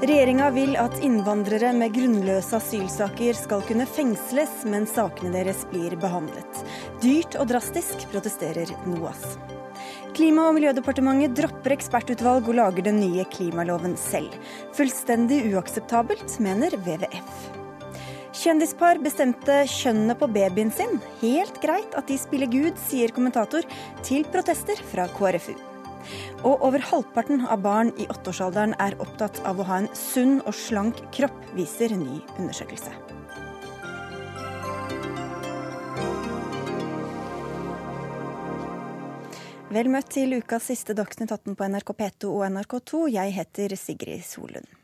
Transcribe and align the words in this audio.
Regjeringa 0.00 0.46
vil 0.54 0.78
at 0.80 0.94
innvandrere 1.04 1.74
med 1.76 1.92
grunnløse 1.92 2.56
asylsaker 2.56 3.36
skal 3.36 3.60
kunne 3.68 3.84
fengsles 3.84 4.62
mens 4.72 4.94
sakene 4.96 5.34
deres 5.34 5.66
blir 5.68 5.92
behandlet. 6.00 6.62
Dyrt 7.02 7.36
og 7.36 7.50
drastisk, 7.50 8.06
protesterer 8.08 8.72
NOAS. 8.88 9.36
Klima- 10.16 10.46
og 10.48 10.56
miljødepartementet 10.56 11.36
dropper 11.36 11.76
ekspertutvalg 11.76 12.48
og 12.48 12.56
lager 12.62 12.88
den 12.88 12.96
nye 13.02 13.28
klimaloven 13.28 13.98
selv. 14.00 14.32
Fullstendig 14.72 15.42
uakseptabelt, 15.52 16.32
mener 16.40 16.80
WWF. 16.80 17.48
Kjendispar 18.40 19.04
bestemte 19.04 19.66
kjønnet 19.68 20.16
på 20.16 20.32
babyen 20.32 20.72
sin. 20.72 20.96
Helt 21.20 21.60
greit 21.60 21.92
at 21.92 22.08
de 22.08 22.16
spiller 22.16 22.48
Gud, 22.48 22.72
sier 22.88 23.12
kommentator, 23.12 23.68
til 24.00 24.24
protester 24.32 24.80
fra 24.94 25.10
KrFU. 25.12 25.58
Og 26.40 26.64
over 26.66 26.82
halvparten 26.90 27.44
av 27.46 27.62
barn 27.64 27.92
i 28.00 28.08
åtteårsalderen 28.10 28.76
er 28.80 28.98
opptatt 29.02 29.42
av 29.48 29.60
å 29.60 29.68
ha 29.68 29.80
en 29.82 29.90
sunn 29.96 30.38
og 30.46 30.56
slank 30.56 31.02
kropp, 31.16 31.38
viser 31.56 31.94
ny 31.96 32.20
undersøkelse. 32.38 32.94
Vel 39.70 39.86
møtt 39.86 40.08
til 40.10 40.34
ukas 40.40 40.64
siste 40.66 40.96
Dagsnytt 40.98 41.30
18 41.30 41.54
på 41.54 41.70
NRK 41.70 41.94
P2 41.94 42.30
og 42.32 42.44
NRK2. 42.48 43.06
Jeg 43.14 43.36
heter 43.36 43.76
Sigrid 43.78 44.26
Solund. 44.26 44.79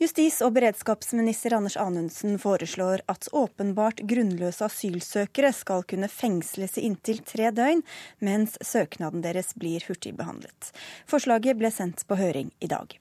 Justis- 0.00 0.42
og 0.44 0.52
beredskapsminister 0.58 1.54
Anders 1.56 1.78
Anundsen 1.80 2.36
foreslår 2.38 3.00
at 3.08 3.30
åpenbart 3.32 4.02
grunnløse 4.08 4.66
asylsøkere 4.66 5.52
skal 5.56 5.86
kunne 5.88 6.10
fengsles 6.12 6.76
i 6.76 6.84
inntil 6.90 7.22
tre 7.24 7.48
døgn, 7.56 7.80
mens 8.20 8.58
søknaden 8.60 9.24
deres 9.24 9.54
blir 9.56 9.84
hurtigbehandlet. 9.88 10.70
Forslaget 11.08 11.56
ble 11.56 11.72
sendt 11.72 12.04
på 12.06 12.20
høring 12.20 12.52
i 12.60 12.68
dag. 12.68 12.98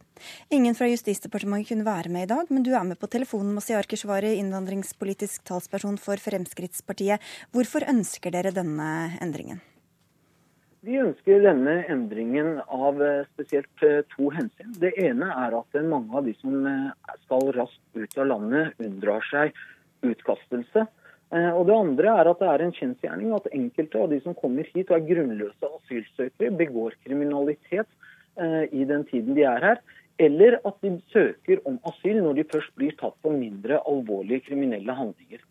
Ingen 0.56 0.76
fra 0.80 0.88
Justisdepartementet 0.88 1.74
kunne 1.74 1.88
være 1.88 2.10
med 2.16 2.24
i 2.24 2.32
dag, 2.32 2.48
men 2.50 2.64
du 2.64 2.72
er 2.72 2.88
med 2.88 3.00
på 3.02 3.12
telefonen, 3.12 3.52
Masiar 3.58 3.84
Keshvari, 3.84 4.38
innvandringspolitisk 4.40 5.44
talsperson 5.44 6.00
for 6.00 6.22
Fremskrittspartiet. 6.24 7.20
Hvorfor 7.52 7.84
ønsker 7.92 8.32
dere 8.32 8.56
denne 8.56 8.90
endringen? 9.20 9.60
Vi 10.86 11.00
ønsker 11.02 11.40
denne 11.42 11.80
endringen 11.90 12.60
av 12.70 13.00
eh, 13.02 13.24
spesielt 13.34 13.84
eh, 13.86 14.04
to 14.12 14.28
hensyn. 14.36 14.76
Det 14.78 14.92
ene 15.02 15.32
er 15.34 15.56
at 15.58 15.78
mange 15.82 16.14
av 16.14 16.28
de 16.28 16.36
som 16.38 16.60
eh, 16.70 17.16
skal 17.24 17.50
raskt 17.56 17.98
ut 17.98 18.18
av 18.22 18.30
landet, 18.30 18.76
unndrar 18.78 19.26
seg 19.32 19.56
utkastelse. 20.06 20.86
Og 21.36 21.64
Det 21.68 21.74
andre 21.74 22.12
er 22.22 22.28
at 22.30 22.40
det 22.40 22.48
er 22.48 22.62
en 22.62 22.74
kjensgjerning 22.76 23.32
at 23.34 23.48
enkelte 23.50 23.98
av 23.98 24.12
de 24.12 24.20
som 24.22 24.36
kommer 24.38 24.68
hit 24.70 24.92
og 24.92 25.00
er 25.00 25.08
grunnløse 25.08 25.72
asylsøkere, 25.80 26.52
begår 26.60 26.94
kriminalitet 27.04 27.90
i 28.70 28.86
den 28.88 29.04
tiden 29.10 29.34
de 29.36 29.44
er 29.50 29.66
her. 29.66 29.82
Eller 30.22 30.60
at 30.62 30.78
de 30.86 30.94
søker 31.10 31.66
om 31.66 31.82
asyl 31.90 32.22
når 32.22 32.38
de 32.38 32.48
først 32.54 32.78
blir 32.78 32.94
tatt 33.02 33.18
for 33.26 33.36
mindre 33.36 33.82
alvorlige 33.90 34.46
kriminelle 34.52 34.96
handlinger. 34.96 35.42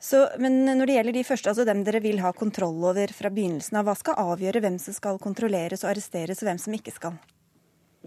Så, 0.00 0.24
men 0.42 0.62
når 0.66 0.86
det 0.86 0.96
gjelder 0.98 1.16
de 1.16 1.26
første, 1.26 1.52
altså 1.52 1.66
dem 1.68 1.82
dere 1.86 2.02
vil 2.04 2.22
ha 2.24 2.32
kontroll 2.36 2.78
over 2.90 3.12
fra 3.14 3.30
begynnelsen 3.32 3.80
av, 3.80 3.88
hva 3.88 3.96
skal 3.98 4.18
avgjøre 4.20 4.62
hvem 4.64 4.78
som 4.82 4.96
skal 4.96 5.20
kontrolleres 5.22 5.84
og 5.84 5.92
arresteres, 5.92 6.42
og 6.42 6.50
hvem 6.50 6.60
som 6.62 6.76
ikke 6.76 6.94
skal? 6.96 7.18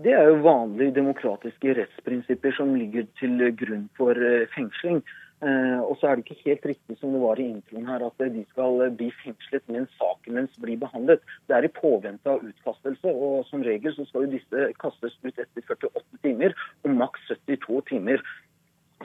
Det 0.03 0.13
er 0.17 0.25
jo 0.25 0.39
vanlige 0.41 0.95
demokratiske 0.95 1.75
rettsprinsipper 1.77 2.55
som 2.57 2.73
ligger 2.73 3.05
til 3.19 3.37
grunn 3.59 3.85
for 3.97 4.17
eh, 4.17 4.47
fengsling. 4.55 5.03
Eh, 5.43 5.79
og 5.83 5.97
så 5.99 6.07
er 6.07 6.15
det 6.15 6.23
ikke 6.23 6.47
helt 6.47 6.65
riktig 6.71 6.95
som 6.99 7.11
det 7.13 7.21
var 7.21 7.39
i 7.41 7.49
introen 7.49 7.87
her, 7.89 8.05
at 8.05 8.23
de 8.31 8.43
skal 8.53 8.79
bli 8.97 9.09
fengslet 9.19 9.65
mens 9.75 9.91
saken 9.99 10.39
deres 10.39 10.61
blir 10.63 10.79
behandlet. 10.79 11.21
Det 11.49 11.57
er 11.57 11.67
i 11.67 11.73
påvente 11.75 12.31
av 12.31 12.45
utkastelse, 12.47 13.11
og 13.11 13.43
som 13.49 13.65
regel 13.65 13.95
så 13.97 14.07
skal 14.07 14.25
jo 14.25 14.33
disse 14.37 14.69
kastes 14.79 15.19
ut 15.25 15.33
etter 15.35 15.67
48 15.67 16.21
timer 16.23 16.55
og 16.87 16.95
maks 17.03 17.27
72 17.29 17.83
timer. 17.91 18.23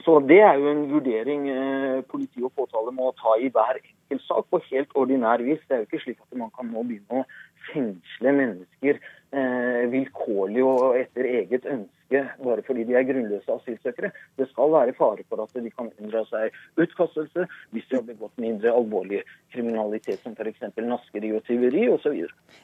Så 0.05 0.19
Det 0.19 0.39
er 0.39 0.55
jo 0.59 0.71
en 0.71 0.85
vurdering 0.91 1.49
eh, 1.49 2.01
politi 2.11 2.43
og 2.43 2.53
påtale 2.55 2.91
må 2.95 3.11
ta 3.19 3.35
i 3.39 3.49
hver 3.51 3.79
enkelt 3.79 4.25
sak 4.25 4.47
på 4.49 4.61
helt 4.71 4.95
ordinær 4.95 5.43
vis. 5.43 5.61
Det 5.67 5.75
er 5.75 5.83
jo 5.83 5.89
ikke 5.89 6.03
slik 6.03 6.19
at 6.23 6.37
man 6.37 6.51
kan 6.55 6.71
nå 6.71 6.83
begynne 6.87 7.23
å 7.23 7.27
fengsle 7.69 8.33
mennesker 8.35 8.99
eh, 8.99 9.85
vilkårlig 9.91 10.63
og 10.65 10.99
etter 10.99 11.27
eget 11.29 11.67
ønske 11.69 12.23
bare 12.41 12.63
fordi 12.65 12.87
de 12.89 12.95
er 12.97 13.05
grunnløse 13.05 13.53
asylsøkere. 13.53 14.09
Det 14.39 14.47
skal 14.49 14.71
være 14.73 14.95
fare 14.97 15.25
for 15.29 15.43
at 15.43 15.53
de 15.53 15.69
kan 15.69 15.91
unndra 15.99 16.23
seg 16.31 16.55
utkastelse 16.81 17.45
hvis 17.75 17.91
de 17.91 17.99
har 17.99 18.07
begått 18.07 18.41
mindre 18.41 18.73
alvorlig 18.73 19.21
kriminalitet 19.53 20.23
som 20.23 20.33
f.eks. 20.33 20.65
naskeri 20.79 21.35
og 21.35 21.45
tyveri 21.49 21.85
osv. 21.93 22.23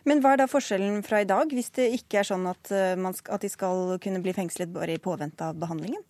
Men 0.09 0.23
hva 0.23 0.33
er 0.33 0.43
da 0.43 0.49
forskjellen 0.49 1.03
fra 1.05 1.21
i 1.21 1.29
dag, 1.29 1.53
hvis 1.53 1.71
det 1.77 1.91
ikke 1.99 2.23
er 2.23 2.31
sånn 2.31 2.49
at, 2.49 2.73
eh, 2.73 2.97
skal, 3.19 3.37
at 3.37 3.45
de 3.45 3.53
skal 3.53 3.95
kunne 4.01 4.25
bli 4.25 4.33
fengslet 4.33 4.73
bare 4.73 4.97
i 4.97 5.01
påvente 5.01 5.45
av 5.45 5.61
behandlingen? 5.61 6.01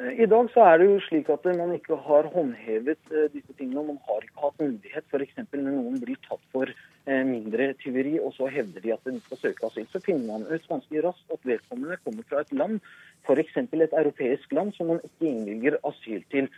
I 0.00 0.24
dag 0.24 0.46
så 0.54 0.62
er 0.64 0.78
det 0.80 0.86
jo 0.88 1.00
slik 1.04 1.28
at 1.28 1.44
man 1.52 1.74
ikke 1.76 1.98
har 2.00 2.24
håndhevet 2.32 3.10
eh, 3.12 3.26
disse 3.34 3.52
tingene. 3.58 3.82
Man 3.90 3.98
har 4.06 4.24
ikke 4.24 4.40
hatt 4.40 4.62
mulighet 4.62 5.04
f.eks. 5.12 5.34
når 5.52 5.66
noen 5.66 5.98
blir 6.00 6.16
tatt 6.24 6.40
for 6.54 6.70
eh, 6.72 7.24
mindre 7.28 7.66
tyveri, 7.82 8.14
og 8.16 8.32
så 8.32 8.48
hevder 8.54 8.80
de 8.80 8.94
at 8.94 9.04
de 9.04 9.20
skal 9.26 9.40
søke 9.42 9.68
asyl. 9.68 9.84
Så 9.92 10.00
finner 10.06 10.30
man 10.30 10.46
ut 10.48 10.68
ganske 10.70 11.02
raskt 11.04 11.36
at 11.36 11.44
vedkommende 11.44 12.00
kommer 12.06 12.24
fra 12.30 12.40
et 12.40 12.54
land, 12.56 12.80
f.eks. 13.28 13.58
et 13.60 13.98
europeisk 14.00 14.56
land, 14.56 14.72
som 14.78 14.94
man 14.94 15.04
ikke 15.04 15.28
innvilger 15.28 15.76
asyl 15.84 16.24
til. 16.32 16.48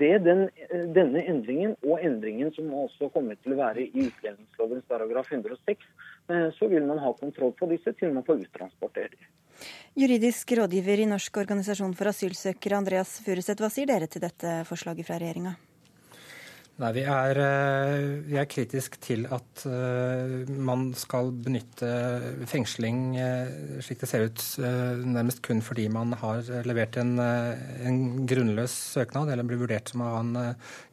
Det 0.00 0.14
den, 0.24 0.48
denne 0.96 1.20
endringen, 1.30 1.76
og 1.86 2.00
endringen 2.02 2.48
som 2.56 2.72
også 2.74 3.12
kommer 3.14 3.36
til 3.44 3.52
å 3.54 3.60
være 3.60 3.84
i 3.84 4.08
utlendingsloven 4.08 4.80
paragraf 4.88 5.28
106, 5.30 5.84
så 6.28 6.68
vil 6.68 6.86
man 6.86 7.00
ha 7.02 7.12
kontroll 7.18 7.52
på 7.58 7.68
disse 7.70 7.92
til 7.98 8.14
man 8.14 8.24
får 8.26 8.44
uttransportert 8.46 9.16
dem. 9.16 9.28
Juridisk 9.94 10.52
rådgiver 10.56 11.02
i 11.02 11.08
Norsk 11.10 11.36
organisasjon 11.42 11.92
for 11.98 12.08
asylsøkere, 12.08 12.78
Andreas 12.78 13.18
Furuseth, 13.24 13.60
hva 13.60 13.68
sier 13.72 13.90
dere 13.90 14.08
til 14.10 14.24
dette 14.24 14.62
forslaget 14.68 15.06
fra 15.06 15.18
regjeringa? 15.20 15.52
Nei, 16.80 16.88
vi 16.96 17.02
er, 17.04 17.36
eh, 17.36 18.04
vi 18.24 18.38
er 18.40 18.46
kritisk 18.48 18.94
til 19.04 19.26
at 19.28 19.64
uh, 19.68 20.48
man 20.48 20.86
skal 20.96 21.28
benytte 21.44 21.90
fengsling 22.48 23.12
uh, 23.20 23.76
slik 23.84 24.00
det 24.00 24.08
ser 24.08 24.24
ut, 24.24 24.44
nærmest 25.04 25.42
kun 25.44 25.60
fordi 25.62 25.84
man 25.92 26.14
har 26.16 26.48
levert 26.64 26.96
en, 27.00 27.12
en, 27.20 28.00
grunnløs 28.28 28.72
søknad, 28.96 29.28
eller 29.30 29.46
blir 29.46 29.60
vurdert 29.60 29.92
som 29.92 30.02
å 30.02 30.08
ha 30.14 30.22
en 30.22 30.32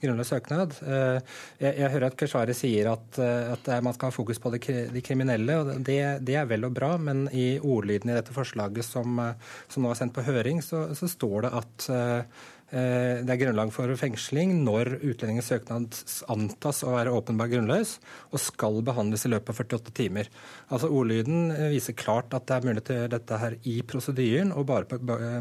grunnløs 0.03 0.33
søknad. 0.33 0.75
Jeg, 0.83 1.71
jeg, 1.71 1.89
hører 1.93 2.09
at 2.09 2.17
Keshvari 2.19 2.55
sier 2.57 2.91
at, 2.91 3.19
at 3.19 3.69
man 3.85 3.95
skal 3.95 4.11
ha 4.11 4.15
fokus 4.15 4.41
på 4.41 4.51
de, 4.53 4.61
de 4.93 5.03
kriminelle. 5.05 5.57
og 5.61 5.71
det, 5.85 5.99
det, 6.27 6.35
er 6.41 6.49
vel 6.49 6.67
og 6.67 6.75
bra, 6.75 6.93
men 7.01 7.27
i 7.31 7.47
ordlyden 7.59 8.11
i 8.11 8.17
dette 8.17 8.35
forslaget 8.35 8.85
som, 8.85 9.21
som 9.69 9.85
nå 9.85 9.93
er 9.93 10.01
sendt 10.01 10.17
på 10.17 10.25
høring, 10.27 10.63
så, 10.65 10.89
så 10.97 11.09
står 11.09 11.47
det 11.47 11.53
at 11.61 11.89
Eh, 12.19 12.23
det 12.69 13.33
er 13.33 13.39
grunnlag 13.41 13.71
for 13.73 13.91
fengsling 13.97 14.51
når 14.65 14.91
utlendingens 14.99 15.49
søknad 15.49 15.95
antas 16.29 16.83
å 16.85 16.93
være 16.93 17.13
åpenbart 17.17 17.51
grunnløs 17.53 17.95
og 18.29 18.41
skal 18.43 18.79
behandles 18.85 19.25
i 19.25 19.31
løpet 19.33 19.53
av 19.53 19.61
48 19.63 19.93
timer. 19.97 20.29
Altså 20.69 20.89
Ordlyden 20.93 21.49
eh, 21.55 21.69
viser 21.73 21.97
klart 21.97 22.33
at 22.37 22.45
det 22.49 22.57
er 22.57 22.67
mulig 22.67 22.83
til 22.87 23.07
dette 23.11 23.39
her 23.41 23.55
i 23.69 23.79
prosedyren, 23.87 24.53
og 24.53 24.67
bare 24.69 24.87
på 24.89 24.99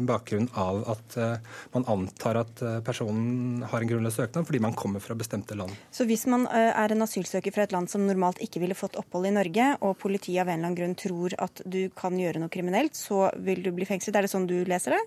bakgrunn 0.09 0.49
av 0.57 0.81
at 0.95 1.19
eh, 1.19 1.59
man 1.75 1.87
antar 1.91 2.41
at 2.41 2.63
personen 2.85 3.63
har 3.69 3.83
en 3.83 3.91
grunnløs 3.91 4.17
søknad 4.19 4.47
fordi 4.47 4.63
man 4.63 4.77
kommer 4.77 5.03
fra 5.03 5.17
bestemte 5.17 5.57
land. 5.57 5.75
Så 5.93 6.07
hvis 6.09 6.25
man 6.29 6.47
er 6.49 6.93
en 6.93 7.05
asylsøker 7.05 7.53
fra 7.55 7.67
et 7.67 7.75
land 7.75 7.91
som 7.91 8.05
normalt 8.07 8.41
ikke 8.43 8.63
ville 8.63 8.77
fått 8.77 8.97
opphold 8.99 9.29
i 9.29 9.35
Norge, 9.35 9.69
og 9.85 9.97
politiet 10.01 10.41
av 10.43 10.49
en 10.49 10.59
eller 10.59 10.71
annen 10.71 10.79
grunn 10.79 10.97
tror 10.99 11.37
at 11.41 11.63
du 11.65 11.81
kan 11.97 12.17
gjøre 12.19 12.41
noe 12.41 12.53
kriminelt, 12.53 12.97
så 12.97 13.29
vil 13.37 13.63
du 13.65 13.71
bli 13.75 13.87
fengslet? 13.89 14.17
Er 14.17 14.27
det 14.27 14.33
sånn 14.33 14.49
du 14.49 14.57
leser 14.67 14.97
det? 14.97 15.03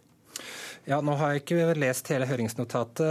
Ja, 0.83 0.97
Nå 0.99 1.15
har 1.15 1.31
jeg 1.31 1.45
ikke 1.45 1.75
lest 1.79 2.09
hele 2.11 2.27
høringsnotatet. 2.27 3.07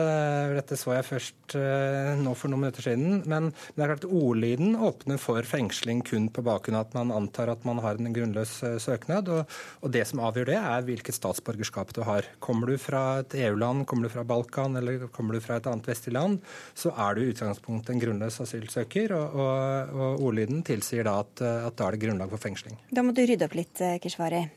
Dette 0.57 0.75
så 0.75 0.91
jeg 0.97 1.07
først 1.07 1.55
uh, 1.55 2.19
nå 2.19 2.33
for 2.35 2.51
noen 2.51 2.65
minutter 2.65 2.83
siden. 2.83 3.21
Men, 3.31 3.51
det 3.77 3.85
er 3.85 3.93
klart 3.93 4.07
ordlyden 4.09 4.75
åpner 4.75 5.21
for 5.21 5.47
fengsling 5.47 6.01
kun 6.03 6.27
på 6.35 6.43
bakgrunn 6.43 6.75
av 6.75 6.89
at 6.89 6.97
man 6.99 7.13
antar 7.15 7.53
at 7.53 7.63
man 7.67 7.79
har 7.83 7.95
en 7.95 8.11
grunnløs 8.11 8.57
uh, 8.67 8.75
søknad. 8.75 9.31
Og, 9.31 9.55
og, 9.79 9.87
det 9.95 10.03
som 10.09 10.19
avgjør 10.27 10.51
det, 10.51 10.59
er 10.59 10.85
hvilket 10.89 11.15
statsborgerskap 11.15 11.95
du 11.95 12.03
har. 12.07 12.27
Kommer 12.43 12.73
du 12.73 12.75
fra 12.81 13.21
et 13.23 13.39
EU-land, 13.39 13.87
kommer 13.87 14.09
du 14.09 14.15
fra 14.17 14.27
Balkan 14.27 14.75
eller 14.81 15.07
kommer 15.15 15.39
du 15.39 15.43
fra 15.43 15.61
et 15.61 15.71
annet 15.71 15.87
vestlig 15.87 16.17
land, 16.17 16.41
så 16.75 16.91
er 16.91 17.15
du 17.15 17.23
i 17.23 17.31
utgangspunktet 17.31 17.95
en 17.95 18.03
grunnløs 18.03 18.43
asylsøker. 18.43 19.15
Og, 19.15 19.39
og, 19.39 19.95
og 19.95 20.25
ordlyden 20.27 20.65
tilsier 20.67 21.07
da 21.07 21.21
at, 21.23 21.39
at 21.39 21.79
da 21.79 21.87
er 21.87 21.95
det 21.95 22.03
grunnlag 22.03 22.35
for 22.35 22.49
fengsling. 22.49 22.75
Da 22.91 23.05
må 23.05 23.15
du 23.15 23.23
rydde 23.23 23.47
opp 23.47 23.55
litt, 23.55 23.79
eh, 23.79 24.01
Keshvari. 24.03 24.49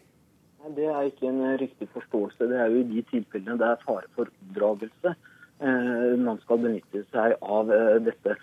Det 0.72 0.86
er 0.88 1.10
ikke 1.10 1.28
en 1.28 1.42
eh, 1.44 1.58
riktig 1.60 1.88
forståelse. 1.92 2.48
Det 2.48 2.58
er 2.60 2.72
jo 2.72 2.80
i 2.80 2.88
de 2.88 3.02
tilfellene 3.10 3.58
det 3.60 3.66
er 3.68 3.82
fare 3.84 4.08
for 4.16 4.30
oppdragelse 4.30 5.10
eh, 5.12 6.14
man 6.24 6.40
skal 6.40 6.62
benytte 6.62 7.02
seg 7.12 7.34
av 7.42 7.72
eh, 7.74 7.98
dette. 8.06 8.36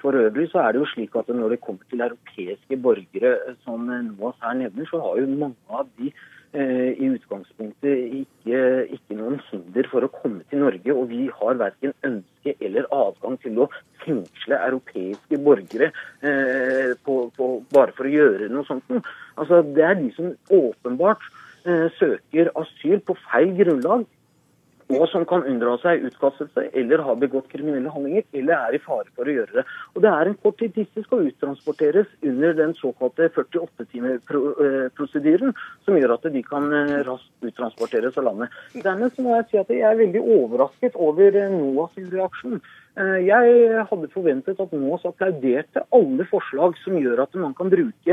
For 0.00 0.16
øvrig 0.16 0.48
så 0.48 0.62
er 0.62 0.72
det 0.72 0.80
jo 0.80 0.88
slik 0.94 1.16
at 1.20 1.28
når 1.28 1.54
det 1.54 1.60
kommer 1.66 1.84
til 1.90 2.00
europeiske 2.06 2.80
borgere, 2.80 3.34
som 3.66 3.84
NOAS 3.84 4.40
her 4.46 4.56
nevner, 4.62 4.88
så 4.88 5.00
har 5.04 5.20
jo 5.20 5.28
mange 5.34 5.80
av 5.80 5.92
de 6.00 6.12
i 6.48 7.04
utgangspunktet 7.04 8.14
ikke, 8.16 8.60
ikke, 8.94 9.16
noen 9.18 9.34
hinder 9.50 9.84
for 9.90 10.06
å 10.06 10.08
komme 10.08 10.40
til 10.48 10.62
Norge. 10.62 10.94
Og 10.94 11.10
vi 11.10 11.26
har 11.28 11.58
verken 11.60 11.92
ønske 12.08 12.54
eller 12.64 12.88
adgang 12.96 13.36
til 13.42 13.60
å 13.60 13.66
fengsle 14.00 14.56
europeiske 14.70 15.42
borgere 15.44 15.90
eh, 16.24 16.94
på, 17.04 17.18
på, 17.36 17.50
bare 17.76 17.92
for 17.98 18.08
å 18.08 18.14
gjøre 18.14 18.48
noe 18.48 18.64
sånt. 18.64 18.88
Altså, 19.36 19.60
det 19.76 19.84
er 19.84 20.00
de 20.00 20.08
som 20.16 20.32
åpenbart 20.48 21.28
søker 21.98 22.50
asyl 22.58 23.02
på 23.06 23.14
feil 23.28 23.52
grunnlag, 23.58 24.06
og 24.88 25.02
som 25.12 25.26
kan 25.28 25.42
unndra 25.44 25.74
seg 25.82 26.00
utkastelse 26.08 26.62
eller 26.76 27.02
har 27.04 27.16
begått 27.20 27.50
kriminelle 27.52 27.90
handlinger 27.92 28.24
eller 28.38 28.54
er 28.56 28.76
i 28.78 28.80
fare 28.80 29.10
for 29.16 29.24
å 29.28 29.34
gjøre 29.36 29.56
det. 29.58 29.64
Og 29.92 29.98
Det 30.02 30.10
er 30.10 30.24
en 30.30 30.40
kort 30.42 30.58
tid. 30.62 30.72
Disse 30.78 31.00
skal 31.04 31.26
uttransporteres 31.28 32.08
under 32.24 32.50
den 32.56 32.72
såkalte 32.78 33.22
48-timeprosedyren, 33.34 35.50
som 35.84 35.92
gjør 35.98 36.14
at 36.16 36.24
de 36.32 36.42
kan 36.46 36.64
raskt 37.04 37.48
uttransporteres 37.50 38.14
av 38.16 38.24
landet. 38.30 38.48
Dernest 38.84 39.16
må 39.20 39.28
jeg 39.36 39.44
si 39.50 39.56
at 39.60 39.70
jeg 39.74 39.82
er 39.84 40.00
veldig 40.00 40.22
overrasket 40.38 40.92
over 40.96 41.28
NOAS 41.52 41.94
reaksjon. 42.14 42.58
Jeg 43.28 43.46
hadde 43.92 44.14
forventet 44.14 44.64
at 44.64 44.72
NOAS 44.72 45.08
applauderte 45.08 45.80
alle 45.92 46.24
forslag 46.32 46.70
som 46.80 46.92
gjør 46.96 47.18
at 47.26 47.32
man 47.36 47.54
kan 47.58 47.68
bruke 47.72 48.12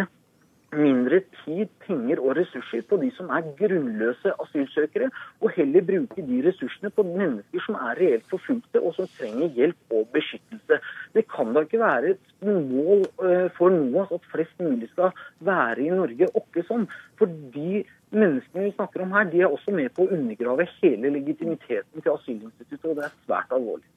mindre 0.78 1.22
tid, 1.42 1.72
penger 1.86 2.22
og 2.22 2.36
ressurser 2.40 2.84
på 2.90 3.00
de 3.02 3.10
som 3.16 3.32
er 3.34 3.48
grunnløse 3.60 4.34
asylsøkere, 4.44 5.10
og 5.42 5.54
heller 5.58 5.86
bruke 5.88 6.26
de 6.28 6.42
ressursene 6.46 6.92
på 6.96 7.06
mennesker 7.08 7.66
som 7.66 7.78
er 7.80 8.00
reelt 8.02 8.28
forfulgte 8.32 8.82
og 8.82 8.96
som 8.98 9.10
trenger 9.18 9.54
hjelp 9.58 9.96
og 9.98 10.08
beskyttelse. 10.16 10.80
Det 11.16 11.26
kan 11.32 11.54
da 11.56 11.66
ikke 11.66 11.82
være 11.82 12.14
et 12.16 12.34
mål 12.46 13.06
eh, 13.28 13.48
for 13.58 13.74
noe 13.74 14.06
at 14.06 14.30
flest 14.32 14.62
mulig 14.62 14.90
skal 14.94 15.16
være 15.40 15.86
i 15.86 15.92
Norge 15.94 16.32
åkke 16.42 16.66
sånn. 16.70 16.88
For 17.20 17.32
de 17.56 17.84
menneskene 18.16 18.68
vi 18.70 18.76
snakker 18.76 19.06
om 19.06 19.16
her, 19.16 19.28
de 19.32 19.44
er 19.44 19.52
også 19.52 19.74
med 19.76 19.92
på 19.96 20.06
å 20.06 20.14
undergrave 20.16 20.68
hele 20.80 21.12
legitimiteten 21.18 22.02
til 22.02 22.16
asylinstituttet, 22.16 22.88
og 22.92 23.00
det 23.00 23.10
er 23.10 23.20
svært 23.26 23.56
alvorlig. 23.56 23.88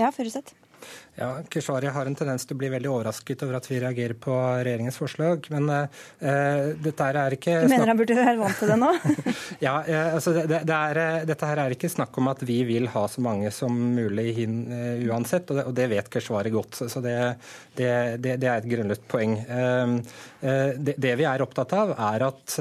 Ja, 0.00 0.10
Furuseth. 0.14 0.56
Ja, 1.12 1.42
Keshvari 1.52 1.90
har 1.92 2.08
en 2.08 2.14
tendens 2.16 2.46
til 2.48 2.56
å 2.56 2.60
bli 2.62 2.70
veldig 2.72 2.88
overrasket 2.88 3.42
over 3.44 3.58
at 3.58 3.66
vi 3.68 3.76
reagerer 3.82 4.16
på 4.16 4.32
regjeringens 4.32 4.96
forslag. 4.96 5.44
Men 5.52 5.68
uh, 5.68 5.82
dette 6.80 7.08
er 7.08 7.36
ikke 7.36 7.58
Du 7.66 7.68
mener 7.68 7.92
han 7.92 7.98
burde 7.98 8.16
være 8.16 8.38
vant 8.40 8.56
til 8.56 8.72
det 8.72 8.78
nå? 8.80 8.88
ja, 9.66 9.74
uh, 9.84 10.06
altså 10.14 10.32
det, 10.38 10.62
det 10.64 10.78
er, 10.78 11.26
Dette 11.28 11.50
her 11.50 11.60
er 11.66 11.76
ikke 11.76 11.90
snakk 11.92 12.16
om 12.16 12.30
at 12.32 12.40
vi 12.48 12.62
vil 12.64 12.88
ha 12.94 13.04
så 13.12 13.20
mange 13.24 13.52
som 13.52 13.76
mulig 13.92 14.32
hin, 14.38 14.62
uh, 14.72 15.04
uansett, 15.12 15.52
og 15.52 15.60
det, 15.60 15.66
og 15.68 15.76
det 15.76 15.90
vet 15.92 16.08
Keshvari 16.16 16.54
godt. 16.54 16.80
Så 16.80 17.04
det, 17.04 17.18
det, 17.76 17.92
det 18.24 18.48
er 18.48 18.56
et 18.56 18.70
grunnløst 18.72 19.04
poeng. 19.12 19.36
Det, 20.42 21.12
vi 21.18 21.26
er 21.28 21.42
opptatt 21.44 21.72
av, 21.76 21.92
er 21.94 22.24
at, 22.26 22.54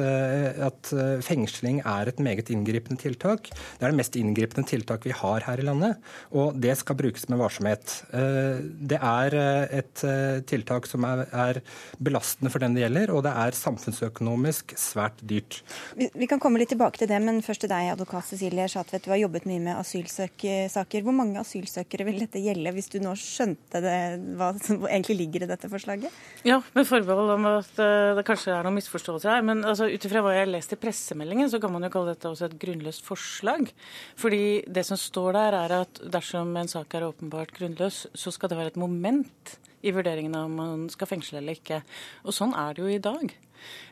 at, 0.68 0.91
fengsling 1.25 1.79
er 1.88 2.12
et 2.12 2.19
meget 2.21 2.51
inngripende 2.53 3.00
tiltak. 3.01 3.50
Det 3.50 3.88
er 3.88 3.94
det 3.94 3.97
mest 3.97 4.18
inngripende 4.19 4.68
tiltak 4.69 5.07
vi 5.07 5.15
har 5.18 5.47
her 5.47 5.62
i 5.62 5.65
landet, 5.65 6.12
og 6.35 6.59
det 6.62 6.75
skal 6.79 7.00
brukes 7.00 7.25
med 7.31 7.41
varsomhet. 7.41 7.95
Eh, 8.12 8.60
det 8.92 8.98
er 9.00 9.36
eh, 9.38 9.74
et 9.80 10.04
eh, 10.04 10.42
tiltak 10.48 10.88
som 10.90 11.06
er 11.08 11.62
belastende 12.04 12.52
for 12.52 12.63
den 12.63 12.75
det 12.75 12.84
gjelder, 12.84 13.13
og 13.16 13.24
det 13.25 13.31
er 13.44 13.56
samfunnsøkonomisk 13.56 14.75
svært 14.80 15.22
dyrt. 15.28 15.62
Vi 15.96 16.28
kan 16.30 16.42
komme 16.44 16.60
litt 16.60 16.74
tilbake 16.74 17.00
til 17.00 17.10
det, 17.12 17.22
men 17.24 17.40
først 17.46 17.63
til 17.63 17.72
deg, 17.72 17.94
advokat 17.94 18.28
Cecilie 18.28 18.68
Schatvedt. 18.72 19.06
Du 19.06 19.13
har 19.13 19.22
jobbet 19.22 19.48
mye 19.50 19.63
med 19.63 19.80
asylsaker. 19.80 21.06
Hvor 21.06 21.16
mange 21.16 21.40
asylsøkere 21.40 22.08
vil 22.10 22.19
dette 22.25 22.42
gjelde, 22.44 22.75
hvis 22.75 22.92
du 22.92 23.00
nå 23.04 23.16
skjønte 23.19 23.81
det, 23.84 23.98
hva 24.40 24.52
som 24.60 24.84
egentlig 24.90 25.18
ligger 25.24 25.46
i 25.46 25.52
dette 25.52 25.72
forslaget? 25.72 26.19
Ja, 26.48 26.60
med 26.75 26.88
forbehold 26.90 27.36
om 27.38 27.48
at 27.54 27.72
det 27.80 28.25
kanskje 28.28 28.54
er 28.57 28.68
noen 28.68 28.80
misforståelser 28.80 29.36
her. 29.38 29.46
Men 29.48 29.64
altså, 29.68 29.88
ut 29.88 30.07
ifra 30.07 30.24
hva 30.25 30.36
jeg 30.36 30.46
har 30.46 30.52
lest 30.52 30.75
i 30.75 30.80
pressemeldingen, 30.81 31.50
så 31.52 31.62
kan 31.64 31.72
man 31.74 31.88
jo 31.88 31.94
kalle 31.94 32.16
dette 32.16 32.30
også 32.30 32.50
et 32.50 32.60
grunnløst 32.62 33.06
forslag. 33.07 33.72
Fordi 34.19 34.44
det 34.68 34.86
som 34.88 35.00
står 35.00 35.38
der, 35.38 35.60
er 35.64 35.78
at 35.81 36.04
dersom 36.12 36.52
en 36.60 36.72
sak 36.72 36.96
er 36.98 37.07
åpenbart 37.07 37.54
grunnløs, 37.56 38.00
så 38.13 38.33
skal 38.33 38.51
det 38.51 38.59
være 38.59 38.74
et 38.74 38.81
moment 38.81 39.56
i 39.81 39.94
vurderingen 39.94 40.36
av 40.38 40.50
om 40.50 40.59
man 40.59 40.83
skal 40.94 41.09
fengsle 41.09 41.39
eller 41.42 41.57
ikke. 41.57 41.81
Og 42.25 42.36
sånn 42.36 42.53
er 42.57 42.75
det 42.75 42.83
jo 42.83 42.92
i 42.92 43.01
dag. 43.01 43.33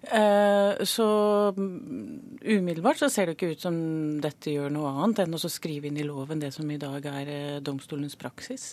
Eh, 0.01 0.83
så 0.89 1.07
mm, 1.56 2.41
umiddelbart 2.41 3.01
så 3.01 3.09
ser 3.13 3.29
det 3.29 3.38
ikke 3.38 3.53
ut 3.53 3.65
som 3.65 3.79
dette 4.21 4.53
gjør 4.53 4.73
noe 4.73 4.91
annet 4.91 5.25
enn 5.25 5.38
å 5.38 5.41
skrive 5.50 5.89
inn 5.89 6.00
i 6.00 6.06
loven 6.07 6.41
det 6.41 6.53
som 6.56 6.69
i 6.69 6.79
dag 6.81 7.06
er 7.09 7.33
eh, 7.33 7.57
domstolens 7.65 8.17
praksis. 8.19 8.71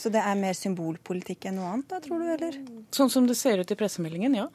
Så 0.00 0.08
det 0.08 0.22
er 0.24 0.38
mer 0.38 0.54
symbolpolitikk 0.56 1.44
enn 1.50 1.58
noe 1.60 1.74
annet, 1.74 1.90
da, 1.90 1.98
tror 2.00 2.22
du, 2.22 2.28
eller? 2.32 2.54
Sånn 2.96 3.10
som 3.12 3.26
det 3.28 3.36
ser 3.36 3.60
ut 3.60 3.72
i 3.74 3.76
pressemeldingen, 3.76 4.32
ja. 4.38 4.46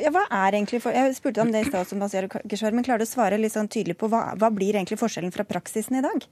ja 0.00 0.12
hva 0.14 0.22
er 0.32 0.56
egentlig 0.56 0.80
for... 0.80 0.96
Jeg 0.96 1.18
spurte 1.18 1.44
om 1.44 1.52
det 1.52 1.66
i 1.66 1.68
stad, 1.68 1.92
men 1.92 2.86
klarer 2.86 3.02
du 3.02 3.04
å 3.04 3.10
svare 3.10 3.40
litt 3.40 3.52
sånn 3.52 3.68
tydelig 3.68 3.98
på 4.00 4.08
hva, 4.08 4.30
hva 4.40 4.48
blir 4.54 4.78
egentlig 4.78 4.96
forskjellen 5.02 5.34
fra 5.34 5.44
praksisen 5.44 6.00
i 6.00 6.04
dag? 6.06 6.24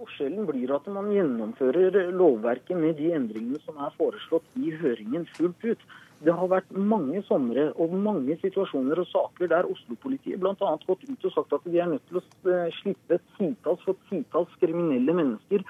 Forskjellen 0.00 0.46
blir 0.48 0.70
at 0.72 0.86
man 0.88 1.10
gjennomfører 1.12 2.06
lovverket 2.16 2.78
med 2.80 2.94
de 2.96 3.10
endringene 3.12 3.58
som 3.66 3.76
er 3.84 3.92
foreslått 3.98 4.46
i 4.56 4.70
høringen 4.80 5.26
fullt 5.34 5.66
ut. 5.66 5.82
Det 6.24 6.32
har 6.38 6.48
vært 6.48 6.72
mange 6.72 7.20
somre 7.26 7.66
og 7.76 7.92
mange 8.06 8.38
situasjoner 8.40 9.02
og 9.02 9.10
saker 9.10 9.50
der 9.52 9.68
Oslo-politiet 9.68 10.40
bl.a. 10.40 10.54
gått 10.86 11.04
ut 11.04 11.26
og 11.28 11.34
sagt 11.34 11.52
at 11.52 11.68
de 11.68 11.82
er 11.84 11.92
nødt 11.92 12.06
til 12.08 12.20
å 12.20 12.24
eh, 12.48 12.72
slippe 12.78 13.20
titalls 13.36 13.84
for 13.84 14.00
titalls 14.08 14.56
kriminelle 14.64 15.16
mennesker 15.20 15.68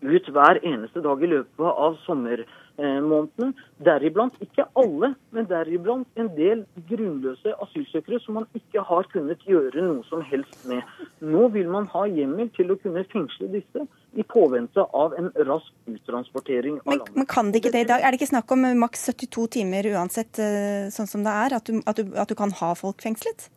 ut 0.00 0.30
hver 0.32 0.62
eneste 0.62 1.02
dag 1.04 1.22
i 1.22 1.32
løpet 1.34 1.82
av 1.86 1.98
sommer 2.06 2.44
månedene. 2.80 3.52
Deriblant, 3.84 4.36
ikke 4.44 4.66
alle, 4.78 5.12
men 5.34 5.48
deriblant 5.50 6.20
en 6.20 6.30
del 6.36 6.64
grunnløse 6.90 7.54
asylsøkere 7.64 8.20
som 8.24 8.40
man 8.40 8.48
ikke 8.56 8.84
har 8.86 9.08
kunnet 9.12 9.42
gjøre 9.48 9.84
noe 9.84 10.04
som 10.08 10.24
helst 10.26 10.64
med. 10.70 10.82
Nå 11.20 11.48
vil 11.54 11.70
man 11.72 11.88
ha 11.92 12.06
hjemmel 12.10 12.50
til 12.56 12.72
å 12.72 12.78
kunne 12.80 13.04
fengsle 13.12 13.50
disse 13.54 13.86
i 14.18 14.26
påvente 14.26 14.84
av 14.96 15.14
en 15.18 15.30
rask 15.46 15.70
uttransportering 15.90 16.80
av 16.82 16.92
landet. 16.96 17.14
Men, 17.14 17.22
men 17.22 17.30
kan 17.30 17.52
det 17.52 17.62
ikke 17.62 17.74
det 17.76 17.86
i 17.86 17.90
dag? 17.92 18.02
Er 18.02 18.10
det 18.10 18.20
ikke 18.20 18.32
snakk 18.32 18.56
om 18.56 18.66
maks 18.80 19.08
72 19.12 19.46
timer 19.60 19.92
uansett, 19.94 20.42
eh, 20.42 20.90
sånn 20.94 21.10
som 21.10 21.24
det 21.26 21.38
er? 21.46 21.56
At 21.60 21.70
du, 21.70 21.80
at 21.86 22.00
du, 22.00 22.12
at 22.18 22.30
du 22.30 22.36
kan 22.38 22.52
ha 22.62 22.74
folk 22.78 23.02
fengslet? 23.04 23.50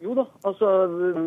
Jo 0.00 0.14
da, 0.16 0.22
altså 0.48 0.68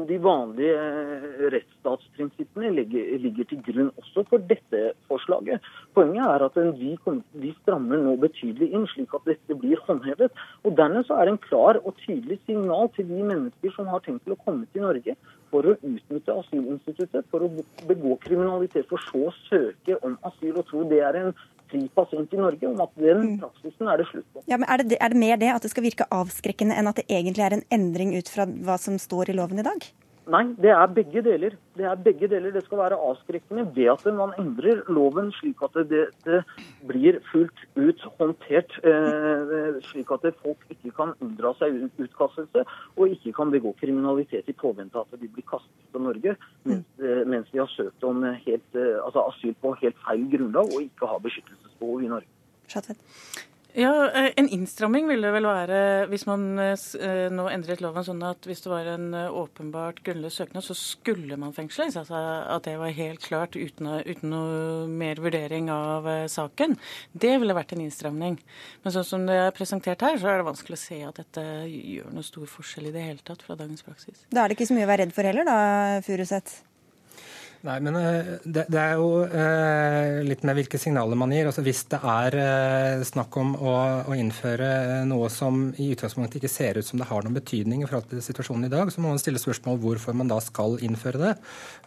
de 0.09 0.15
vanlige 0.17 0.73
eh, 0.73 1.41
rettsstatsprinsippene 1.53 2.71
ligger, 2.73 3.11
ligger, 3.21 3.45
til 3.51 3.59
grunn 3.67 3.91
også 4.01 4.23
for 4.31 4.41
dette 4.49 4.79
forslaget. 5.11 5.61
Poenget 5.93 6.25
er 6.25 6.45
at 6.47 6.57
vi, 6.79 6.95
vi, 7.43 7.51
strammer 7.59 8.01
nå 8.01 8.15
betydelig 8.23 8.71
inn, 8.73 8.87
slik 8.89 9.13
at 9.13 9.29
dette 9.29 9.59
blir 9.61 9.83
håndhevet. 9.85 10.33
Og 10.65 10.73
Dernest 10.79 11.13
er 11.13 11.29
det 11.29 11.35
en 11.35 11.43
klar 11.45 11.77
og 11.83 11.93
tydelig 12.01 12.39
signal 12.47 12.89
til 12.97 13.05
de 13.13 13.21
mennesker 13.21 13.77
som 13.77 13.93
har 13.93 14.01
tenkt 14.01 14.25
til 14.25 14.33
å 14.33 14.41
komme 14.41 14.65
til 14.73 14.87
Norge 14.87 15.13
for 15.53 15.69
å 15.69 15.77
utnytte 15.77 16.33
asylinstituttet, 16.33 17.29
for 17.29 17.45
å 17.45 17.51
begå 17.85 18.17
kriminalitet, 18.25 18.89
for 18.89 19.05
så 19.05 19.27
å 19.29 19.35
søke 19.51 20.01
om 20.01 20.17
asyl 20.25 20.57
og 20.57 20.65
tro 20.71 20.81
det 20.89 21.03
er 21.05 21.19
en 21.19 21.35
fri 21.73 22.19
inn 22.19 22.29
i 22.29 22.41
Norge, 22.41 22.69
om 22.69 22.85
at 22.85 22.93
den 22.99 23.25
mm. 23.25 23.35
praksisen 23.41 23.89
er 23.89 23.99
det 24.01 24.07
slutt 24.11 24.29
på. 24.33 24.45
Ja, 24.51 24.59
men 24.59 24.69
er 24.69 24.83
det, 24.83 24.99
er 25.01 25.13
det 25.13 25.19
mer 25.19 25.41
det 25.41 25.51
at 25.55 25.65
det 25.65 25.73
skal 25.73 25.87
virke 25.87 26.07
avskrekkende 26.13 26.77
enn 26.77 26.89
at 26.91 27.01
det 27.01 27.09
egentlig 27.09 27.45
er 27.45 27.57
en 27.57 27.67
endring 27.73 28.13
ut 28.15 28.31
fra 28.31 28.45
hva 28.45 28.77
som 28.81 28.99
står 29.01 29.33
i 29.33 29.37
loven 29.37 29.61
i 29.61 29.67
dag? 29.67 29.89
Nei, 30.31 30.43
det 30.55 30.71
er 30.71 30.87
begge 30.87 31.21
deler. 31.25 31.55
Det 31.75 31.83
er 31.83 31.99
begge 31.99 32.29
deler. 32.31 32.53
Det 32.55 32.63
skal 32.63 32.79
være 32.79 32.99
avskrekkende 33.09 33.65
ved 33.75 33.89
at 33.91 34.05
man 34.15 34.31
endrer 34.39 34.83
loven 34.87 35.33
slik 35.35 35.59
at 35.65 35.75
det, 35.89 36.05
det 36.23 36.39
blir 36.87 37.19
fullt 37.31 37.63
ut 37.75 38.05
håndtert. 38.19 38.77
Eh, 38.87 39.81
slik 39.89 40.11
at 40.15 40.29
folk 40.39 40.63
ikke 40.71 40.93
kan 40.95 41.11
unndra 41.19 41.51
seg 41.59 41.75
utkastelse 41.99 42.63
og 42.95 43.15
ikke 43.17 43.35
kan 43.35 43.51
begå 43.51 43.75
kriminalitet 43.81 44.47
i 44.47 44.55
påvente 44.55 44.99
av 44.99 45.11
at 45.11 45.19
de 45.19 45.27
blir 45.27 45.47
kastet 45.49 45.91
fra 45.91 46.03
Norge 46.07 46.37
mens, 46.63 46.87
eh, 47.03 47.23
mens, 47.27 47.49
de 47.51 47.59
har 47.59 47.71
søkt 47.75 48.03
om 48.07 48.23
helt, 48.23 48.69
eh, 48.75 48.99
altså 49.03 49.27
asyl 49.27 49.57
på 49.59 49.75
helt 49.83 49.99
feil 50.07 50.29
grunnlag 50.31 50.71
og 50.71 50.85
ikke 50.87 51.09
har 51.09 51.19
beskyttelsesbehov 51.25 52.03
i 52.03 52.13
Norge. 52.15 52.31
Schattvedt. 52.71 53.51
Ja, 53.75 54.11
eh, 54.11 54.31
En 54.35 54.49
innstramming 54.49 55.07
ville 55.09 55.29
vel 55.33 55.47
være 55.49 55.77
hvis 56.11 56.27
man 56.29 56.59
eh, 56.61 56.77
eh, 57.01 57.29
nå 57.33 57.47
endret 57.49 57.81
loven 57.81 58.05
sånn 58.05 58.21
at 58.25 58.45
hvis 58.45 58.61
det 58.61 58.69
var 58.69 58.89
en 58.91 59.07
åpenbart 59.13 60.03
grunnløs 60.05 60.37
søknad, 60.37 60.61
så 60.65 60.75
skulle 60.77 61.37
man 61.41 61.55
fengsles. 61.55 61.97
Altså 61.97 62.19
at 62.53 62.67
det 62.67 62.75
var 62.77 62.93
helt 62.93 63.23
klart 63.25 63.57
uten, 63.57 63.89
uten 64.05 64.29
noe 64.29 64.85
mer 64.89 65.21
vurdering 65.23 65.71
av 65.73 66.05
saken. 66.29 66.77
Det 67.13 67.33
ville 67.41 67.55
vært 67.57 67.73
en 67.73 67.81
innstramning. 67.87 68.37
Men 68.83 68.95
sånn 68.95 69.07
som 69.07 69.25
det 69.29 69.39
er 69.47 69.55
presentert 69.57 70.05
her, 70.05 70.19
så 70.21 70.29
er 70.29 70.41
det 70.41 70.49
vanskelig 70.51 70.77
å 70.77 70.83
se 70.83 70.99
at 71.07 71.23
dette 71.23 71.47
gjør 71.69 72.13
noe 72.13 72.27
stor 72.27 72.45
forskjell 72.49 72.91
i 72.91 72.93
det 72.93 73.07
hele 73.07 73.25
tatt 73.25 73.41
fra 73.41 73.57
dagens 73.57 73.85
praksis. 73.85 74.27
Da 74.29 74.43
er 74.43 74.53
det 74.53 74.59
ikke 74.59 74.69
så 74.69 74.77
mye 74.77 74.85
å 74.85 74.93
være 74.93 75.07
redd 75.07 75.17
for 75.17 75.29
heller, 75.31 75.49
da, 75.49 75.57
Furuseth? 76.05 76.61
Nei, 77.63 77.77
men 77.79 77.95
eh, 77.95 78.25
det, 78.43 78.65
det, 78.67 78.79
er 78.79 78.97
jo 78.99 79.21
eh, 79.23 80.17
litt 80.27 80.41
med 80.43 80.57
hvilke 80.57 80.75
signaler 80.81 81.15
man 81.15 81.31
gir. 81.31 81.47
Altså, 81.47 81.63
hvis 81.63 81.85
det 81.93 81.99
er 82.03 82.35
eh, 82.35 83.03
snakk 83.07 83.37
om 83.39 83.53
å, 83.55 83.75
å, 84.03 84.17
innføre 84.19 84.67
noe 85.07 85.29
som 85.31 85.69
i 85.79 85.85
utgangspunktet 85.93 86.41
ikke 86.41 86.51
ser 86.51 86.79
ut 86.81 86.83
som 86.83 86.99
det 86.99 87.07
har 87.07 87.23
noen 87.23 87.37
betydning 87.37 87.85
i 87.85 87.87
forhold 87.87 88.09
til 88.11 88.19
situasjonen 88.25 88.67
i 88.67 88.71
dag, 88.73 88.91
så 88.91 88.99
må 88.99 89.13
man 89.13 89.21
stille 89.21 89.39
spørsmål 89.39 89.79
hvorfor 89.79 90.17
man 90.19 90.27
da 90.27 90.41
skal 90.43 90.75
innføre 90.83 91.21
det. 91.21 91.31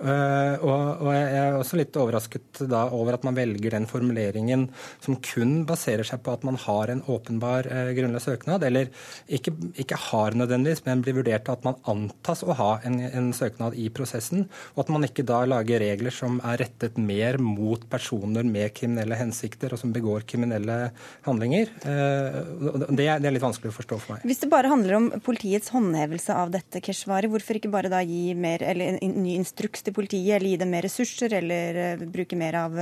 Uh, 0.00 0.56
og, 0.64 0.80
og, 1.04 1.11
jeg 1.12 1.37
er 1.42 1.59
også 1.59 1.80
litt 1.80 1.99
overrasket 2.00 2.62
da 2.73 2.87
over 2.97 3.18
at 3.18 3.28
man 3.28 3.37
velger 3.37 3.76
den 3.76 3.88
formuleringen 3.90 4.66
som 5.04 5.21
kun 5.25 5.59
baserer 5.68 6.09
seg 6.09 6.25
på 6.25 6.38
at 6.38 6.49
man 6.49 6.56
har 6.64 6.92
en 6.92 7.04
åpenbar 7.04 7.68
eh, 7.68 7.92
grunnløs 7.99 8.25
søknad, 8.30 8.64
eller 8.64 8.88
ikke, 9.28 9.52
ikke, 9.76 10.00
har 10.09 10.40
nødvendigvis, 10.40 10.87
men 10.88 11.04
blir 11.04 11.18
vurdert 11.21 11.52
at 11.52 11.68
man 11.68 11.76
antas 11.88 12.45
å 12.47 12.56
ha 12.56 12.73
en, 12.88 12.99
en 13.12 13.30
søknad 13.37 13.76
i 13.76 13.90
prosessen, 13.92 14.49
og 14.73 14.87
at 14.87 14.97
man 14.97 15.04
ikke 15.09 15.26
da 15.26 15.45
lager 15.45 15.65
lage 15.66 15.80
regler 15.82 16.14
som 16.14 16.38
er 16.44 16.61
rettet 16.62 16.96
mer 16.99 17.38
mot 17.38 17.80
personer 17.90 18.44
med 18.44 18.73
kriminelle 18.75 19.16
hensikter, 19.18 19.73
og 19.73 19.78
som 19.80 19.92
begår 19.92 20.26
kriminelle 20.26 20.90
handlinger. 21.26 21.66
Det 21.82 23.06
er, 23.06 23.20
litt 23.30 23.42
vanskelig 23.42 23.73
å 23.73 23.76
forstå 23.76 23.99
for 23.99 24.14
meg. 24.14 24.26
Hvis 24.26 24.42
det 24.44 24.50
bare 24.50 24.70
handler 24.70 24.96
om 24.96 25.11
politiets 25.25 25.70
håndhevelse 25.75 26.35
av 26.35 26.52
dette, 26.54 26.80
Keshvari, 26.80 27.30
hvorfor 27.30 27.58
ikke 27.58 27.73
bare 27.73 27.90
da 27.92 28.02
gi 28.06 28.35
mer, 28.35 28.62
eller 28.62 28.99
en 29.00 29.16
ny 29.23 29.37
instruks 29.37 29.82
til 29.82 29.96
politiet, 29.96 30.37
eller 30.38 30.54
gi 30.54 30.61
dem 30.62 30.70
mer 30.70 30.87
ressurser, 30.87 31.35
eller 31.40 32.06
bruke 32.06 32.38
mer 32.38 32.61
av 32.66 32.78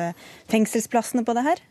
fengselsplassene 0.52 1.24
på 1.24 1.36
det 1.36 1.46
her? 1.48 1.64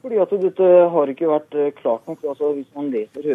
Fordi 0.00 0.16
at 0.16 0.30
Dette 0.40 0.68
har 0.94 1.10
ikke 1.12 1.28
vært 1.28 1.56
eh, 1.60 1.72
klart 1.76 2.06
nok. 2.08 2.22
Altså, 2.24 2.54
hvis 2.56 2.70
man 2.72 2.88
leser 2.92 3.26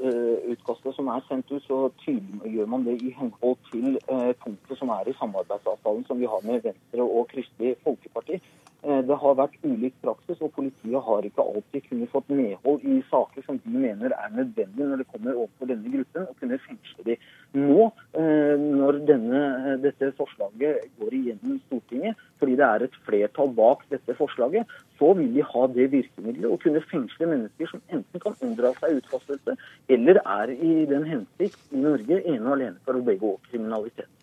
høringsutkastet 0.00 0.94
som 0.96 1.08
er 1.08 1.24
sendt 1.28 1.50
ut, 1.52 1.62
så 1.62 1.88
tydeliggjør 2.04 2.66
man 2.66 2.84
det 2.86 2.96
i 3.02 3.12
henhold 3.18 3.56
til 3.70 3.98
eh, 4.10 4.32
punktet 4.44 4.78
som 4.78 4.88
er 4.88 5.08
i 5.08 5.16
samarbeidsavtalen 5.18 6.04
som 6.06 6.20
vi 6.20 6.26
har 6.26 6.42
med 6.44 6.62
Venstre 6.62 7.02
og 7.02 7.28
Kristelig 7.32 7.76
Folkeparti. 7.84 8.40
Eh, 8.84 9.00
det 9.08 9.16
har 9.18 9.36
vært 9.38 9.56
ulik 9.64 9.94
praksis, 10.04 10.40
og 10.44 10.52
politiet 10.54 11.04
har 11.08 11.24
ikke 11.26 11.42
alltid 11.42 11.86
kunnet 11.88 12.10
fått 12.12 12.28
medhold 12.28 12.84
i 12.84 12.98
saker 13.10 13.46
som 13.46 13.58
de 13.64 13.72
mener 13.72 14.12
er 14.14 14.34
nødvendige 14.34 14.88
når 14.90 15.02
det 15.02 15.06
kommer 15.12 15.38
overfor 15.38 15.70
denne 15.70 15.92
gruppen, 15.94 16.26
og 16.28 16.40
kunne 16.40 16.58
fengsle 16.66 17.06
dem. 17.08 17.24
Nå, 17.56 17.86
eh, 18.20 18.54
når 18.60 19.00
denne, 19.08 19.42
dette 19.82 20.12
forslaget 20.18 20.84
går 21.00 21.16
igjennom 21.18 21.58
Stortinget, 21.66 22.20
fordi 22.38 22.58
det 22.60 22.66
er 22.66 22.84
et 22.84 22.98
flertall 23.08 23.54
bak 23.56 23.86
dette 23.90 24.18
forslaget, 24.18 24.76
så 25.00 25.12
vil 25.16 25.32
de 25.34 25.46
ha 25.54 25.66
det 25.72 25.90
virkemidlet 25.96 26.50
å 26.50 26.60
kunne 26.60 26.84
fengsle 26.90 27.30
mennesker 27.32 27.72
som 27.72 27.82
enten 27.88 28.22
kan 28.22 28.36
unndra 28.44 28.74
seg 28.76 29.00
utfastelse, 29.00 29.56
eller 29.88 30.20
er 30.20 30.52
i 30.52 30.74
den 30.92 31.08
hensikt 31.08 31.72
i 31.72 31.80
Norge 31.80 32.20
ene 32.22 32.44
og 32.44 32.58
alene 32.58 32.84
for 32.84 33.00
å 33.00 33.04
begå 33.08 33.38
kriminalitet. 33.48 34.15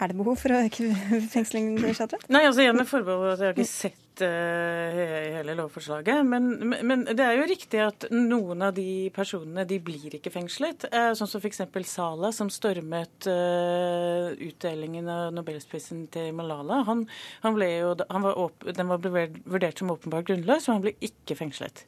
Er 0.00 0.08
det 0.08 0.16
behov 0.16 0.38
for 0.40 0.54
å 0.54 0.60
fengsling? 0.62 1.26
fengslingen? 1.30 2.30
Nei, 2.32 2.46
altså 2.48 2.64
igjen 2.64 2.78
med 2.78 2.88
forbehold 2.88 3.34
at 3.34 3.42
jeg 3.42 3.50
har 3.50 3.58
ikke 3.58 3.68
sett 3.68 4.22
uh, 4.24 5.00
hele 5.36 5.56
lovforslaget. 5.58 6.22
Men, 6.26 6.48
men, 6.88 7.04
det 7.10 7.26
er 7.26 7.36
jo 7.36 7.48
riktig 7.50 7.82
at 7.84 8.06
noen 8.14 8.64
av 8.64 8.72
de 8.76 9.10
personene 9.14 9.66
de 9.68 9.78
blir 9.84 10.16
ikke 10.16 10.32
fengslet. 10.32 10.88
Uh, 10.94 11.12
sånn 11.18 11.30
som 11.30 11.44
f.eks. 11.44 11.62
Sala, 11.92 12.32
som 12.32 12.50
stormet 12.52 13.28
uh, 13.28 14.32
utdelingen 14.32 15.12
av 15.12 15.30
nobelprisen 15.36 16.06
til 16.14 16.32
Malala. 16.38 16.82
Han, 16.88 17.06
han 17.44 17.56
ble 17.58 17.72
jo, 17.74 17.94
han 18.08 18.26
var 18.26 18.42
den 18.72 18.92
var 18.92 19.02
vurdert 19.04 19.82
som 19.82 19.92
åpenbart 19.92 20.30
grunnløs, 20.30 20.68
og 20.68 20.78
han 20.78 20.86
ble 20.88 20.96
ikke 21.04 21.36
fengslet. 21.38 21.84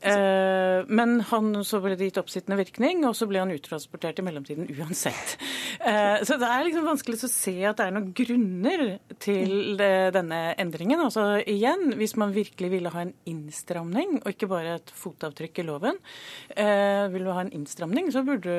Eh, 0.00 0.84
men 0.88 1.18
han, 1.30 1.50
så 1.66 1.80
ble 1.82 1.96
det 1.98 2.10
gitt 2.10 2.20
oppsittende 2.22 2.58
virkning, 2.60 3.04
og 3.08 3.16
så 3.18 3.28
ble 3.30 3.42
han 3.42 3.52
uttransportert 3.54 4.20
i 4.20 4.26
mellomtiden 4.26 4.70
uansett. 4.78 5.36
Eh, 5.78 6.24
så 6.26 6.38
det 6.40 6.48
er 6.48 6.64
liksom 6.66 6.86
vanskelig 6.88 7.20
å 7.22 7.30
se 7.30 7.54
at 7.68 7.78
det 7.78 7.84
er 7.86 7.92
noen 7.94 8.10
grunner 8.16 8.84
til 9.22 9.78
denne 9.78 10.40
endringen. 10.58 11.02
Altså 11.04 11.38
igjen, 11.44 11.92
hvis 12.00 12.16
man 12.18 12.34
virkelig 12.34 12.72
ville 12.72 12.92
ha 12.94 13.04
en 13.04 13.14
innstramning, 13.30 14.20
og 14.22 14.32
ikke 14.32 14.50
bare 14.50 14.78
et 14.78 14.92
fotavtrykk 14.94 15.62
i 15.62 15.66
loven, 15.68 16.00
ville 16.48 17.18
vil 17.18 17.26
du 17.26 17.32
ha 17.34 17.42
en 17.42 17.52
innstramning, 17.54 18.10
så, 18.14 18.22
burde, 18.26 18.54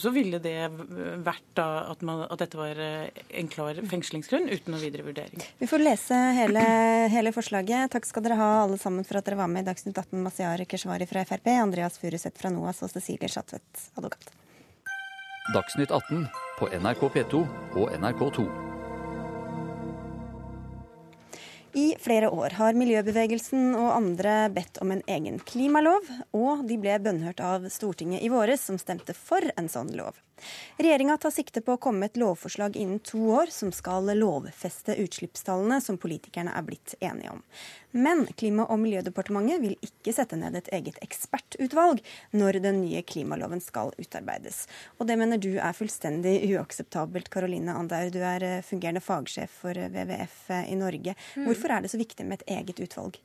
så 0.00 0.10
ville 0.14 0.40
det 0.42 0.56
vært 1.24 1.46
da 1.58 1.66
at, 1.92 2.02
man, 2.06 2.24
at, 2.26 2.38
dette 2.42 2.58
var 2.58 2.78
en 2.78 3.50
klar 3.52 3.78
fengslingsgrunn 3.90 4.48
uten 4.50 4.74
noen 4.74 4.82
videre 4.82 5.06
vurdering. 5.06 5.44
Vi 5.60 5.68
får 5.70 5.84
lese 5.84 6.18
hele, 6.38 6.64
hele 7.12 7.32
forslaget. 7.34 7.92
Takk 7.94 8.08
skal 8.08 8.26
dere 8.26 8.38
ha 8.40 8.50
alle 8.64 8.78
sammen 8.80 9.06
for 9.06 9.20
at 9.20 9.28
dere 9.28 9.38
var 9.40 9.50
med 9.52 9.64
i 9.64 9.68
Dagsnytt 9.70 9.96
18, 9.96 10.18
Masiar 10.64 10.78
Keshvari 10.78 11.06
fra 11.06 11.24
Frp, 11.24 11.46
Andreas 11.46 11.98
Furuseth 11.98 12.40
fra 12.40 12.50
NOAS 12.50 12.82
og 12.82 12.90
Cecilie 12.90 13.28
Schatvedt, 13.28 13.90
advokat. 13.96 14.30
Dagsnytt 15.52 15.90
18 15.90 16.26
på 16.58 16.68
NRK 16.72 17.02
P2 17.12 17.42
og 17.76 17.90
NRK2. 17.92 18.46
I 21.74 21.96
flere 21.98 22.30
år 22.30 22.54
har 22.54 22.76
miljøbevegelsen 22.78 23.74
og 23.74 23.90
andre 23.96 24.48
bedt 24.54 24.78
om 24.80 24.92
en 24.94 25.02
egen 25.10 25.40
klimalov, 25.42 26.06
og 26.32 26.64
de 26.68 26.78
ble 26.78 26.96
bønnhørt 27.02 27.42
av 27.42 27.66
Stortinget 27.68 28.22
i 28.22 28.30
våres, 28.30 28.62
som 28.62 28.78
stemte 28.78 29.12
for 29.12 29.42
en 29.58 29.68
sånn 29.68 29.90
lov. 29.98 30.14
Regjeringa 30.76 31.16
tar 31.18 31.30
sikte 31.30 31.62
på 31.64 31.76
å 31.76 31.80
komme 31.80 32.02
med 32.02 32.12
et 32.12 32.20
lovforslag 32.20 32.76
innen 32.76 32.98
to 33.04 33.20
år 33.36 33.52
som 33.54 33.70
skal 33.72 34.10
lovfeste 34.18 34.96
utslippstallene 35.00 35.80
som 35.80 35.98
politikerne 36.00 36.54
er 36.54 36.66
blitt 36.66 36.96
enige 37.00 37.36
om. 37.36 37.42
Men 37.94 38.24
Klima- 38.34 38.66
og 38.66 38.80
miljødepartementet 38.82 39.62
vil 39.62 39.76
ikke 39.86 40.12
sette 40.16 40.38
ned 40.38 40.56
et 40.58 40.70
eget 40.74 40.98
ekspertutvalg 41.04 42.02
når 42.34 42.58
den 42.64 42.80
nye 42.82 43.04
klimaloven 43.06 43.62
skal 43.62 43.94
utarbeides. 43.98 44.64
Og 44.98 45.06
det 45.06 45.18
mener 45.20 45.38
du 45.38 45.52
er 45.54 45.76
fullstendig 45.76 46.40
uakseptabelt, 46.50 47.30
Karoline 47.30 47.76
Andaur. 47.78 48.10
Du 48.10 48.18
er 48.18 48.42
eh, 48.42 48.64
fungerende 48.66 49.04
fagsjef 49.04 49.60
for 49.62 49.78
WWF 49.78 50.40
eh, 50.50 50.72
i 50.72 50.80
Norge. 50.80 51.14
Mm. 51.36 51.46
Hvorfor 51.46 51.76
er 51.76 51.84
det 51.84 51.94
så 51.94 52.02
viktig 52.02 52.26
med 52.26 52.42
et 52.42 52.58
eget 52.58 52.82
utvalg? 52.82 53.22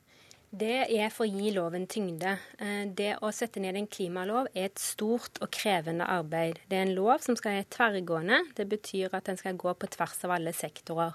Det 0.49 0.87
er 0.97 1.11
for 1.13 1.27
å 1.27 1.29
gi 1.29 1.51
loven 1.53 1.85
tyngde. 1.85 2.31
Eh, 2.57 2.87
det 2.97 3.11
å 3.21 3.29
sette 3.35 3.61
ned 3.61 3.77
en 3.77 3.89
klimalov 3.89 4.47
er 4.55 4.71
et 4.71 4.81
stort 4.81 5.37
og 5.45 5.51
krevende 5.53 6.07
arbeid. 6.09 6.57
Det 6.65 6.79
er 6.79 6.87
en 6.87 6.95
lov 6.97 7.21
som 7.21 7.37
skal 7.37 7.59
være 7.59 7.69
tverrgående. 7.75 8.39
Det 8.57 8.65
betyr 8.71 9.13
at 9.13 9.29
den 9.29 9.37
skal 9.37 9.59
gå 9.61 9.75
på 9.77 9.91
tvers 9.93 10.17
av 10.25 10.33
alle 10.39 10.53
sektorer. 10.57 11.13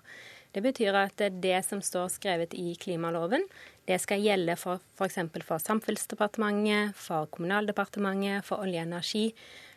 Det 0.55 0.63
betyr 0.63 0.95
at 0.95 1.19
det 1.43 1.57
som 1.67 1.81
står 1.83 2.13
skrevet 2.15 2.55
i 2.55 2.77
klimaloven, 2.79 3.43
det 3.91 3.99
skal 3.99 4.23
gjelde 4.23 4.55
for 4.55 4.79
f.eks. 4.95 5.19
For, 5.19 5.47
for 5.49 5.65
Samferdselsdepartementet, 5.67 6.95
for 6.95 7.27
Kommunaldepartementet, 7.35 8.47
for 8.47 8.63
olje 8.63 8.79
og 8.79 8.87
energi. 8.87 9.25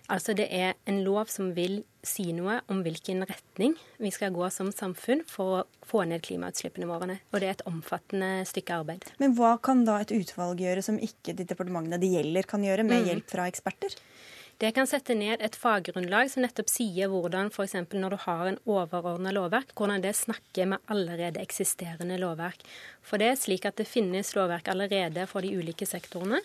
Altså 0.08 0.32
det 0.38 0.48
er 0.56 0.78
en 0.88 1.02
lov 1.04 1.28
som 1.32 1.50
vil 1.56 1.82
si 2.08 2.30
noe 2.36 2.62
om 2.72 2.80
hvilken 2.86 3.26
retning 3.28 3.74
vi 4.00 4.12
skal 4.16 4.32
gå 4.36 4.48
som 4.56 4.70
samfunn 4.72 5.26
for 5.28 5.58
å 5.58 5.64
få 5.88 6.06
ned 6.08 6.24
klimautslippene 6.24 6.88
våre. 6.88 7.18
Og 7.34 7.42
det 7.44 7.50
er 7.50 7.58
et 7.58 7.66
omfattende 7.68 8.46
stykke 8.48 8.80
arbeid. 8.80 9.10
Men 9.20 9.36
hva 9.36 9.58
kan 9.60 9.84
da 9.88 10.00
et 10.04 10.14
utvalg 10.16 10.64
gjøre 10.64 10.86
som 10.86 11.00
ikke 11.00 11.36
de 11.36 11.48
departementene 11.50 12.00
det 12.00 12.14
gjelder 12.14 12.48
kan 12.48 12.64
gjøre, 12.64 12.88
med 12.88 13.04
mm. 13.04 13.10
hjelp 13.12 13.36
fra 13.36 13.50
eksperter? 13.52 13.98
Det 14.58 14.72
kan 14.74 14.88
sette 14.90 15.14
ned 15.14 15.44
et 15.46 15.54
faggrunnlag 15.54 16.32
som 16.34 16.42
nettopp 16.42 16.72
sier 16.74 17.12
hvordan 17.14 17.52
f.eks. 17.52 17.76
når 17.94 18.14
du 18.16 18.18
har 18.24 18.48
en 18.50 18.56
overordna 18.66 19.30
lovverk, 19.30 19.70
hvordan 19.78 20.02
det 20.02 20.16
snakker 20.18 20.72
med 20.72 20.88
allerede 20.90 21.44
eksisterende 21.44 22.16
lovverk. 22.18 22.64
For 23.06 23.22
det 23.22 23.28
er 23.30 23.36
slik 23.38 23.68
at 23.70 23.78
det 23.78 23.86
finnes 23.86 24.32
lovverk 24.34 24.72
allerede 24.74 25.28
for 25.30 25.46
de 25.46 25.52
ulike 25.54 25.86
sektorene. 25.86 26.40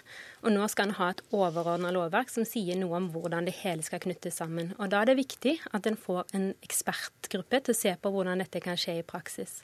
Og 0.45 0.52
nå 0.52 0.66
skal 0.69 0.90
en 0.90 0.99
ha 0.99 1.09
et 1.14 1.23
overordna 1.33 1.88
lovverk 1.97 2.28
som 2.35 2.45
sier 2.45 2.76
noe 2.76 2.99
om 2.99 3.07
hvordan 3.14 3.49
det 3.49 3.54
hele 3.62 3.87
skal 3.87 4.02
knyttes 4.04 4.37
sammen. 4.42 4.75
Og 4.76 4.92
da 4.92 5.00
er 5.00 5.09
det 5.09 5.16
viktig 5.23 5.54
at 5.73 5.88
en 5.88 5.97
får 5.97 6.37
en 6.37 6.50
ekspertgruppe 6.61 7.62
til 7.62 7.73
å 7.73 7.78
se 7.78 7.95
på 7.97 8.12
hvordan 8.12 8.45
dette 8.45 8.61
kan 8.61 8.76
skje 8.76 8.99
i 8.99 9.07
praksis. 9.07 9.62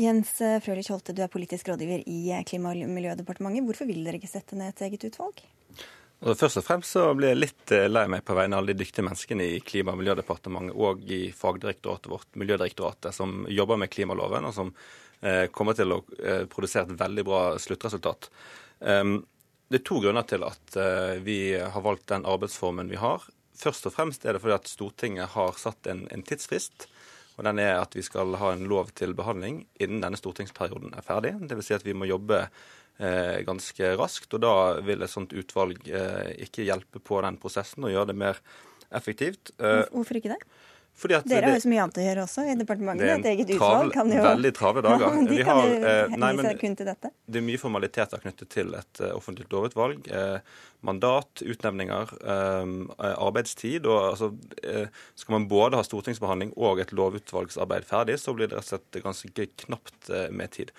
Jens 0.00 0.32
Frølich 0.40 0.88
Holte, 0.88 1.12
du 1.12 1.20
er 1.20 1.28
politisk 1.28 1.68
rådgiver 1.68 2.00
i 2.08 2.32
Klima- 2.48 2.72
og 2.72 2.96
miljødepartementet. 2.96 3.68
Hvorfor 3.68 3.92
vil 3.92 4.00
dere 4.08 4.16
ikke 4.16 4.32
sette 4.32 4.56
ned 4.56 4.72
et 4.72 4.86
eget 4.88 5.04
utvalg? 5.12 5.44
Og 6.24 6.38
først 6.40 6.56
og 6.56 6.64
fremst 6.64 6.94
så 6.94 7.10
blir 7.16 7.34
jeg 7.34 7.40
litt 7.42 7.72
eh, 7.76 7.84
lei 7.90 8.06
meg 8.08 8.22
på 8.24 8.36
vegne 8.36 8.56
av 8.56 8.62
alle 8.62 8.72
de 8.72 8.80
dyktige 8.80 9.04
menneskene 9.04 9.44
i 9.44 9.60
Klima- 9.60 9.92
og 9.92 10.00
miljødepartementet 10.00 10.78
og 10.80 11.02
i 11.04 11.26
fagdirektoratet 11.36 12.08
vårt, 12.08 12.30
Miljødirektoratet, 12.40 13.12
som 13.12 13.42
jobber 13.52 13.80
med 13.82 13.92
klimaloven, 13.92 14.48
og 14.48 14.54
som 14.56 14.70
eh, 15.20 15.50
kommer 15.52 15.76
til 15.76 15.92
å 15.92 16.00
eh, 16.22 16.46
produsere 16.48 16.88
et 16.88 17.00
veldig 17.02 17.24
bra 17.28 17.42
sluttresultat. 17.60 18.30
Um, 18.80 19.18
det 19.68 19.82
er 19.82 19.84
to 19.88 19.98
grunner 20.00 20.24
til 20.28 20.44
at 20.44 20.76
vi 21.24 21.56
har 21.56 21.82
valgt 21.82 22.10
den 22.10 22.26
arbeidsformen 22.28 22.90
vi 22.92 22.98
har. 23.00 23.24
Først 23.58 23.88
og 23.88 23.94
fremst 23.96 24.26
er 24.26 24.36
det 24.36 24.42
fordi 24.44 24.54
at 24.58 24.68
Stortinget 24.68 25.32
har 25.32 25.56
satt 25.58 25.88
en, 25.90 26.02
en 26.12 26.22
tidsfrist. 26.22 26.84
Og 27.34 27.46
den 27.48 27.58
er 27.64 27.80
at 27.80 27.96
vi 27.96 28.04
skal 28.04 28.36
ha 28.38 28.52
en 28.54 28.68
lov 28.70 28.92
til 28.94 29.16
behandling 29.16 29.64
innen 29.82 30.04
denne 30.04 30.20
stortingsperioden 30.20 30.94
er 30.94 31.06
ferdig. 31.06 31.32
Dvs. 31.48 31.66
Si 31.66 31.76
at 31.76 31.86
vi 31.86 31.96
må 31.96 32.06
jobbe 32.06 32.44
ganske 32.98 33.94
raskt. 33.98 34.30
Og 34.36 34.42
da 34.44 34.54
vil 34.86 35.02
et 35.02 35.10
sånt 35.10 35.34
utvalg 35.34 35.88
eh, 35.90 36.34
ikke 36.46 36.66
hjelpe 36.66 37.02
på 37.02 37.18
den 37.24 37.40
prosessen 37.42 37.86
og 37.86 37.94
gjøre 37.94 38.12
det 38.12 38.20
mer 38.20 38.38
effektivt. 38.94 39.54
Eh, 39.58 39.84
hvorfor 39.90 40.20
ikke 40.20 40.34
det? 40.34 40.42
Dere 40.94 41.48
har 41.48 41.56
jo 41.56 41.62
så 41.64 41.70
mye 41.72 41.80
annet 41.82 41.96
å 41.98 42.02
gjøre 42.04 42.22
også 42.22 42.42
i 42.46 42.52
departementet. 42.54 43.08
Et 43.16 43.24
eget 43.32 43.48
utvalg 43.56 43.90
kan 43.96 44.12
jo 44.14 44.20
Veldig 44.22 44.52
travle 44.54 44.84
dager. 44.84 45.08
Ja, 45.10 45.24
de 45.26 45.46
kan 45.48 45.58
jo 45.58 45.88
henvise 46.12 46.44
seg 46.46 46.60
kun 46.60 46.76
til 46.78 46.86
dette. 46.86 47.10
Det 47.26 47.40
er 47.40 47.44
mye 47.48 47.58
formaliteter 47.58 48.22
knyttet 48.22 48.52
til 48.54 48.70
et 48.78 49.02
offentlig 49.08 49.48
lovutvalg. 49.50 50.06
Uh, 50.06 50.38
mandat, 50.86 51.42
utnevninger, 51.42 52.14
um, 52.22 52.76
arbeidstid. 53.02 53.90
og 53.90 54.12
altså, 54.12 54.30
uh, 54.62 55.02
Skal 55.18 55.34
man 55.34 55.48
både 55.50 55.82
ha 55.82 55.88
stortingsbehandling 55.90 56.54
og 56.54 56.84
et 56.86 56.94
lovutvalgsarbeid 56.94 57.90
ferdig, 57.90 58.20
så 58.22 58.38
blir 58.38 58.52
det 58.52 58.60
rett 58.60 58.70
og 58.70 58.76
slett 58.76 59.02
ganske 59.02 59.50
knapt 59.66 60.14
med 60.30 60.54
tid. 60.54 60.70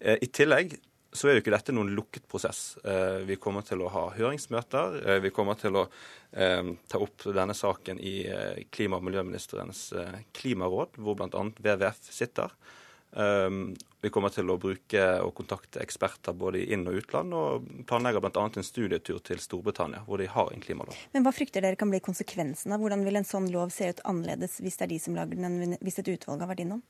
I 0.00 0.26
tillegg 0.34 0.80
så 1.12 1.28
er 1.28 1.36
jo 1.36 1.42
ikke 1.42 1.54
dette 1.54 1.74
noen 1.74 1.90
lukket 1.96 2.26
prosess. 2.30 2.76
Eh, 2.84 3.22
vi 3.26 3.38
kommer 3.42 3.64
til 3.66 3.82
å 3.82 3.90
ha 3.90 4.06
høringsmøter. 4.14 5.00
Eh, 5.02 5.20
vi 5.24 5.32
kommer 5.34 5.58
til 5.58 5.80
å 5.80 5.86
eh, 6.30 6.74
ta 6.90 7.00
opp 7.02 7.26
denne 7.26 7.56
saken 7.56 7.98
i 7.98 8.14
klima- 8.70 9.00
og 9.00 9.08
miljøministerens 9.08 9.88
klimaråd, 10.36 11.00
hvor 11.02 11.18
bl.a. 11.18 11.46
WWF 11.58 12.12
sitter. 12.14 12.54
Vi 14.00 14.10
kommer 14.14 14.30
til 14.30 14.46
å 14.52 14.54
bruke 14.60 15.02
og 15.24 15.32
kontakte 15.34 15.80
eksperter 15.82 16.36
både 16.38 16.60
i 16.60 16.68
inn- 16.76 16.86
og 16.86 17.00
utland, 17.00 17.34
og 17.34 17.66
planlegger 17.90 18.22
bl.a. 18.22 18.44
en 18.46 18.66
studietur 18.66 19.18
til 19.26 19.42
Storbritannia, 19.42 20.04
hvor 20.06 20.22
de 20.22 20.28
har 20.30 20.52
en 20.54 20.62
klimalov. 20.62 20.94
Men 21.10 21.26
Hva 21.26 21.34
frykter 21.34 21.66
dere 21.66 21.76
kan 21.80 21.90
bli 21.90 21.98
konsekvensen 22.06 22.70
av? 22.70 22.78
Hvordan 22.78 23.02
vil 23.04 23.18
en 23.18 23.26
sånn 23.26 23.50
lov 23.50 23.74
se 23.74 23.90
ut 23.90 24.04
annerledes 24.06 24.60
hvis 24.62 24.78
det 24.78 24.86
er 24.86 24.94
de 24.94 25.00
som 25.02 25.18
lager 25.18 25.42
den, 25.42 25.74
hvis 25.82 25.98
et 25.98 26.12
utvalg 26.14 26.46
har 26.46 26.52
vært 26.52 26.62
innom? 26.68 26.86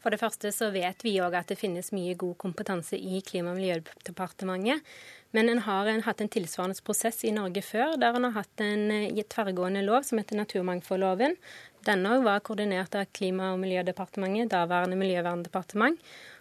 For 0.00 0.12
det 0.12 0.20
første 0.22 0.50
så 0.54 0.70
vet 0.72 1.04
vi 1.04 1.18
òg 1.20 1.36
at 1.36 1.50
det 1.52 1.58
finnes 1.60 1.92
mye 1.92 2.16
god 2.18 2.38
kompetanse 2.40 2.96
i 2.96 3.20
Klima- 3.26 3.52
og 3.52 3.60
miljødepartementet. 3.60 4.80
Men 5.36 5.52
en 5.52 5.62
har 5.62 5.86
en, 5.86 6.02
hatt 6.02 6.22
en 6.24 6.32
tilsvarende 6.32 6.80
prosess 6.82 7.22
i 7.24 7.34
Norge 7.34 7.62
før, 7.62 7.94
der 8.00 8.16
en 8.16 8.26
har 8.26 8.40
hatt 8.40 8.64
en 8.64 8.90
eh, 8.90 9.22
tverrgående 9.30 9.84
lov 9.86 10.02
som 10.08 10.18
heter 10.18 10.40
naturmangfoldloven. 10.40 11.36
Denne 11.86 12.16
var 12.24 12.42
koordinert 12.44 12.96
av 12.98 13.06
Klima- 13.14 13.52
og 13.54 13.62
miljødepartementet, 13.62 14.50
daværende 14.50 14.98
Miljøverndepartement. 14.98 16.00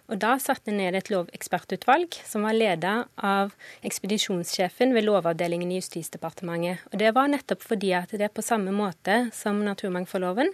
Og 0.10 0.18
Da 0.18 0.39
satte 0.42 0.72
en 0.72 0.80
ned 0.82 0.96
et 0.98 1.12
lovekspertutvalg 1.13 2.16
som 2.25 2.48
var 2.48 2.56
ledet 2.58 2.96
av 3.22 3.51
ekspedisjonssjefen 3.86 4.96
ved 4.96 5.06
Lovavdelingen 5.06 5.70
i 5.70 5.78
Justisdepartementet. 5.78 6.82
Og 6.89 6.98
Det 6.98 7.13
var 7.13 7.30
nettopp 7.30 7.62
fordi 7.62 7.94
at 7.94 8.10
det 8.10 8.25
er 8.25 8.34
på 8.34 8.46
samme 8.46 8.74
måte 8.74 9.28
som 9.38 9.62
naturmangfoldloven 9.62 10.50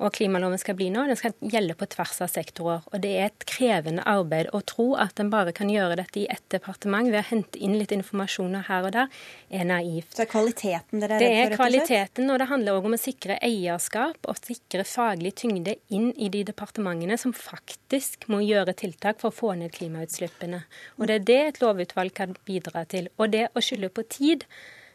og 0.00 0.14
klimaloven 0.16 0.58
skal 0.60 0.76
bli 0.78 0.88
nå, 0.92 1.02
den 1.08 1.18
skal 1.18 1.34
gjelde 1.44 1.76
på 1.76 1.86
tvers 1.92 2.16
av 2.24 2.30
sektorer. 2.32 2.84
Og 2.88 3.02
det 3.04 3.10
er 3.18 3.26
et 3.28 3.44
krevende 3.48 4.04
arbeid 4.08 4.48
å 4.56 4.62
tro 4.64 4.94
at 5.00 5.20
en 5.20 5.30
bare 5.32 5.52
kan 5.56 5.68
gjøre 5.70 5.98
dette 6.00 6.22
i 6.22 6.26
ett 6.32 6.46
departement 6.52 7.10
ved 7.10 7.20
å 7.20 7.26
hente 7.28 7.60
inn 7.60 7.76
litt 7.76 7.92
informasjon 7.94 8.56
her 8.68 8.88
og 8.88 8.94
der, 8.96 9.10
er 9.52 9.68
naivt. 9.68 10.14
Så 10.14 10.22
det 10.22 10.26
er 10.26 10.32
kvaliteten 10.32 11.04
dere 11.04 11.18
er 11.18 11.20
redd 11.20 11.28
for? 11.28 11.34
Det 11.34 11.42
er 11.42 11.56
kvaliteten, 11.58 12.32
og 12.32 12.40
det 12.40 12.48
handler 12.52 12.78
òg 12.78 12.88
om 12.88 12.96
å 12.96 13.00
sikre 13.00 13.36
eierskap 13.44 14.30
og 14.30 14.40
sikre 14.40 14.86
faglig 14.88 15.34
tyngde 15.42 15.76
inn 15.92 16.10
i 16.16 16.30
de 16.32 16.42
departementene 16.48 17.20
som 17.20 17.36
faktisk 17.36 18.24
må 18.32 18.40
gjøre 18.46 18.76
tiltak 18.80 19.20
for 19.20 19.28
å 19.28 19.36
få 19.36 19.52
ned 19.60 19.74
klimautslippene. 19.76 20.64
Og 20.96 21.10
det 21.10 21.20
er 21.20 21.28
det 21.28 21.40
et 21.44 21.62
lovutvalg 21.64 22.16
kan 22.16 22.34
bidra 22.48 22.86
til. 22.88 23.12
Og 23.20 23.34
det 23.36 23.50
å 23.52 23.64
skylde 23.64 23.92
på 23.92 24.06
tid, 24.08 24.48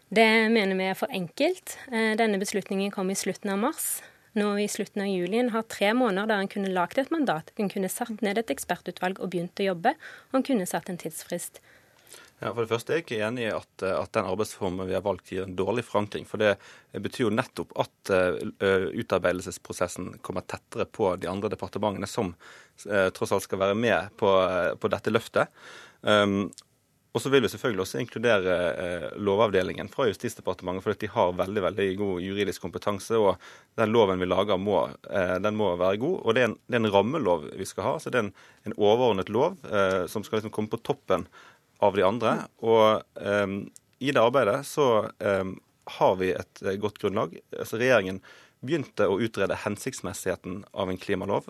det 0.10 0.28
mener 0.54 0.78
vi 0.78 0.90
er 0.90 0.98
for 0.98 1.14
enkelt. 1.14 1.78
Eh, 1.92 2.14
denne 2.18 2.42
beslutningen 2.42 2.94
kom 2.94 3.10
i 3.14 3.18
slutten 3.18 3.54
av 3.54 3.62
mars 3.62 3.88
nå 4.40 4.52
i 4.62 4.68
slutten 4.72 5.06
av 5.06 5.12
juli. 5.12 5.40
En 5.40 5.54
har 5.56 5.66
tre 5.72 5.94
måneder 5.98 6.30
der 6.32 6.44
en 6.44 6.52
kunne 6.52 6.74
lagd 6.74 7.00
et 7.02 7.14
mandat. 7.14 7.52
En 7.60 7.72
kunne 7.72 7.92
satt 7.92 8.22
ned 8.26 8.40
et 8.42 8.54
ekspertutvalg 8.54 9.22
og 9.22 9.32
begynt 9.34 9.64
å 9.64 9.72
jobbe. 9.72 9.96
Og 10.32 10.40
en 10.40 10.46
kunne 10.52 10.68
satt 10.70 10.92
en 10.92 11.02
tidsfrist. 11.02 11.62
Ja, 12.42 12.50
for 12.52 12.66
det 12.66 12.72
første 12.74 12.92
er 12.92 13.00
jeg 13.00 13.06
ikke 13.06 13.22
enig 13.24 13.46
i 13.46 13.54
at, 13.56 13.70
at, 13.88 14.12
den 14.18 14.28
arbeidsformen 14.28 14.90
vi 14.90 14.96
har 14.98 15.04
valgt, 15.06 15.32
gir 15.32 15.46
en 15.46 15.56
dårlig 15.56 15.86
forankring. 15.88 16.28
For 16.28 16.42
det 16.42 16.58
betyr 16.92 17.30
jo 17.30 17.32
nettopp 17.34 17.72
at 17.80 18.12
uh, 18.12 18.90
utarbeidelsesprosessen 18.92 20.18
kommer 20.26 20.44
tettere 20.44 20.86
på 20.86 21.14
de 21.22 21.32
andre 21.32 21.54
departementene 21.54 22.10
som 22.12 22.34
uh, 22.36 23.08
tross 23.16 23.32
alt 23.32 23.48
skal 23.48 23.64
være 23.64 23.80
med 23.80 24.12
på, 24.20 24.28
uh, 24.28 24.76
på 24.76 24.92
dette 24.92 25.16
løftet. 25.16 25.64
Um, 26.04 26.50
og 27.16 27.22
så 27.24 27.30
vil 27.32 27.46
vi 27.46 27.48
selvfølgelig 27.48 27.84
også 27.86 28.00
inkludere 28.02 28.56
eh, 28.76 29.04
Lovavdelingen 29.24 29.88
fra 29.88 30.10
Justisdepartementet, 30.10 30.84
for 30.84 31.00
de 31.00 31.08
har 31.14 31.38
veldig 31.40 31.62
veldig 31.64 31.86
god 32.02 32.26
juridisk 32.26 32.66
kompetanse. 32.66 33.16
Og 33.16 33.40
den 33.80 33.94
loven 33.96 34.20
vi 34.20 34.28
lager, 34.28 34.60
må, 34.60 34.82
eh, 35.08 35.38
den 35.40 35.56
må 35.56 35.70
være 35.80 36.02
god. 36.02 36.18
Og 36.20 36.36
det 36.36 36.44
er, 36.44 36.50
en, 36.50 36.58
det 36.68 36.76
er, 36.76 36.82
en, 36.84 36.92
rammelov 36.92 37.46
vi 37.56 37.68
skal 37.70 37.88
ha. 37.88 37.94
så 38.04 38.12
Det 38.12 38.20
er 38.20 38.26
en, 38.26 38.34
en 38.68 38.76
overordnet 38.76 39.32
lov 39.32 39.56
eh, 39.64 40.04
som 40.12 40.28
skal 40.28 40.42
liksom 40.42 40.52
komme 40.58 40.74
på 40.74 40.82
toppen 40.84 41.24
av 41.80 41.96
de 41.96 42.04
andre. 42.04 42.36
Og 42.68 43.00
eh, 43.24 43.48
i 44.04 44.12
det 44.12 44.26
arbeidet 44.26 44.66
så 44.68 44.90
eh, 45.16 45.56
har 46.02 46.20
vi 46.20 46.34
et 46.36 46.66
eh, 46.66 46.76
godt 46.84 47.00
grunnlag. 47.00 47.40
Altså, 47.56 47.80
regjeringen 47.80 48.20
begynte 48.66 49.08
å 49.08 49.22
utrede 49.24 49.56
hensiktsmessigheten 49.64 50.66
av 50.76 50.92
en 50.92 51.00
klimalov 51.00 51.48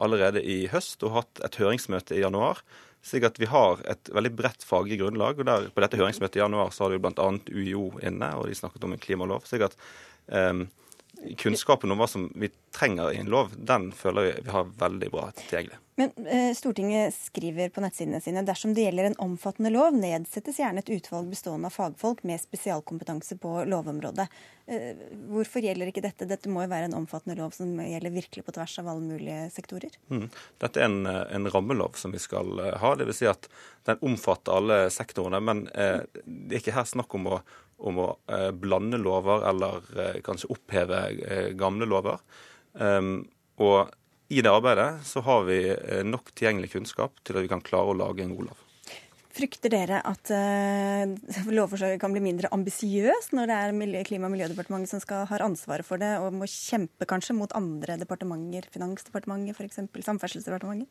allerede 0.00 0.42
i 0.42 0.64
høst, 0.72 1.02
og 1.04 1.18
hatt 1.18 1.42
et 1.46 1.60
høringsmøte 1.60 2.16
i 2.16 2.24
januar 2.24 2.64
slik 3.04 3.24
at 3.24 3.38
vi 3.40 3.48
har 3.48 3.80
et 3.88 4.10
veldig 4.12 4.32
bredt 4.36 4.66
faglig 4.66 5.00
grunnlag. 5.00 5.38
og 5.40 5.46
der, 5.48 5.68
På 5.72 5.80
dette 5.80 5.96
høringsmøtet 6.00 6.36
i 6.36 6.42
januar 6.42 6.72
så 6.74 6.84
har 6.84 6.92
du 6.92 7.00
bl.a. 7.00 7.28
UiO 7.48 7.86
inne, 8.04 8.28
og 8.36 8.48
de 8.48 8.54
snakket 8.54 8.84
om 8.84 8.92
en 8.92 9.00
klimalov. 9.00 9.46
slik 9.48 9.64
at 9.64 9.76
um, 10.28 10.66
kunnskapen 11.38 11.92
om 11.92 12.00
hva 12.00 12.08
som 12.08 12.28
vi 12.34 12.50
trenger 12.74 13.12
i 13.12 13.20
en 13.20 13.30
lov, 13.30 13.54
den 13.56 13.90
føler 13.92 14.28
vi 14.28 14.34
vi 14.44 14.54
har 14.54 14.68
veldig 14.78 15.10
bra 15.12 15.30
tilgjengelig. 15.36 15.78
Men 16.00 16.26
eh, 16.26 16.54
Stortinget 16.56 17.14
skriver 17.14 17.68
på 17.68 17.82
nettsidene 17.84 18.22
sine 18.24 18.40
dersom 18.46 18.72
det 18.74 18.86
gjelder 18.86 19.10
en 19.10 19.18
omfattende 19.20 19.72
lov, 19.74 19.92
nedsettes 19.92 20.56
gjerne 20.62 20.80
et 20.80 20.92
utvalg 20.94 21.28
bestående 21.28 21.68
av 21.68 21.74
fagfolk 21.74 22.22
med 22.24 22.40
spesialkompetanse 22.40 23.36
på 23.42 23.52
lovområdet. 23.68 24.24
Eh, 24.70 25.02
hvorfor 25.28 25.60
gjelder 25.66 25.90
ikke 25.90 26.04
dette? 26.06 26.28
Dette 26.30 26.48
må 26.52 26.64
jo 26.64 26.70
være 26.72 26.88
en 26.88 26.96
omfattende 27.02 27.36
lov 27.36 27.52
som 27.56 27.74
gjelder 27.84 28.14
virkelig 28.14 28.46
på 28.46 28.54
tvers 28.56 28.78
av 28.80 28.88
alle 28.88 29.04
mulige 29.10 29.50
sektorer? 29.52 30.00
Mm. 30.08 30.28
Dette 30.62 30.80
er 30.80 30.88
en, 30.88 31.00
en, 31.10 31.50
rammelov 31.52 32.00
som 32.00 32.16
vi 32.16 32.22
skal 32.22 32.62
eh, 32.64 32.78
ha. 32.80 32.94
Dvs. 32.96 33.20
Si 33.20 33.28
at 33.28 33.50
den 33.90 34.00
omfatter 34.00 34.56
alle 34.56 34.84
sektorene. 34.94 35.42
Men 35.44 35.66
eh, 35.74 36.06
det 36.24 36.54
er 36.54 36.62
ikke 36.62 36.78
her 36.78 36.88
snakk 36.88 37.18
om 37.18 37.28
å, 37.28 37.42
om 37.86 38.00
å 38.02 38.08
eh, 38.30 38.50
blande 38.56 39.00
lover 39.00 39.46
eller 39.50 39.84
eh, 39.96 40.18
kanskje 40.24 40.50
oppheve 40.54 41.02
eh, 41.26 41.50
gamle 41.58 41.88
lover. 41.88 42.20
Um, 42.72 43.22
og 43.60 43.90
i 44.30 44.42
det 44.44 44.50
arbeidet 44.52 45.02
så 45.06 45.22
har 45.26 45.46
vi 45.48 45.58
nok 46.06 46.30
tilgjengelig 46.30 46.70
kunnskap 46.76 47.16
til 47.26 47.36
at 47.36 47.44
vi 47.44 47.50
kan 47.50 47.62
klare 47.66 47.90
å 47.90 47.96
lage 47.98 48.22
en 48.22 48.36
god 48.36 48.52
lov. 48.52 48.60
Frykter 49.34 49.72
dere 49.72 49.98
at 50.06 50.30
lovforslaget 51.50 52.00
kan 52.02 52.14
bli 52.14 52.22
mindre 52.22 52.50
ambisiøst 52.54 53.34
når 53.34 53.50
det 53.50 53.58
er 53.58 54.06
Klima- 54.06 54.26
og 54.26 54.34
miljødepartementet 54.34 54.90
som 54.90 55.02
skal, 55.02 55.24
har 55.30 55.44
ansvaret 55.46 55.86
for 55.86 56.02
det, 56.02 56.12
og 56.22 56.34
må 56.34 56.46
kjempe 56.50 57.06
kanskje 57.10 57.36
mot 57.38 57.54
andre 57.58 57.98
departementer, 57.98 58.66
Finansdepartementet 58.74 59.58
f.eks., 59.58 59.82
Samferdselsdepartementet? 60.06 60.90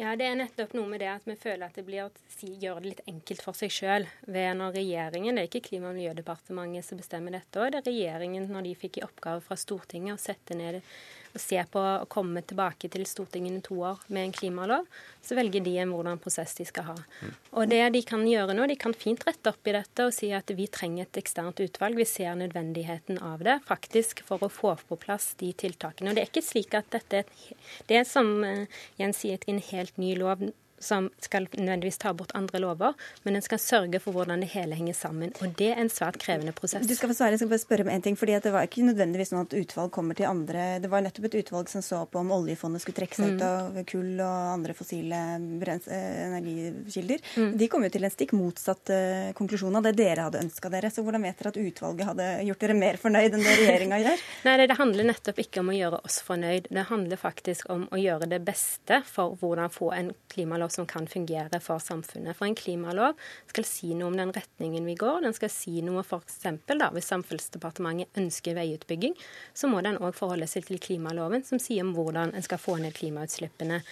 Ja, 0.00 0.16
Det 0.16 0.24
er 0.24 0.36
nettopp 0.40 0.72
noe 0.72 0.88
med 0.88 1.02
det 1.02 1.08
at 1.12 1.26
vi 1.28 1.34
føler 1.36 1.66
at 1.68 1.76
det 1.76 1.84
blir 1.84 2.06
å 2.06 2.10
si, 2.32 2.48
gjøre 2.62 2.80
det 2.80 2.88
litt 2.88 3.02
enkelt 3.12 3.42
for 3.44 3.56
seg 3.56 3.72
sjøl. 3.74 4.06
Når 4.24 4.72
regjeringen, 4.78 5.36
det 5.36 5.42
er 5.42 5.50
ikke 5.50 5.66
Klima- 5.68 5.90
og 5.90 5.98
miljødepartementet 5.98 6.86
som 6.86 7.00
bestemmer 7.00 7.36
dette, 7.36 7.66
det 7.74 7.82
er 7.82 7.88
regjeringen 7.90 8.48
når 8.48 8.70
de 8.70 8.72
fikk 8.80 8.98
i 8.98 9.04
oppgave 9.04 9.44
fra 9.44 9.58
Stortinget 9.60 10.16
å 10.16 10.22
sette 10.22 10.56
ned 10.56 10.80
å 11.32 11.40
se 11.40 11.60
på 11.72 11.80
å 11.80 12.06
komme 12.12 12.42
tilbake 12.44 12.90
til 12.92 13.04
Stortinget 13.08 13.58
i 13.58 13.62
to 13.66 13.78
år 13.88 14.00
med 14.08 14.26
en 14.26 14.34
klimalov, 14.36 14.86
så 15.24 15.36
velger 15.38 15.64
de 15.64 15.76
en 15.82 15.92
hvordan 15.94 16.20
prosess 16.22 16.54
de 16.58 16.66
skal 16.68 16.90
ha. 16.90 16.96
Og 17.56 17.70
det 17.70 17.82
de 17.94 18.02
kan 18.06 18.24
gjøre 18.28 18.56
nå, 18.56 18.66
de 18.68 18.78
kan 18.80 18.94
fint 18.96 19.22
rette 19.26 19.52
opp 19.52 19.68
i 19.68 19.76
dette 19.76 20.08
og 20.08 20.14
si 20.16 20.32
at 20.36 20.50
vi 20.56 20.68
trenger 20.72 21.06
et 21.06 21.20
eksternt 21.22 21.62
utvalg. 21.64 21.98
Vi 21.98 22.08
ser 22.08 22.36
nødvendigheten 22.40 23.20
av 23.24 23.44
det, 23.46 23.58
faktisk 23.68 24.24
for 24.28 24.44
å 24.44 24.52
få 24.52 24.74
på 24.88 24.98
plass 25.00 25.32
de 25.40 25.52
tiltakene. 25.64 26.10
Og 26.12 26.18
det 26.18 26.24
er 26.26 26.32
ikke 26.32 26.44
slik 26.44 26.76
at 26.78 26.90
dette 26.92 27.24
Det 27.86 27.96
er 27.98 28.04
som 28.08 28.28
eh, 28.44 28.66
Jens 28.98 29.22
sier, 29.22 29.40
en 29.46 29.60
helt 29.72 29.98
ny 30.00 30.14
lov 30.18 30.44
som 30.82 31.08
skal 31.22 31.46
nødvendigvis 31.52 32.00
ta 32.02 32.12
bort 32.16 32.34
andre 32.38 32.60
lover, 32.62 32.96
men 33.24 33.38
den 33.38 33.44
skal 33.44 33.60
sørge 33.62 34.00
for 34.02 34.16
hvordan 34.16 34.42
det 34.42 34.50
hele 34.52 34.76
henger 34.78 34.96
sammen. 34.96 35.32
Og 35.40 35.54
det 35.58 35.72
er 35.72 35.82
en 35.82 35.92
svært 35.92 36.18
krevende 36.22 36.54
prosess. 36.56 36.86
Du 36.88 36.94
skal 36.98 37.12
få 37.12 37.16
svare, 37.16 37.36
jeg 37.36 37.42
skal 37.42 37.52
bare 37.52 37.62
spørre 37.62 37.86
om 37.86 37.92
en 37.92 38.04
ting, 38.04 38.18
fordi 38.18 38.38
Det 38.42 38.50
var 38.52 38.66
ikke 38.66 38.82
nødvendigvis 38.86 39.30
sånn 39.30 39.44
at 39.44 39.54
utvalg 39.54 39.90
kommer 39.92 40.16
til 40.16 40.26
andre 40.26 40.80
Det 40.82 40.88
var 40.90 41.02
nettopp 41.04 41.26
et 41.28 41.36
utvalg 41.42 41.68
som 41.70 41.82
så 41.84 42.00
på 42.08 42.18
om 42.18 42.32
oljefondet 42.34 42.82
skulle 42.82 42.96
trekke 42.96 43.18
seg 43.18 43.34
ut 43.34 43.42
mm. 43.42 43.48
av 43.48 43.76
kull 43.88 44.20
og 44.24 44.38
andre 44.56 44.74
fossile 44.74 45.18
eh, 45.36 46.22
energikilder. 46.26 47.22
Mm. 47.36 47.52
De 47.60 47.68
kom 47.70 47.84
jo 47.86 47.92
til 47.92 48.06
en 48.06 48.14
stikk 48.14 48.34
motsatt 48.36 48.92
uh, 48.92 49.30
konklusjon 49.38 49.76
av 49.78 49.86
det 49.86 49.94
dere 50.00 50.26
hadde 50.26 50.40
ønska 50.42 50.70
dere. 50.72 50.90
Så 50.90 51.04
hvordan 51.04 51.24
vet 51.26 51.38
dere 51.38 51.52
at 51.52 51.60
utvalget 51.60 52.08
hadde 52.08 52.28
gjort 52.48 52.64
dere 52.64 52.78
mer 52.78 52.98
fornøyd 53.02 53.36
enn 53.36 53.44
det 53.44 53.56
regjeringa 53.60 54.00
gjør? 54.02 54.24
Nei, 54.48 54.56
det 54.64 54.78
handler 54.80 55.08
nettopp 55.12 55.42
ikke 55.44 55.62
om 55.62 55.72
å 55.72 55.76
gjøre 55.76 56.02
oss 56.08 56.18
fornøyd. 56.26 56.70
Det 56.72 56.86
handler 56.88 57.20
faktisk 57.20 57.70
om 57.72 57.86
å 57.92 58.00
gjøre 58.00 58.30
det 58.32 58.42
beste 58.46 59.02
for 59.08 59.36
hvordan 59.40 59.72
få 59.72 59.92
en 59.96 60.12
klimalov 60.32 60.71
som 60.72 60.86
kan 60.88 61.06
fungere 61.10 61.60
for 61.62 61.82
samfunnet. 61.82 62.36
For 62.38 62.48
en 62.48 62.56
klimalov 62.58 63.18
skal 63.50 63.66
si 63.68 63.92
noe 63.96 64.10
om 64.10 64.16
den 64.18 64.32
retningen 64.34 64.86
vi 64.88 64.96
går. 64.98 65.22
Den 65.26 65.36
skal 65.36 65.52
si 65.52 65.82
noe 65.84 66.04
f.eks. 66.04 66.40
da, 66.72 66.88
hvis 66.94 67.10
Samferdselsdepartementet 67.12 68.18
ønsker 68.20 68.56
veiutbygging, 68.58 69.14
så 69.54 69.70
må 69.70 69.82
den 69.84 70.00
òg 70.00 70.16
forholde 70.18 70.48
seg 70.50 70.66
til 70.68 70.80
klimaloven, 70.82 71.44
som 71.46 71.60
sier 71.62 71.84
om 71.86 71.94
hvordan 71.96 72.34
en 72.36 72.44
skal 72.44 72.60
få 72.62 72.78
ned 72.82 72.96
klimautslippene. 72.96 73.82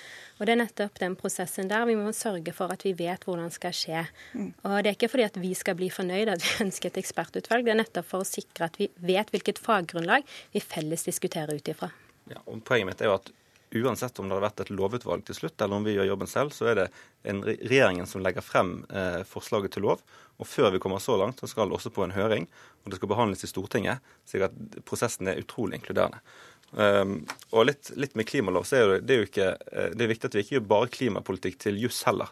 Og 0.40 0.46
Det 0.46 0.54
er 0.54 0.62
nettopp 0.62 1.00
den 1.02 1.16
prosessen 1.20 1.68
der 1.68 1.84
vi 1.88 1.98
må 2.00 2.14
sørge 2.16 2.54
for 2.56 2.72
at 2.72 2.84
vi 2.86 2.94
vet 2.96 3.26
hvordan 3.28 3.50
det 3.50 3.58
skal 3.58 3.76
skje. 3.76 4.04
Mm. 4.32 4.52
Og 4.64 4.76
Det 4.80 4.92
er 4.92 4.96
ikke 4.96 5.12
fordi 5.12 5.28
at 5.28 5.40
vi 5.40 5.54
skal 5.54 5.76
bli 5.76 5.90
fornøyd 5.92 6.32
at 6.32 6.44
vi 6.44 6.54
ønsker 6.66 6.90
et 6.90 7.02
ekspertutvalg, 7.02 7.66
det 7.66 7.74
er 7.74 7.82
nettopp 7.82 8.08
for 8.08 8.24
å 8.24 8.28
sikre 8.28 8.70
at 8.70 8.80
vi 8.80 8.88
vet 9.04 9.32
hvilket 9.32 9.60
faggrunnlag 9.60 10.24
vi 10.54 10.64
felles 10.64 11.04
diskuterer 11.04 11.60
ut 11.60 11.68
ifra. 11.74 11.90
Ja, 12.30 12.40
og 12.46 12.62
Poenget 12.64 12.88
mitt 12.88 13.02
er 13.02 13.10
jo 13.10 13.18
at 13.18 13.30
uansett 13.74 14.18
om 14.18 14.28
det 14.28 14.36
har 14.36 14.44
vært 14.44 14.64
et 14.64 14.72
lovutvalg 14.74 15.24
til 15.26 15.36
slutt, 15.36 15.56
eller 15.60 15.78
om 15.78 15.86
vi 15.86 15.94
gjør 15.94 16.10
jobben 16.10 16.30
selv, 16.30 16.54
så 16.54 16.70
er 16.70 16.78
det 16.78 16.86
en 17.30 17.42
regjeringen 17.46 18.08
som 18.08 18.22
legger 18.24 18.44
frem 18.44 18.80
eh, 18.90 19.22
forslaget 19.28 19.76
til 19.76 19.86
lov. 19.86 20.04
Og 20.40 20.48
før 20.48 20.72
vi 20.74 20.80
kommer 20.82 21.02
så 21.02 21.18
langt, 21.20 21.40
så 21.40 21.50
skal 21.50 21.68
det 21.68 21.76
også 21.78 21.92
på 21.94 22.04
en 22.06 22.14
høring, 22.16 22.48
og 22.84 22.92
det 22.92 23.00
skal 23.00 23.12
behandles 23.12 23.44
i 23.44 23.50
Stortinget. 23.50 24.06
slik 24.28 24.56
prosessen 24.88 25.28
er 25.28 25.42
utrolig 25.42 25.80
inkluderende. 25.80 26.22
Um, 26.70 27.24
og 27.50 27.66
litt, 27.66 27.90
litt, 27.98 28.14
med 28.14 28.28
klimalov, 28.30 28.62
så 28.62 28.76
er 28.78 28.92
det, 28.92 28.98
det, 29.08 29.14
er 29.14 29.18
jo 29.18 29.28
ikke, 29.28 29.48
eh, 29.72 29.90
det 29.90 30.04
er 30.04 30.12
viktig 30.12 30.28
at 30.30 30.36
vi 30.36 30.44
ikke 30.44 30.54
gjør 30.56 30.68
bare 30.70 30.92
klimapolitikk 30.94 31.58
til 31.66 31.80
juss 31.82 32.04
heller. 32.06 32.30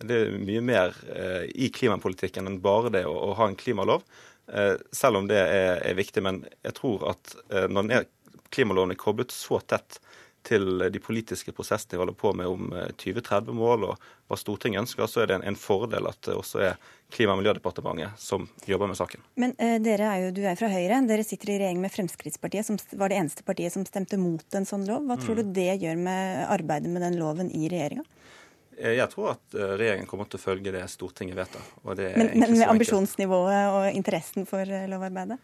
Det 0.00 0.16
er 0.16 0.36
mye 0.40 0.62
mer 0.64 0.94
eh, 1.12 1.44
i 1.60 1.68
klimapolitikken 1.74 2.48
enn 2.48 2.60
bare 2.64 2.92
det 2.94 3.02
å, 3.08 3.12
å 3.12 3.34
ha 3.36 3.50
en 3.50 3.58
klimalov. 3.58 4.06
Eh, 4.52 4.76
selv 4.92 5.20
om 5.20 5.28
det 5.28 5.40
er, 5.40 5.82
er, 5.84 5.96
viktig. 5.98 6.22
Men 6.24 6.40
jeg 6.64 6.76
tror 6.78 7.04
at 7.12 7.34
eh, 7.52 7.66
når 7.68 7.92
er, 7.98 8.06
klimaloven 8.54 8.94
er 8.94 9.00
koblet 9.00 9.34
så 9.34 9.60
tett 9.60 10.00
til 10.46 10.84
de 10.92 11.02
politiske 11.02 11.52
prosessene 11.56 11.96
vi 11.96 12.00
holder 12.00 12.16
på 12.16 12.32
med 12.36 12.48
om 12.48 12.70
2030-mål 13.00 13.86
og 13.90 14.06
hva 14.30 14.38
Stortinget 14.38 14.84
ønsker, 14.84 15.08
så 15.10 15.24
er 15.24 15.30
det 15.30 15.38
en, 15.38 15.46
en, 15.50 15.58
fordel 15.58 16.08
at 16.08 16.20
det 16.26 16.36
også 16.38 16.62
er 16.70 16.90
Klima- 17.10 17.34
og 17.34 17.40
miljødepartementet 17.40 18.20
som 18.22 18.44
jobber 18.70 18.86
med 18.86 18.94
saken. 18.94 19.24
Men 19.42 19.56
uh, 19.58 19.76
dere 19.82 20.06
er 20.06 20.20
jo, 20.22 20.28
du 20.36 20.44
er 20.46 20.54
fra 20.54 20.68
Høyre. 20.70 21.00
Dere 21.08 21.24
sitter 21.26 21.50
i 21.50 21.56
regjering 21.58 21.80
med 21.82 21.90
Fremskrittspartiet, 21.90 22.68
som 22.68 22.78
var 23.00 23.10
det 23.10 23.18
eneste 23.18 23.42
partiet 23.42 23.74
som 23.74 23.82
stemte 23.88 24.18
mot 24.20 24.54
en 24.54 24.68
sånn 24.68 24.86
lov. 24.86 25.08
Hva 25.08 25.18
tror 25.18 25.40
mm. 25.40 25.40
du 25.40 25.58
det 25.58 25.72
gjør 25.82 25.98
med 25.98 26.44
arbeidet 26.46 26.92
med 26.94 27.02
den 27.02 27.18
loven 27.18 27.50
i 27.50 27.66
regjeringa? 27.72 28.06
Eh, 28.80 28.96
jeg 28.96 29.10
tror 29.12 29.34
at 29.34 29.56
eh, 29.56 29.74
regjeringen 29.76 30.08
kommer 30.08 30.28
til 30.30 30.40
å 30.40 30.44
følge 30.44 30.72
det 30.74 30.86
Stortinget 30.92 31.36
vedtar. 31.36 31.66
men, 31.84 32.30
men 32.34 32.56
med 32.56 32.68
ambisjonsnivået 32.68 33.74
og 33.74 33.96
interessen 33.96 34.48
for 34.48 34.64
eh, 34.64 34.88
lovarbeidet? 34.90 35.40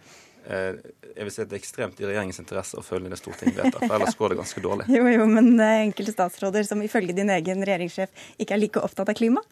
Jeg 0.46 1.24
vil 1.26 1.32
si 1.34 1.42
at 1.42 1.50
det 1.50 1.56
er 1.56 1.62
ekstremt 1.62 2.00
i 2.00 2.06
regjeringens 2.06 2.38
interesse 2.42 2.78
å 2.78 2.84
følge 2.86 3.10
det 3.10 3.18
Stortinget 3.18 3.58
vedtar, 3.58 3.82
for 3.82 3.96
ellers 3.98 4.18
går 4.18 4.32
det 4.32 4.38
ganske 4.42 4.62
dårlig. 4.62 4.86
Jo, 4.96 5.02
jo, 5.10 5.26
men 5.26 5.58
enkelte 5.58 6.14
statsråder 6.14 6.68
som 6.68 6.82
ifølge 6.86 7.16
din 7.16 7.32
egen 7.34 7.64
regjeringssjef 7.66 8.28
ikke 8.38 8.54
er 8.54 8.62
like 8.62 8.82
opptatt 8.86 9.10
av 9.10 9.18
klima? 9.18 9.42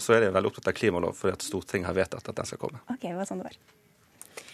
Så 0.00 0.14
er 0.14 0.24
de 0.24 0.32
veldig 0.32 0.52
opptatt 0.52 0.70
av 0.70 0.78
klimalov 0.78 1.18
fordi 1.18 1.34
at 1.36 1.44
Stortinget 1.44 1.90
har 1.90 1.98
vedtatt 1.98 2.30
at 2.30 2.38
den 2.38 2.48
skal 2.48 2.62
komme. 2.62 2.82
Ok, 2.92 3.10
hva 3.16 3.26
sånn 3.28 3.42
det 3.42 3.50
var. 3.50 3.58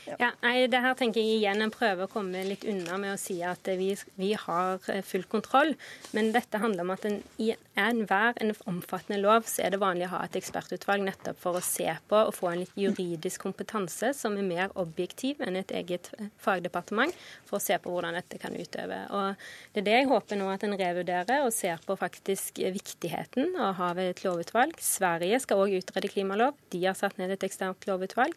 Ja, 0.07 0.31
nei, 0.45 0.67
det 0.71 0.81
her 0.85 0.95
tenker 0.99 1.21
jeg 1.21 1.41
igjen 1.41 1.65
en 1.65 1.73
prøver 1.75 2.07
å 2.07 2.11
komme 2.11 2.45
litt 2.47 2.65
unna 2.69 2.99
med 3.01 3.17
å 3.17 3.21
si 3.21 3.41
at 3.43 3.67
vi, 3.79 3.91
vi 4.21 4.33
har 4.39 4.79
eh, 4.93 5.03
full 5.05 5.27
kontroll. 5.31 5.73
Men 6.15 6.31
dette 6.35 6.61
handler 6.63 6.87
om 6.87 6.93
at 6.95 7.07
en, 7.09 7.19
i 7.43 7.51
enhver 7.77 8.39
en 8.41 8.55
omfattende 8.71 9.19
lov 9.21 9.49
så 9.51 9.65
er 9.67 9.75
det 9.75 9.81
vanlig 9.83 10.07
å 10.07 10.13
ha 10.15 10.21
et 10.25 10.39
ekspertutvalg 10.39 11.03
nettopp 11.05 11.41
for 11.43 11.59
å 11.59 11.65
se 11.65 11.89
på 12.09 12.21
og 12.29 12.35
få 12.37 12.53
en 12.53 12.63
litt 12.63 12.79
juridisk 12.79 13.43
kompetanse 13.45 14.13
som 14.17 14.39
er 14.39 14.47
mer 14.47 14.73
objektiv 14.79 15.43
enn 15.45 15.59
et 15.59 15.75
eget 15.75 16.13
eh, 16.21 16.31
fagdepartement, 16.43 17.13
for 17.49 17.59
å 17.59 17.65
se 17.67 17.77
på 17.83 17.93
hvordan 17.93 18.17
dette 18.17 18.41
kan 18.43 18.55
utøve. 18.55 19.03
Og 19.11 19.35
Det 19.75 19.83
er 19.83 19.89
det 19.91 19.99
jeg 19.99 20.11
håper 20.13 20.41
nå 20.41 20.49
at 20.53 20.65
en 20.67 20.79
revurderer 20.79 21.45
og 21.45 21.55
ser 21.55 21.83
på 21.87 21.99
faktisk 21.99 22.63
viktigheten 22.63 23.57
av 23.59 23.73
å 23.73 23.77
ha 23.81 23.91
ved 23.99 24.15
et 24.15 24.25
lovutvalg. 24.25 24.79
Sverige 24.83 25.43
skal 25.43 25.67
òg 25.67 25.77
utrede 25.81 26.11
klimalov. 26.13 26.55
De 26.71 26.85
har 26.87 26.97
satt 26.99 27.19
ned 27.19 27.35
et 27.35 27.47
eksternt 27.47 27.85
lovutvalg. 27.91 28.35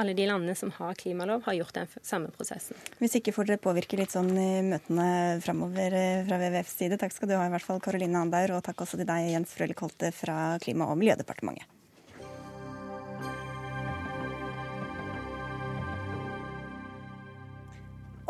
Alle 0.00 0.16
de 0.18 0.26
landene 0.28 0.58
som 0.58 0.72
har 0.80 0.96
klimalov 0.98 1.11
klimalov 1.12 1.44
har 1.44 1.54
gjort 1.54 1.74
den 1.74 1.88
samme 2.02 2.30
prosessen. 2.32 2.76
Hvis 2.98 3.18
ikke 3.20 3.34
får 3.36 3.50
dere 3.50 3.62
påvirke 3.62 3.98
litt 4.00 4.14
sånn 4.14 4.32
i 4.32 4.62
møtene 4.64 5.40
framover 5.44 5.92
eh, 5.98 6.24
fra 6.26 6.40
WWFs 6.40 6.78
side. 6.80 6.98
Takk 7.00 7.12
skal 7.14 7.30
du 7.30 7.36
ha 7.36 7.44
i 7.46 7.52
hvert 7.52 7.66
fall, 7.66 7.82
Karoline 7.84 8.24
Andaur, 8.24 8.56
og 8.56 8.64
takk 8.64 8.84
også 8.84 9.00
til 9.00 9.08
deg, 9.08 9.28
Jens 9.34 9.52
Frølich 9.56 9.84
Holte 9.84 10.12
fra 10.16 10.56
Klima- 10.62 10.88
og 10.88 10.98
miljødepartementet. 11.00 11.68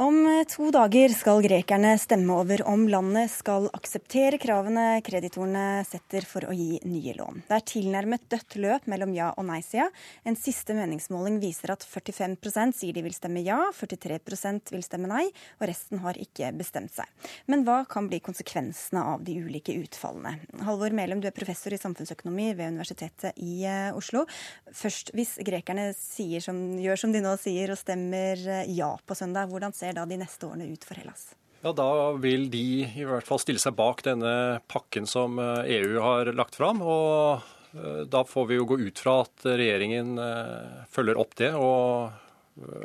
Om 0.00 0.44
to 0.48 0.70
dager 0.72 1.12
skal 1.12 1.42
grekerne 1.44 1.90
stemme 2.00 2.32
over 2.40 2.62
om 2.64 2.86
landet 2.88 3.28
skal 3.28 3.66
akseptere 3.76 4.38
kravene 4.40 5.02
kreditorene 5.04 5.82
setter 5.84 6.24
for 6.24 6.46
å 6.48 6.54
gi 6.56 6.78
nye 6.88 7.12
lån. 7.18 7.42
Det 7.44 7.58
er 7.58 7.66
tilnærmet 7.68 8.24
dødt 8.32 8.56
løp 8.56 8.86
mellom 8.88 9.12
ja- 9.12 9.34
og 9.36 9.44
nei-sida. 9.50 9.90
En 10.24 10.38
siste 10.38 10.72
meningsmåling 10.72 11.36
viser 11.42 11.74
at 11.74 11.84
45% 11.84 12.78
sier 12.78 12.96
de 12.96 13.02
vil 13.04 13.12
stemme 13.12 13.42
ja, 13.44 13.58
43% 13.76 14.72
vil 14.72 14.86
stemme 14.86 15.10
nei, 15.12 15.26
og 15.60 15.68
resten 15.68 16.00
har 16.00 16.16
ikke 16.16 16.54
bestemt 16.56 16.96
seg. 16.96 17.28
Men 17.52 17.66
hva 17.68 17.82
kan 17.84 18.08
bli 18.08 18.22
konsekvensene 18.24 19.04
av 19.12 19.28
de 19.28 19.36
ulike 19.44 19.76
utfallene? 19.76 20.38
Halvor 20.64 20.96
Melum, 20.96 21.20
du 21.20 21.28
er 21.28 21.36
professor 21.36 21.76
i 21.76 21.80
samfunnsøkonomi 21.82 22.54
ved 22.56 22.72
Universitetet 22.72 23.36
i 23.44 23.60
eh, 23.68 23.92
Oslo. 23.92 24.24
Først, 24.72 25.12
hvis 25.12 25.36
grekerne 25.44 25.90
som, 25.92 26.64
gjør 26.80 27.04
som 27.04 27.12
de 27.12 27.20
nå 27.20 27.36
sier 27.44 27.76
og 27.76 27.80
stemmer 27.84 28.40
eh, 28.40 28.72
ja 28.72 28.94
på 29.04 29.20
søndag, 29.20 29.52
hvordan 29.52 29.76
ser 29.82 29.91
da 29.96 30.06
de 30.08 30.18
neste 30.20 30.48
årene 30.48 30.68
ut 30.72 30.84
for 30.86 30.98
Hellas? 30.98 31.32
Ja, 31.62 31.70
Da 31.72 32.12
vil 32.18 32.48
de 32.50 32.82
i 32.90 33.04
hvert 33.06 33.26
fall 33.26 33.38
stille 33.38 33.62
seg 33.62 33.76
bak 33.78 34.02
denne 34.02 34.60
pakken 34.70 35.06
som 35.06 35.38
EU 35.38 35.92
eh, 35.94 35.98
e 35.98 36.02
har 36.02 36.32
lagt 36.34 36.58
fram. 36.58 36.82
og 36.82 37.44
eh, 37.76 38.02
Da 38.10 38.24
får 38.26 38.48
vi 38.50 38.58
jo 38.58 38.66
gå 38.66 38.80
ut 38.82 38.98
fra 38.98 39.20
at 39.22 39.46
regjeringen 39.46 40.18
eh, 40.18 40.82
følger 40.90 41.20
opp 41.22 41.36
det 41.38 41.52
og, 41.54 42.10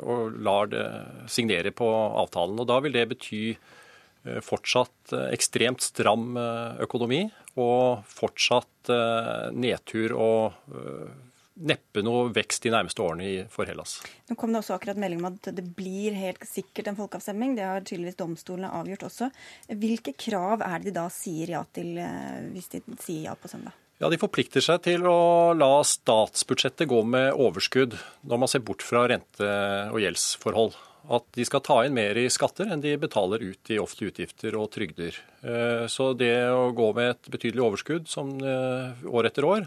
og 0.06 0.38
lar 0.38 0.70
det 0.70 0.86
signere 1.26 1.74
på 1.74 1.90
avtalen. 2.22 2.58
Og 2.62 2.70
Da 2.70 2.78
vil 2.84 2.94
det 2.94 3.08
bety 3.16 3.42
fortsatt 4.44 5.12
ekstremt 5.30 5.80
stram 5.80 6.34
økonomi 6.82 7.20
og 7.56 8.02
fortsatt 8.10 8.90
nedtur 9.54 10.12
og 10.18 10.58
neppe 11.58 12.02
noe 12.06 12.28
vekst 12.34 12.64
de 12.64 12.72
nærmeste 12.74 13.02
årene 13.02 13.46
for 13.52 13.68
Hellas. 13.68 13.98
Nå 14.28 14.36
kom 14.38 14.52
det 14.54 14.62
også 14.62 14.76
akkurat 14.76 15.00
melding 15.00 15.22
om 15.22 15.32
at 15.32 15.50
det 15.54 15.64
blir 15.76 16.16
helt 16.18 16.44
sikkert 16.46 16.92
en 16.92 16.98
folkeavstemning. 16.98 17.56
Det 17.58 17.66
har 17.66 17.84
tydeligvis 17.84 18.18
domstolene 18.20 18.70
avgjort 18.78 19.08
også. 19.08 19.30
Hvilke 19.68 20.14
krav 20.18 20.64
er 20.66 20.78
det 20.78 20.92
de 20.92 20.96
da 21.00 21.08
sier 21.12 21.54
ja 21.56 21.64
til, 21.74 21.96
eh, 21.98 22.48
hvis 22.54 22.72
de 22.74 22.82
sier 23.02 23.28
ja 23.28 23.36
på 23.38 23.50
søndag? 23.50 23.76
Ja, 23.98 24.08
De 24.08 24.18
forplikter 24.20 24.62
seg 24.62 24.84
til 24.86 25.06
å 25.10 25.54
la 25.58 25.82
statsbudsjettet 25.82 26.86
gå 26.86 27.00
med 27.02 27.32
overskudd 27.34 27.96
når 28.22 28.38
man 28.38 28.50
ser 28.50 28.62
bort 28.62 28.84
fra 28.86 29.08
rente- 29.10 29.90
og 29.90 29.98
gjeldsforhold. 29.98 30.76
At 31.10 31.24
de 31.34 31.44
skal 31.46 31.62
ta 31.64 31.80
inn 31.86 31.96
mer 31.96 32.18
i 32.20 32.28
skatter 32.30 32.68
enn 32.70 32.82
de 32.84 32.94
betaler 33.00 33.42
ut 33.42 33.70
i 33.72 33.78
offentlige 33.80 34.12
utgifter 34.12 34.54
og 34.60 34.70
trygder. 34.70 35.18
Eh, 35.42 35.86
så 35.90 36.12
det 36.14 36.34
å 36.52 36.70
gå 36.76 36.92
med 36.94 37.14
et 37.16 37.30
betydelig 37.32 37.64
overskudd 37.64 38.10
som 38.10 38.36
eh, 38.38 39.06
år 39.08 39.30
etter 39.30 39.46
år, 39.48 39.66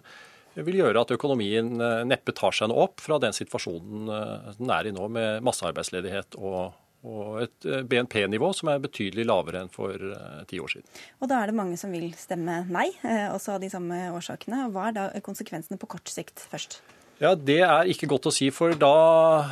vil 0.60 0.82
gjøre 0.82 1.06
at 1.06 1.16
økonomien 1.16 1.74
eh, 1.80 2.04
neppe 2.08 2.36
tar 2.36 2.56
seg 2.56 2.72
noe 2.72 2.88
opp 2.88 3.02
fra 3.04 3.20
den 3.24 3.36
situasjonen 3.36 4.12
eh, 4.12 4.54
den 4.60 4.72
er 4.74 4.88
i 4.90 4.94
nå, 4.96 5.08
med 5.14 5.44
massearbeidsledighet 5.48 6.36
og, 6.40 6.74
og 7.08 7.42
et 7.46 7.68
eh, 7.68 7.84
BNP-nivå 7.88 8.52
som 8.58 8.74
er 8.74 8.82
betydelig 8.84 9.28
lavere 9.30 9.64
enn 9.64 9.72
for 9.72 9.96
ti 10.50 10.60
år 10.62 10.74
siden. 10.76 10.88
Og 11.22 11.32
Da 11.32 11.42
er 11.42 11.52
det 11.52 11.60
mange 11.60 11.80
som 11.80 11.94
vil 11.96 12.12
stemme 12.20 12.64
nei, 12.72 12.90
også 13.32 13.56
av 13.58 13.62
de 13.64 13.72
samme 13.72 14.10
årsakene. 14.16 14.68
Hva 14.74 14.90
er 14.90 14.98
da 14.98 15.12
konsekvensene 15.24 15.80
på 15.80 15.90
kort 15.96 16.12
sikt 16.12 16.44
først? 16.52 16.82
Ja, 17.22 17.36
Det 17.38 17.60
er 17.62 17.86
ikke 17.86 18.10
godt 18.10 18.32
å 18.32 18.34
si, 18.34 18.48
for 18.50 18.74
da 18.74 19.46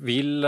vil 0.00 0.40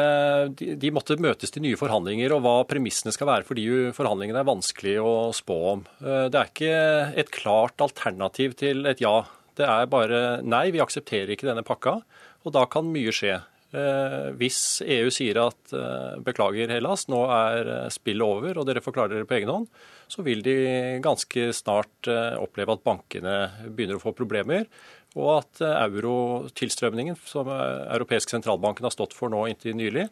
de, 0.57 0.71
de, 0.81 0.93
måtte 0.95 1.19
møtes 1.21 1.53
til 1.53 1.61
nye 1.67 1.77
forhandlinger. 1.77 2.33
Og 2.33 2.41
hva 2.47 2.55
premissene 2.65 3.13
skal 3.13 3.29
være 3.29 3.45
for 3.45 3.61
de 3.61 3.93
forhandlingene 3.93 4.41
er 4.41 4.49
vanskelig 4.49 4.97
å 5.05 5.15
spå 5.37 5.59
om. 5.75 5.85
Det 6.01 6.33
er 6.41 6.49
ikke 6.49 6.79
et 7.21 7.33
klart 7.35 7.85
alternativ 7.85 8.57
til 8.65 8.89
et 8.89 9.05
ja. 9.05 9.19
Det 9.59 9.67
er 9.67 9.91
bare 9.91 10.21
nei, 10.43 10.69
vi 10.75 10.83
aksepterer 10.83 11.35
ikke 11.35 11.49
denne 11.49 11.65
pakka. 11.67 11.99
Og 12.45 12.55
da 12.55 12.65
kan 12.71 12.89
mye 12.93 13.13
skje. 13.15 13.39
Eh, 13.75 14.29
hvis 14.39 14.59
EU 14.87 15.09
sier 15.11 15.41
at 15.43 15.73
eh, 15.75 16.19
beklager 16.23 16.71
Hellas, 16.71 17.09
nå 17.11 17.25
er 17.35 17.71
eh, 17.73 17.87
spillet 17.91 18.23
over 18.23 18.61
og 18.61 18.69
dere 18.69 18.83
forklarer 18.85 19.17
klare 19.17 19.25
dere 19.25 19.31
på 19.31 19.39
egen 19.41 19.51
hånd, 19.51 19.65
så 20.07 20.23
vil 20.23 20.45
de 20.47 20.55
ganske 21.03 21.49
snart 21.57 22.07
oppleve 22.39 22.77
at 22.77 22.83
bankene 22.85 23.39
begynner 23.65 23.97
å 23.99 24.03
få 24.03 24.13
problemer. 24.15 24.69
Og 25.17 25.31
at 25.39 25.63
eurotilstrømningen, 25.65 27.17
som 27.25 27.49
Europeisk 27.49 28.35
sentralbanken 28.35 28.85
har 28.85 28.93
stått 28.95 29.17
for 29.17 29.33
nå 29.33 29.47
inntil 29.49 29.79
nylig, 29.79 30.05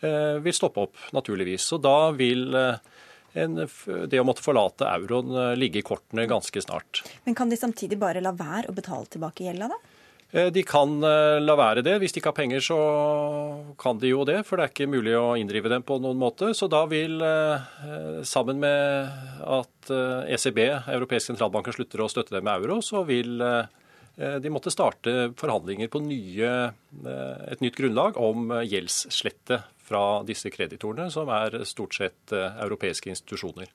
vil 0.00 0.56
stoppe 0.56 0.84
opp, 0.86 1.02
naturligvis. 1.16 1.66
Så 1.66 1.80
da 1.82 2.12
vil 2.14 2.54
en, 3.38 3.60
det 4.10 4.20
å 4.20 4.26
måtte 4.26 4.44
forlate 4.44 4.88
euroen 4.90 5.30
eh, 5.36 5.54
ligge 5.58 5.80
i 5.80 5.86
kortene 5.86 6.26
ganske 6.30 6.62
snart. 6.64 7.04
Men 7.26 7.36
kan 7.38 7.50
de 7.50 7.58
samtidig 7.58 7.98
bare 8.00 8.22
la 8.24 8.34
være 8.36 8.70
å 8.70 8.76
betale 8.76 9.06
tilbake 9.10 9.46
gjelda, 9.46 9.70
da? 9.70 9.78
Eh, 10.30 10.50
de 10.54 10.64
kan 10.66 10.96
eh, 11.06 11.38
la 11.42 11.56
være 11.58 11.84
det. 11.86 11.96
Hvis 12.02 12.14
de 12.14 12.22
ikke 12.22 12.32
har 12.32 12.38
penger, 12.40 12.64
så 12.64 12.78
kan 13.80 14.00
de 14.02 14.12
jo 14.12 14.24
det. 14.28 14.40
For 14.48 14.58
det 14.58 14.66
er 14.66 14.74
ikke 14.74 14.90
mulig 14.90 15.16
å 15.18 15.34
inndrive 15.38 15.72
dem 15.72 15.86
på 15.86 16.00
noen 16.02 16.18
måte. 16.20 16.52
Så 16.58 16.70
da 16.70 16.84
vil, 16.90 17.22
sammen 18.26 18.62
med 18.62 19.42
at 19.46 19.92
ECB, 20.30 20.64
Europeisk 20.96 21.30
sentralbanken, 21.30 21.76
slutter 21.76 22.02
å 22.02 22.10
støtte 22.10 22.36
dem 22.36 22.46
med 22.46 22.64
euro, 22.64 22.80
så 22.84 23.04
vil 23.08 23.38
de 24.20 24.50
måtte 24.52 24.72
starte 24.74 25.30
forhandlinger 25.38 25.88
på 25.88 26.02
nye, 26.04 26.48
et 27.48 27.62
nytt 27.64 27.78
grunnlag 27.78 28.18
om 28.20 28.50
gjeldsslette 28.68 29.62
fra 29.90 30.22
disse 30.26 30.52
kreditorene, 30.54 31.10
som 31.10 31.30
er 31.34 31.62
stort 31.68 31.98
sett 31.98 32.34
eh, 32.36 32.62
europeiske 32.62 33.10
institusjoner. 33.10 33.70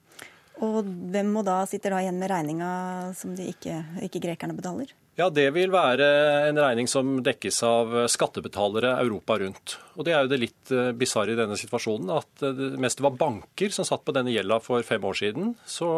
Og 0.64 0.86
hvem 1.12 1.34
må 1.36 1.42
da 1.44 1.60
sitter 1.68 1.92
da 1.92 2.04
igjen 2.04 2.20
med 2.22 2.32
regninga 2.32 2.70
som 3.18 3.34
de 3.36 3.50
ikke, 3.52 3.82
ikke 4.08 4.22
grekerne 4.24 4.56
betaler? 4.56 4.94
Ja, 5.16 5.30
Det 5.32 5.48
vil 5.56 5.72
være 5.72 6.06
en 6.50 6.60
regning 6.60 6.90
som 6.92 7.18
dekkes 7.24 7.62
av 7.64 7.94
skattebetalere 8.12 8.94
Europa 9.00 9.38
rundt. 9.40 9.78
Og 9.96 10.08
Det 10.08 10.14
er 10.14 10.24
jo 10.24 10.32
det 10.32 10.40
litt 10.40 10.72
eh, 10.72 10.92
bisarre 10.96 11.36
i 11.36 11.40
denne 11.40 11.60
situasjonen, 11.60 12.12
at 12.16 12.46
det 12.56 12.72
mens 12.80 12.96
det 12.96 13.04
var 13.04 13.20
banker 13.20 13.76
som 13.76 13.88
satt 13.88 14.04
på 14.08 14.16
denne 14.16 14.32
gjelda 14.32 14.62
for 14.64 14.84
fem 14.88 15.04
år 15.04 15.20
siden, 15.20 15.54
så 15.68 15.90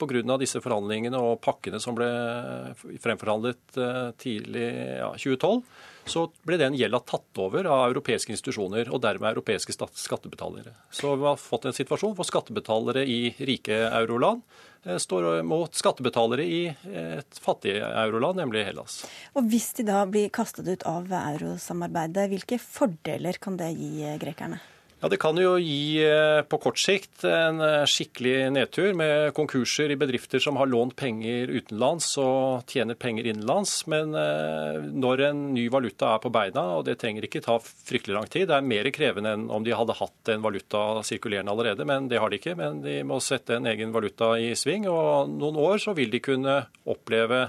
pga. 0.00 0.36
disse 0.40 0.60
forhandlingene 0.60 1.16
og 1.16 1.40
pakkene 1.40 1.80
som 1.80 1.96
ble 1.96 2.08
fremforhandlet 3.00 3.80
tidlig 4.20 4.68
ja, 4.98 5.12
2012, 5.14 5.62
så 6.04 6.26
ble 6.46 6.58
den 6.60 6.76
gjelda 6.78 7.00
tatt 7.06 7.38
over 7.40 7.68
av 7.70 7.84
europeiske 7.90 8.34
institusjoner, 8.34 8.90
og 8.90 9.02
dermed 9.04 9.30
europeiske 9.30 9.74
skattebetalere. 9.74 10.74
Så 10.90 11.14
vi 11.16 11.28
har 11.28 11.40
fått 11.40 11.68
en 11.68 11.76
situasjon 11.76 12.16
hvor 12.18 12.28
skattebetalere 12.28 13.04
i 13.06 13.32
rike 13.38 13.78
euroland 13.88 14.42
eh, 14.84 14.98
står 15.02 15.44
mot 15.46 15.74
skattebetalere 15.74 16.44
i 16.44 16.60
et 16.72 17.40
fattig 17.42 17.78
euroland, 17.78 18.42
nemlig 18.42 18.66
Hellas. 18.66 19.02
Og 19.38 19.46
Hvis 19.52 19.72
de 19.78 19.86
da 19.88 20.02
blir 20.10 20.32
kastet 20.34 20.68
ut 20.68 20.86
av 20.88 21.10
eurosamarbeidet, 21.22 22.28
hvilke 22.34 22.60
fordeler 22.62 23.38
kan 23.42 23.58
det 23.60 23.72
gi 23.76 24.14
grekerne? 24.22 24.62
Ja, 25.02 25.08
Det 25.08 25.18
kan 25.18 25.34
jo 25.34 25.56
gi 25.58 25.98
eh, 26.06 26.44
på 26.46 26.58
kort 26.62 26.78
sikt 26.78 27.24
en 27.26 27.58
eh, 27.58 27.80
skikkelig 27.90 28.52
nedtur 28.54 28.92
med 28.94 29.32
konkurser 29.34 29.90
i 29.90 29.96
bedrifter 29.98 30.38
som 30.38 30.60
har 30.60 30.68
lånt 30.70 30.94
penger 30.94 31.50
utenlands 31.50 32.06
og 32.22 32.70
tjener 32.70 32.94
penger 32.94 33.26
innenlands. 33.26 33.72
Men 33.90 34.14
eh, 34.14 34.78
når 34.78 35.24
en 35.26 35.40
ny 35.56 35.64
valuta 35.74 36.12
er 36.14 36.22
på 36.22 36.30
beina, 36.30 36.62
og 36.76 36.84
det 36.86 37.00
trenger 37.02 37.26
ikke 37.26 37.42
ta 37.42 37.56
fryktelig 37.58 38.14
lang 38.14 38.30
tid, 38.30 38.46
det 38.52 38.60
er 38.60 38.68
mer 38.68 38.86
krevende 38.94 39.32
enn 39.34 39.48
om 39.50 39.66
de 39.66 39.74
hadde 39.74 39.98
hatt 39.98 40.30
en 40.36 40.44
valuta 40.46 40.84
sirkulerende 41.08 41.50
allerede, 41.50 41.88
men 41.88 42.06
det 42.06 42.22
har 42.22 42.30
de 42.30 42.38
ikke. 42.38 42.54
Men 42.62 42.78
de 42.86 43.00
må 43.02 43.18
sette 43.18 43.58
en 43.58 43.66
egen 43.72 43.90
valuta 43.90 44.36
i 44.38 44.52
sving, 44.54 44.86
og 44.86 45.34
noen 45.34 45.58
år 45.66 45.82
så 45.82 45.96
vil 45.98 46.14
de 46.14 46.22
kunne 46.22 46.60
oppleve 46.86 47.48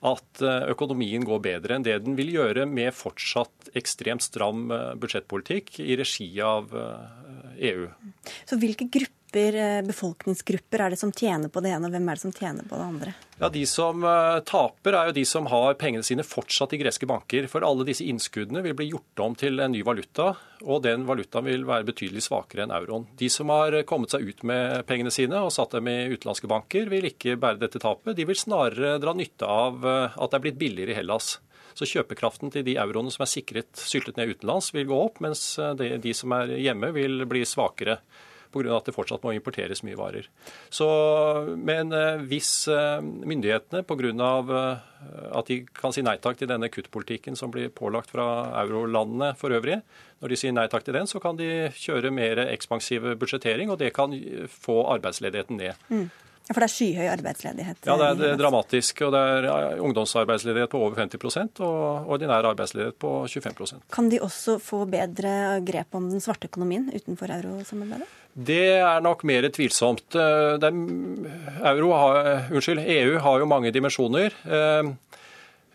at 0.00 0.40
eh, 0.40 0.70
økonomien 0.72 1.24
går 1.28 1.42
bedre 1.44 1.76
enn 1.76 1.84
det 1.84 1.98
den 2.06 2.16
vil 2.16 2.32
gjøre 2.32 2.64
med 2.68 2.94
fortsatt 2.96 3.68
ekstremt 3.76 4.24
stram 4.24 4.70
eh, 4.72 4.92
budsjettpolitikk 5.00 5.76
i 5.84 5.96
regi 6.00 6.30
av 6.44 6.72
EU. 6.72 7.84
Eh, 7.84 8.12
e 8.24 8.48
Så 8.48 8.56
hvilke 8.60 8.88
grupper 8.88 9.19
befolkningsgrupper 9.32 10.82
er 10.84 10.90
det 10.90 10.98
som 11.00 11.12
tjener 11.12 11.48
på 11.52 11.60
det 11.62 11.70
ene, 11.74 11.86
og 11.88 11.94
hvem 11.94 12.08
er 12.08 12.18
det 12.18 12.22
som 12.22 12.32
tjener 12.32 12.66
på 12.68 12.76
det 12.76 12.86
andre? 12.86 13.12
Ja, 13.40 13.48
De 13.48 13.62
som 13.66 14.04
uh, 14.04 14.40
taper, 14.44 14.96
er 14.96 15.10
jo 15.10 15.16
de 15.16 15.24
som 15.24 15.46
har 15.48 15.76
pengene 15.80 16.04
sine 16.04 16.24
fortsatt 16.26 16.74
i 16.74 16.80
greske 16.82 17.06
banker. 17.08 17.46
For 17.48 17.64
alle 17.64 17.86
disse 17.88 18.04
innskuddene 18.04 18.62
vil 18.64 18.76
bli 18.76 18.90
gjort 18.90 19.22
om 19.24 19.36
til 19.38 19.60
en 19.60 19.72
ny 19.72 19.82
valuta, 19.86 20.34
og 20.60 20.82
den 20.84 21.06
valutaen 21.08 21.46
vil 21.48 21.66
være 21.68 21.88
betydelig 21.88 22.26
svakere 22.26 22.66
enn 22.66 22.74
euroen. 22.76 23.06
De 23.16 23.30
som 23.32 23.52
har 23.54 23.78
kommet 23.88 24.12
seg 24.12 24.26
ut 24.26 24.42
med 24.48 24.84
pengene 24.88 25.12
sine 25.14 25.40
og 25.40 25.52
satt 25.54 25.76
dem 25.78 25.88
i 25.88 25.98
utenlandske 26.12 26.50
banker, 26.50 26.90
vil 26.92 27.08
ikke 27.08 27.38
bære 27.40 27.62
dette 27.62 27.80
tapet. 27.80 28.16
De 28.18 28.26
vil 28.28 28.38
snarere 28.38 28.98
dra 29.00 29.14
nytte 29.16 29.48
av 29.48 29.86
at 29.86 30.26
det 30.30 30.40
er 30.40 30.44
blitt 30.48 30.60
billigere 30.60 30.92
i 30.92 31.00
Hellas. 31.00 31.38
Så 31.78 31.86
kjøpekraften 31.88 32.50
til 32.52 32.66
de 32.66 32.74
euroene 32.82 33.12
som 33.14 33.24
er 33.24 33.30
sikret 33.30 33.78
syltet 33.78 34.18
ned 34.18 34.34
utenlands, 34.34 34.72
vil 34.74 34.88
gå 34.90 34.98
opp, 35.06 35.22
mens 35.24 35.54
de 35.78 36.12
som 36.16 36.34
er 36.36 36.58
hjemme, 36.58 36.90
vil 36.96 37.24
bli 37.30 37.46
svakere 37.48 38.00
pga. 38.52 38.76
at 38.76 38.86
det 38.88 38.94
fortsatt 38.94 39.24
må 39.24 39.34
importeres 39.34 39.82
mye 39.86 39.98
varer. 39.98 40.28
Så, 40.70 40.86
men 41.56 41.92
eh, 41.96 42.22
hvis 42.30 42.68
eh, 42.68 43.00
myndighetene 43.02 43.84
pga. 43.86 44.30
Eh, 44.60 44.86
at 45.32 45.48
de 45.48 45.62
kan 45.72 45.94
si 45.96 46.02
nei 46.04 46.18
takk 46.20 46.36
til 46.36 46.48
denne 46.50 46.68
kuttpolitikken 46.68 47.36
som 47.38 47.48
blir 47.52 47.70
pålagt 47.72 48.10
fra 48.12 48.52
eurolandene 48.60 49.30
for 49.38 49.54
øvrig, 49.56 49.78
når 50.20 50.28
de 50.32 50.36
sier 50.36 50.52
nei 50.52 50.66
takk 50.68 50.84
til 50.84 50.98
den, 50.98 51.08
så 51.08 51.22
kan 51.24 51.38
de 51.38 51.70
kjøre 51.72 52.12
mer 52.12 52.42
ekspansiv 52.44 53.06
budsjettering, 53.16 53.72
og 53.72 53.78
det 53.80 53.94
kan 53.96 54.12
få 54.52 54.82
arbeidsledigheten 54.92 55.56
ned. 55.56 55.86
Mm. 55.88 56.10
Ja, 56.48 56.54
For 56.54 56.64
det 56.64 56.66
er 56.66 56.72
skyhøy 56.74 57.08
arbeidsledighet? 57.12 57.82
Ja, 57.86 57.94
det 58.00 58.06
er, 58.06 58.16
det 58.18 58.30
er 58.32 58.38
dramatisk. 58.40 59.02
og 59.06 59.12
Det 59.14 59.20
er 59.20 59.82
ungdomsarbeidsledighet 59.86 60.72
på 60.72 60.80
over 60.82 60.96
50% 60.98 61.60
og 61.66 62.10
ordinær 62.16 62.48
arbeidsledighet 62.50 62.98
på 62.98 63.12
25% 63.30 63.84
Kan 63.94 64.08
de 64.10 64.18
også 64.24 64.58
få 64.58 64.82
bedre 64.90 65.60
grep 65.66 65.94
om 65.94 66.08
den 66.10 66.24
svarte 66.24 66.50
økonomien 66.50 66.88
utenfor 66.90 67.30
eurosamarbeidet? 67.36 68.08
Det 68.34 68.64
er 68.80 69.02
nok 69.02 69.22
mer 69.26 69.46
tvilsomt. 69.50 70.14
Er, 70.14 70.58
har, 71.62 72.18
unnskyld, 72.50 72.82
EU 72.82 73.18
har 73.22 73.38
jo 73.42 73.48
mange 73.50 73.72
dimensjoner. 73.74 74.34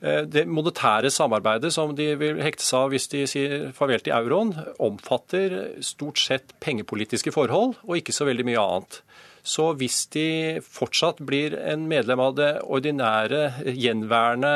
Eh, 0.05 0.23
det 0.27 0.43
monetære 0.47 1.09
samarbeidet 1.09 1.71
som 1.73 1.95
de 1.95 2.11
vil 2.19 2.41
hekte 2.43 2.65
seg 2.65 2.83
av 2.83 2.91
hvis 2.93 3.07
de 3.13 3.23
sier 3.29 3.55
farvel 3.75 4.03
til 4.03 4.15
euroen, 4.15 4.51
omfatter 4.83 5.55
stort 5.83 6.19
sett 6.21 6.55
pengepolitiske 6.63 7.31
forhold 7.33 7.77
og 7.87 7.97
ikke 7.99 8.15
så 8.15 8.27
veldig 8.27 8.45
mye 8.51 8.61
annet. 8.61 8.99
Så 9.45 9.67
hvis 9.77 10.07
de 10.09 10.59
fortsatt 10.65 11.19
blir 11.21 11.53
en 11.69 11.83
medlem 11.89 12.21
av 12.23 12.33
det 12.39 12.49
ordinære, 12.65 13.43
gjenværende 13.77 14.53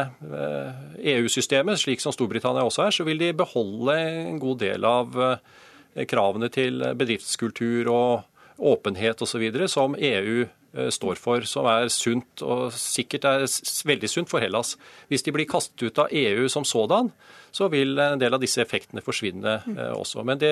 EU-systemet, 0.98 1.76
eh, 1.76 1.78
e 1.78 1.84
slik 1.84 2.02
som 2.02 2.16
Storbritannia 2.16 2.66
også 2.66 2.88
er, 2.88 2.96
så 2.98 3.06
vil 3.06 3.22
de 3.22 3.30
beholde 3.38 3.98
en 4.00 4.40
god 4.42 4.58
del 4.64 4.88
av 4.90 5.20
eh, 5.22 6.08
kravene 6.10 6.50
til 6.50 6.82
bedriftskultur 6.98 7.92
og 7.94 8.26
åpenhet 8.58 9.22
osv. 9.22 9.46
som 9.70 9.94
EU 9.96 10.48
står 10.94 11.18
for, 11.18 11.46
som 11.50 11.66
er 11.70 11.88
sunt 11.94 12.44
og 12.46 12.68
sikkert 12.76 13.26
er 13.26 13.46
veldig 13.90 14.10
sunt 14.12 14.30
for 14.30 14.44
Hellas. 14.44 14.76
Hvis 15.10 15.26
de 15.26 15.34
blir 15.34 15.50
kastet 15.50 15.88
ut 15.88 16.02
av 16.04 16.14
EU 16.14 16.46
som 16.52 16.68
sådan, 16.68 17.10
så 17.52 17.68
vil 17.72 18.00
en 18.00 18.20
del 18.22 18.34
av 18.36 18.40
disse 18.42 18.62
effektene 18.62 19.02
forsvinne 19.04 19.54
eh, 19.72 19.94
også. 19.96 20.24
Men 20.28 20.40
det, 20.42 20.52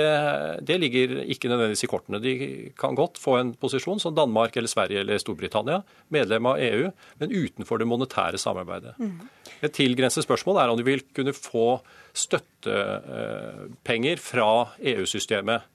det, 0.66 0.78
ligger 0.82 1.08
ikke 1.30 1.50
nødvendigvis 1.52 1.84
i 1.86 1.92
kortene. 1.92 2.24
De 2.24 2.34
kan 2.80 2.96
godt 2.98 3.16
få 3.22 3.32
en 3.40 3.54
posisjon 3.60 4.00
som 4.02 4.16
Danmark 4.18 4.58
eller 4.58 4.72
Sverige 4.72 5.00
eller 5.04 5.18
Storbritannia, 5.22 5.78
medlem 6.14 6.46
av 6.50 6.56
EU, 6.64 6.84
men 7.22 7.36
utenfor 7.36 7.76
det 7.82 7.90
monetære 7.90 8.38
samarbeidet. 8.42 8.94
Mm. 8.98 9.18
Et 9.62 9.74
tilgrenset 9.74 10.24
spørsmål 10.26 10.58
er 10.62 10.68
om 10.72 10.78
de 10.80 10.88
vil 10.88 11.06
kunne 11.16 11.38
få 11.38 11.68
støttepenger 12.18 14.18
fra 14.22 14.52
EU-systemet 14.96 15.62
Eh, 15.62 15.66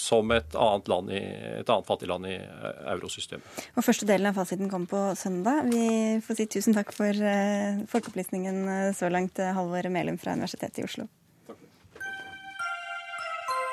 som 0.00 0.30
et 0.32 0.54
annet, 0.56 0.88
land 0.88 1.12
i, 1.12 1.20
et 1.60 1.68
annet 1.68 1.86
fattig 1.86 2.08
land 2.08 2.24
i 2.28 2.36
eh, 2.38 2.82
eurosystemet. 2.94 3.62
Og 3.76 3.84
Første 3.84 4.08
delen 4.08 4.30
av 4.30 4.40
fasiten 4.40 4.70
kom 4.72 4.86
på 4.90 5.02
søndag. 5.18 5.68
Vi 5.68 6.18
får 6.24 6.40
si 6.40 6.48
tusen 6.56 6.76
takk 6.76 6.94
for 6.96 7.12
uh, 7.12 7.84
folkeopplysningen 7.90 8.94
så 8.96 9.12
langt, 9.12 9.36
Halvor 9.38 9.92
Melum 9.92 10.18
fra 10.20 10.36
Universitetet 10.38 10.80
i 10.80 10.88
Oslo. 10.88 11.08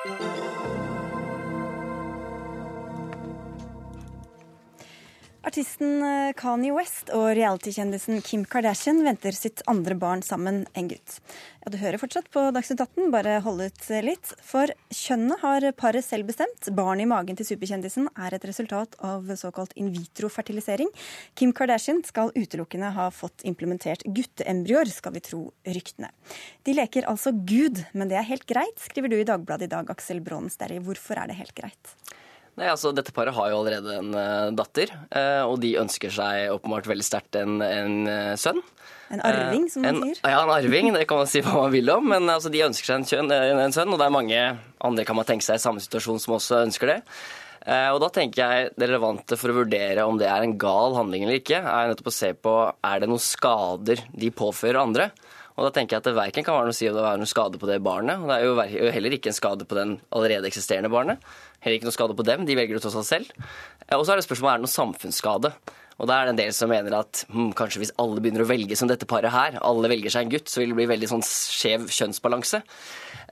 Takk. 0.07 0.66
Artisten 5.47 6.01
eh, 6.03 6.33
Kanye 6.35 6.73
West 6.75 7.07
og 7.15 7.29
realitykjendisen 7.37 8.17
Kim 8.25 8.41
Kardashian 8.43 8.97
venter 9.05 9.31
sitt 9.31 9.61
andre 9.71 9.95
barn 9.95 10.19
sammen, 10.25 10.65
en 10.75 10.89
gutt. 10.91 11.21
Ja, 11.63 11.71
Du 11.71 11.77
hører 11.79 12.01
fortsatt 12.01 12.27
på 12.33 12.41
Dagsnytt 12.51 12.83
18, 12.83 13.05
bare 13.13 13.37
hold 13.45 13.63
ut 13.63 13.85
litt. 14.03 14.33
For 14.43 14.73
kjønnet 14.91 15.39
har 15.45 15.69
paret 15.79 16.03
selv 16.03 16.27
bestemt. 16.27 16.67
Barnet 16.75 17.05
i 17.05 17.07
magen 17.13 17.39
til 17.39 17.47
superkjendisen 17.47 18.09
er 18.19 18.35
et 18.35 18.49
resultat 18.49 18.99
av 18.99 19.31
såkalt 19.39 19.71
in 19.79 19.93
vitro-fertilisering. 19.95 20.91
Kim 21.39 21.55
Kardashian 21.55 22.03
skal 22.03 22.35
utelukkende 22.35 22.91
ha 22.99 23.07
fått 23.15 23.47
implementert 23.47 24.03
gutteembryoer, 24.03 24.91
skal 24.91 25.15
vi 25.15 25.23
tro 25.31 25.41
ryktene. 25.63 26.11
De 26.67 26.75
leker 26.75 27.07
altså 27.07 27.31
Gud, 27.31 27.85
men 27.95 28.11
det 28.11 28.19
er 28.19 28.31
helt 28.35 28.49
greit, 28.51 28.83
skriver 28.83 29.15
du 29.15 29.21
i 29.21 29.27
Dagbladet 29.31 29.71
i 29.71 29.75
dag, 29.77 29.95
Aksel 29.95 30.19
Brånen 30.19 30.51
Hvorfor 30.83 31.23
er 31.23 31.31
det 31.31 31.39
helt 31.39 31.55
greit? 31.55 31.95
Nei, 32.57 32.71
altså 32.71 32.89
Dette 32.95 33.13
paret 33.13 33.35
har 33.37 33.51
jo 33.51 33.59
allerede 33.59 33.99
en 33.99 34.15
uh, 34.17 34.49
datter, 34.57 34.89
uh, 35.13 35.45
og 35.45 35.59
de 35.61 35.75
ønsker 35.77 36.13
seg 36.13 36.55
åpenbart 36.55 36.89
veldig 36.89 37.05
sterkt 37.05 37.37
en, 37.37 37.59
en 37.61 37.97
uh, 38.09 38.33
sønn. 38.39 38.63
En 39.13 39.21
arving, 39.23 39.67
som 39.69 39.85
man 39.85 40.01
sier? 40.01 40.17
Ja, 40.25 40.41
en 40.41 40.51
arving. 40.51 40.89
Det 40.95 41.05
kan 41.07 41.21
man 41.21 41.29
si 41.29 41.43
hva 41.45 41.53
man 41.61 41.71
vil 41.71 41.93
om. 41.93 42.09
Men 42.09 42.25
altså, 42.33 42.49
de 42.51 42.65
ønsker 42.65 42.89
seg 42.89 42.97
en, 42.97 43.05
kjønn, 43.07 43.29
en, 43.31 43.75
sønn, 43.75 43.93
og 43.93 44.01
det 44.01 44.07
er 44.07 44.15
mange 44.15 44.41
andre 44.83 45.05
kan 45.07 45.15
man 45.15 45.27
tenke 45.29 45.45
seg 45.45 45.61
i 45.61 45.63
samme 45.63 45.83
situasjon 45.85 46.19
som 46.19 46.35
også 46.39 46.63
ønsker 46.65 46.91
det. 46.91 46.97
Og 47.67 47.97
da 47.99 48.07
tenker 48.15 48.39
jeg 48.39 48.67
Det 48.79 48.87
relevante 48.87 49.35
for 49.35 49.51
å 49.51 49.57
vurdere 49.57 50.05
om 50.07 50.15
det 50.19 50.27
er 50.31 50.43
en 50.43 50.53
gal 50.59 50.93
handling 50.95 51.25
eller 51.25 51.39
ikke, 51.41 51.57
er 51.59 51.89
nettopp 51.89 52.11
å 52.11 52.15
se 52.15 52.29
på 52.35 52.53
er 52.71 53.01
det 53.03 53.09
noen 53.11 53.23
skader 53.23 54.03
de 54.11 54.29
påfører 54.31 54.79
andre. 54.79 55.09
Og 55.57 55.65
da 55.65 55.71
tenker 55.73 55.95
jeg 55.95 56.03
at 56.03 56.09
Det 56.09 56.13
verken 56.17 56.45
kan 56.45 56.53
være 56.53 56.69
noe 56.69 56.75
å 56.75 56.77
si 56.77 56.87
om 56.89 56.93
det 56.93 57.03
er 57.09 57.17
noen 57.17 57.29
skade 57.29 57.57
på 57.57 57.69
det 57.69 57.79
barnet, 57.85 58.21
og 58.21 58.29
det 58.29 58.37
er 58.37 58.75
jo 58.77 58.91
heller 58.93 59.15
ikke 59.17 59.31
en 59.31 59.37
skade 59.37 59.65
på 59.65 59.77
den 59.77 59.95
allerede 60.13 60.49
eksisterende 60.51 60.91
barnet. 60.93 61.23
Heller 61.65 61.79
ikke 61.79 61.89
noe 61.89 61.97
skade 61.97 62.17
på 62.17 62.25
dem, 62.27 62.45
de 62.45 62.57
velger 62.59 62.77
det 62.77 62.83
tross 62.85 62.97
alt 62.99 63.09
selv. 63.09 63.49
Og 63.97 64.05
så 64.05 64.13
er 64.13 64.21
det 64.21 64.27
spørsmålet 64.27 64.53
er 64.53 64.61
det 64.61 64.67
noe 64.67 64.75
samfunnsskade. 64.75 65.53
Og 65.97 66.05
da 66.09 66.19
er 66.19 66.27
det 66.27 66.35
en 66.35 66.41
del 66.43 66.53
som 66.53 66.69
mener 66.69 66.93
at 66.93 67.23
hm, 67.31 67.49
kanskje 67.57 67.81
hvis 67.81 67.95
alle 68.01 68.21
begynner 68.21 68.45
å 68.45 68.49
velge 68.51 68.77
som 68.77 68.89
dette 68.89 69.09
paret 69.09 69.33
her, 69.33 69.57
alle 69.65 69.89
velger 69.89 70.13
seg 70.13 70.27
en 70.27 70.33
gutt, 70.35 70.51
så 70.51 70.61
vil 70.61 70.75
det 70.75 70.77
bli 70.77 70.89
veldig 70.93 71.09
sånn 71.09 71.25
skjev 71.25 71.87
kjønnsbalanse. 71.89 72.61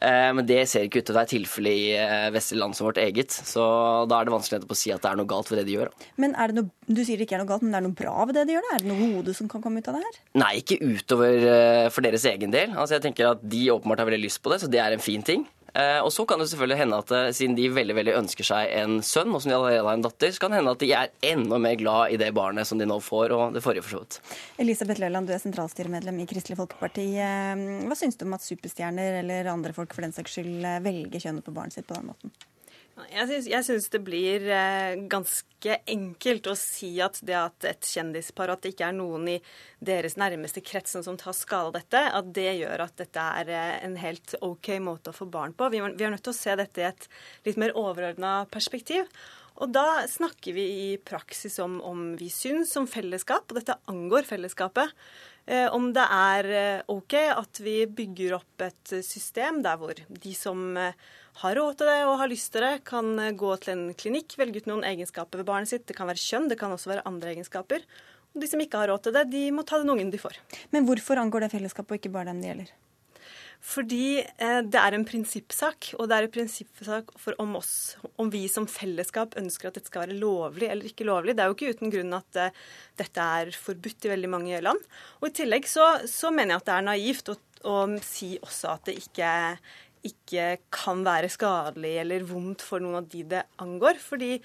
Eh, 0.02 0.32
men 0.36 0.46
det 0.48 0.62
ser 0.70 0.88
ikke 0.88 1.02
ut 1.02 1.08
til 1.08 1.16
å 1.16 1.20
være 1.20 1.32
tilfellet 1.32 1.80
i 1.80 1.86
eh, 1.98 2.28
vestlige 2.36 2.62
land 2.62 2.78
som 2.78 2.90
vårt 2.90 3.00
eget. 3.02 3.32
Så 3.32 3.64
da 4.10 4.20
er 4.20 4.28
det 4.28 4.36
vanskelig 4.36 4.68
å 4.68 4.78
si 4.78 4.92
at 4.94 5.04
det 5.04 5.12
er 5.12 5.20
noe 5.20 5.30
galt 5.30 5.52
ved 5.52 5.62
det 5.62 5.68
de 5.70 5.78
gjør. 5.78 5.92
Men 6.22 6.36
er 6.36 6.52
det 6.52 6.60
noe, 6.60 6.72
Du 6.86 7.02
sier 7.02 7.18
det 7.18 7.26
ikke 7.26 7.40
er 7.40 7.42
noe 7.42 7.50
galt, 7.50 7.64
men 7.66 7.74
det 7.74 7.80
er 7.80 7.86
noe 7.88 7.98
bra 7.98 8.16
ved 8.28 8.38
det 8.38 8.46
de 8.50 8.58
gjør? 8.58 8.68
Da? 8.68 8.76
Er 8.76 8.84
det 8.84 8.92
noe 8.92 9.12
gode 9.16 9.36
som 9.38 9.50
kan 9.52 9.64
komme 9.64 9.82
ut 9.82 9.90
av 9.90 9.98
det 9.98 10.04
her? 10.06 10.20
Nei, 10.42 10.52
ikke 10.62 10.80
utover 10.84 11.48
eh, 11.56 11.88
for 11.94 12.06
deres 12.06 12.28
egen 12.30 12.54
del. 12.54 12.76
Altså 12.76 12.98
jeg 12.98 13.08
tenker 13.08 13.32
at 13.32 13.46
De 13.56 13.64
åpenbart 13.74 14.04
har 14.04 14.12
veldig 14.12 14.26
lyst 14.28 14.44
på 14.44 14.52
det, 14.54 14.62
så 14.64 14.72
det 14.72 14.84
er 14.84 14.96
en 14.96 15.04
fin 15.04 15.24
ting. 15.26 15.48
Eh, 15.76 16.00
og 16.00 16.12
så 16.14 16.24
kan 16.28 16.40
det 16.40 16.48
selvfølgelig 16.48 16.78
hende 16.80 17.00
at 17.04 17.12
eh, 17.12 17.32
siden 17.36 17.58
de 17.58 17.68
veldig 17.74 17.98
veldig 17.98 18.16
ønsker 18.22 18.48
seg 18.48 18.72
en 18.80 19.02
sønn, 19.04 19.34
og 19.36 19.44
som 19.44 19.52
de 19.52 19.58
allerede 19.58 19.84
har 19.84 20.00
en 20.00 20.06
datter, 20.06 20.32
så 20.32 20.44
kan 20.44 20.54
det 20.54 20.62
hende 20.62 20.76
at 20.78 20.84
de 20.86 20.92
er 20.96 21.14
enda 21.34 21.60
mer 21.60 21.76
glad 21.82 22.16
i 22.16 22.20
det 22.22 22.32
barnet 22.38 22.70
som 22.70 22.80
de 22.80 22.88
nå 22.88 23.00
får, 23.04 23.36
og 23.36 23.56
det 23.56 23.64
forrige 23.66 23.84
for 23.84 23.98
så 23.98 24.04
vidt. 24.06 24.20
Elisabeth 24.64 25.04
Løland, 25.04 25.28
du 25.28 25.36
er 25.36 25.44
sentralstyremedlem 25.44 26.24
i 26.24 26.30
Kristelig 26.32 26.60
Folkeparti. 26.62 27.10
Eh, 27.20 27.66
hva 27.90 28.00
syns 28.00 28.16
du 28.16 28.24
om 28.28 28.38
at 28.38 28.48
superstjerner 28.48 29.20
eller 29.20 29.52
andre 29.52 29.76
folk 29.76 29.96
for 29.96 30.08
den 30.08 30.16
saks 30.16 30.40
skyld 30.40 30.64
velger 30.86 31.28
kjønnet 31.28 31.46
på 31.46 31.56
barnet 31.56 31.76
sitt 31.76 31.90
på 31.90 32.00
den 32.00 32.14
måten? 32.14 32.36
Jeg 32.96 33.64
syns 33.68 33.90
det 33.92 34.00
blir 34.08 34.46
eh, 34.48 34.94
ganske 35.12 35.78
enkelt 35.92 36.46
å 36.48 36.54
si 36.56 36.94
at 37.04 37.18
det 37.28 37.36
at 37.36 37.66
et 37.68 37.88
kjendispar, 37.92 38.54
at 38.54 38.62
det 38.64 38.72
ikke 38.72 38.88
er 38.88 38.96
noen 38.96 39.28
i 39.34 39.36
deres 39.84 40.16
nærmeste 40.16 40.64
kretsen 40.64 41.04
som 41.04 41.18
tar 41.20 41.36
skade 41.36 41.74
av 41.74 41.76
dette, 41.76 42.04
at 42.20 42.30
det 42.38 42.54
gjør 42.62 42.86
at 42.86 42.96
dette 43.02 43.26
er 43.42 43.52
eh, 43.52 43.74
en 43.84 43.98
helt 44.00 44.38
OK 44.40 44.70
måte 44.84 45.12
å 45.12 45.18
få 45.18 45.28
barn 45.28 45.52
på. 45.52 45.68
Vi 45.74 45.82
er 45.84 46.14
nødt 46.14 46.24
til 46.24 46.32
å 46.32 46.38
se 46.38 46.56
dette 46.56 46.86
i 46.86 46.88
et 46.88 47.10
litt 47.48 47.60
mer 47.60 47.76
overordna 47.76 48.46
perspektiv. 48.54 49.12
Og 49.60 49.76
da 49.76 50.06
snakker 50.08 50.56
vi 50.56 50.66
i 50.86 50.88
praksis 51.00 51.60
om, 51.64 51.82
om 51.84 52.08
vi 52.20 52.30
syns 52.32 52.72
som 52.76 52.88
fellesskap, 52.88 53.50
og 53.50 53.60
dette 53.60 53.76
angår 53.92 54.28
fellesskapet. 54.32 54.96
Eh, 55.52 55.68
om 55.68 55.92
det 55.96 56.08
er 56.16 56.50
OK 56.96 57.20
at 57.28 57.60
vi 57.60 57.82
bygger 57.92 58.40
opp 58.40 58.68
et 58.70 58.98
system 59.04 59.60
der 59.68 59.84
hvor 59.84 60.00
de 60.00 60.36
som 60.36 60.80
har 61.42 61.58
råd 61.60 61.80
til 61.80 61.90
det 61.92 62.00
og 62.08 62.18
har 62.22 62.32
lyst 62.32 62.52
til 62.54 62.64
det, 62.64 62.74
kan 62.88 63.10
gå 63.36 63.56
til 63.64 63.74
en 63.74 63.86
klinikk, 63.98 64.38
velge 64.40 64.64
ut 64.64 64.70
noen 64.72 64.86
egenskaper 64.88 65.42
ved 65.42 65.50
barnet 65.50 65.72
sitt. 65.72 65.88
Det 65.90 65.98
kan 65.98 66.08
være 66.08 66.22
kjønn, 66.22 66.50
det 66.52 66.60
kan 66.62 66.72
også 66.72 66.94
være 66.94 67.06
andre 67.10 67.34
egenskaper. 67.34 67.84
Og 68.36 68.44
de 68.44 68.50
som 68.52 68.60
ikke 68.64 68.80
har 68.82 68.92
råd 68.92 69.06
til 69.06 69.16
det, 69.16 69.28
de 69.32 69.46
må 69.56 69.64
ta 69.68 69.80
den 69.80 69.92
ungen 69.92 70.12
de 70.12 70.20
får. 70.20 70.40
Men 70.76 70.88
hvorfor 70.88 71.20
angår 71.22 71.46
det 71.46 71.54
fellesskapet 71.56 71.96
og 71.96 72.02
ikke 72.02 72.12
bare 72.16 72.32
dem 72.32 72.42
det 72.44 72.52
gjelder? 72.52 72.74
Fordi 73.66 74.20
eh, 74.22 74.60
det 74.62 74.78
er 74.78 74.94
en 74.94 75.06
prinsippsak, 75.08 75.94
og 75.98 76.10
det 76.10 76.18
er 76.18 76.28
en 76.28 76.34
prinsippsak 76.36 77.14
for 77.22 77.38
om 77.42 77.56
oss, 77.58 77.96
om 78.22 78.30
vi 78.30 78.44
som 78.52 78.68
fellesskap 78.70 79.34
ønsker 79.40 79.70
at 79.70 79.80
dette 79.80 79.90
skal 79.90 80.06
være 80.06 80.20
lovlig 80.20 80.70
eller 80.70 80.90
ikke 80.90 81.08
lovlig. 81.08 81.34
Det 81.34 81.46
er 81.46 81.50
jo 81.50 81.56
ikke 81.58 81.72
uten 81.78 81.94
grunn 81.94 82.14
at 82.20 82.42
eh, 82.42 82.62
dette 83.02 83.30
er 83.40 83.56
forbudt 83.56 84.06
i 84.06 84.12
veldig 84.14 84.32
mange 84.36 84.62
land. 84.62 84.84
Og 85.22 85.32
i 85.32 85.36
tillegg 85.42 85.70
så, 85.72 85.88
så 86.10 86.34
mener 86.36 86.56
jeg 86.56 86.62
at 86.62 86.70
det 86.70 86.76
er 86.76 86.88
naivt 86.92 87.34
å, 87.34 87.38
å 87.72 87.80
si 88.06 88.36
også 88.38 88.76
at 88.76 88.92
det 88.92 89.00
ikke, 89.02 89.32
ikke 90.06 90.46
kan 90.74 91.04
være 91.06 91.32
skadelig 91.34 91.96
eller 92.04 92.28
vondt 92.28 92.64
for 92.66 92.84
noen 92.84 93.02
av 93.02 93.10
de 93.12 93.24
det 93.36 93.44
angår. 93.62 94.00
Fordi 94.02 94.38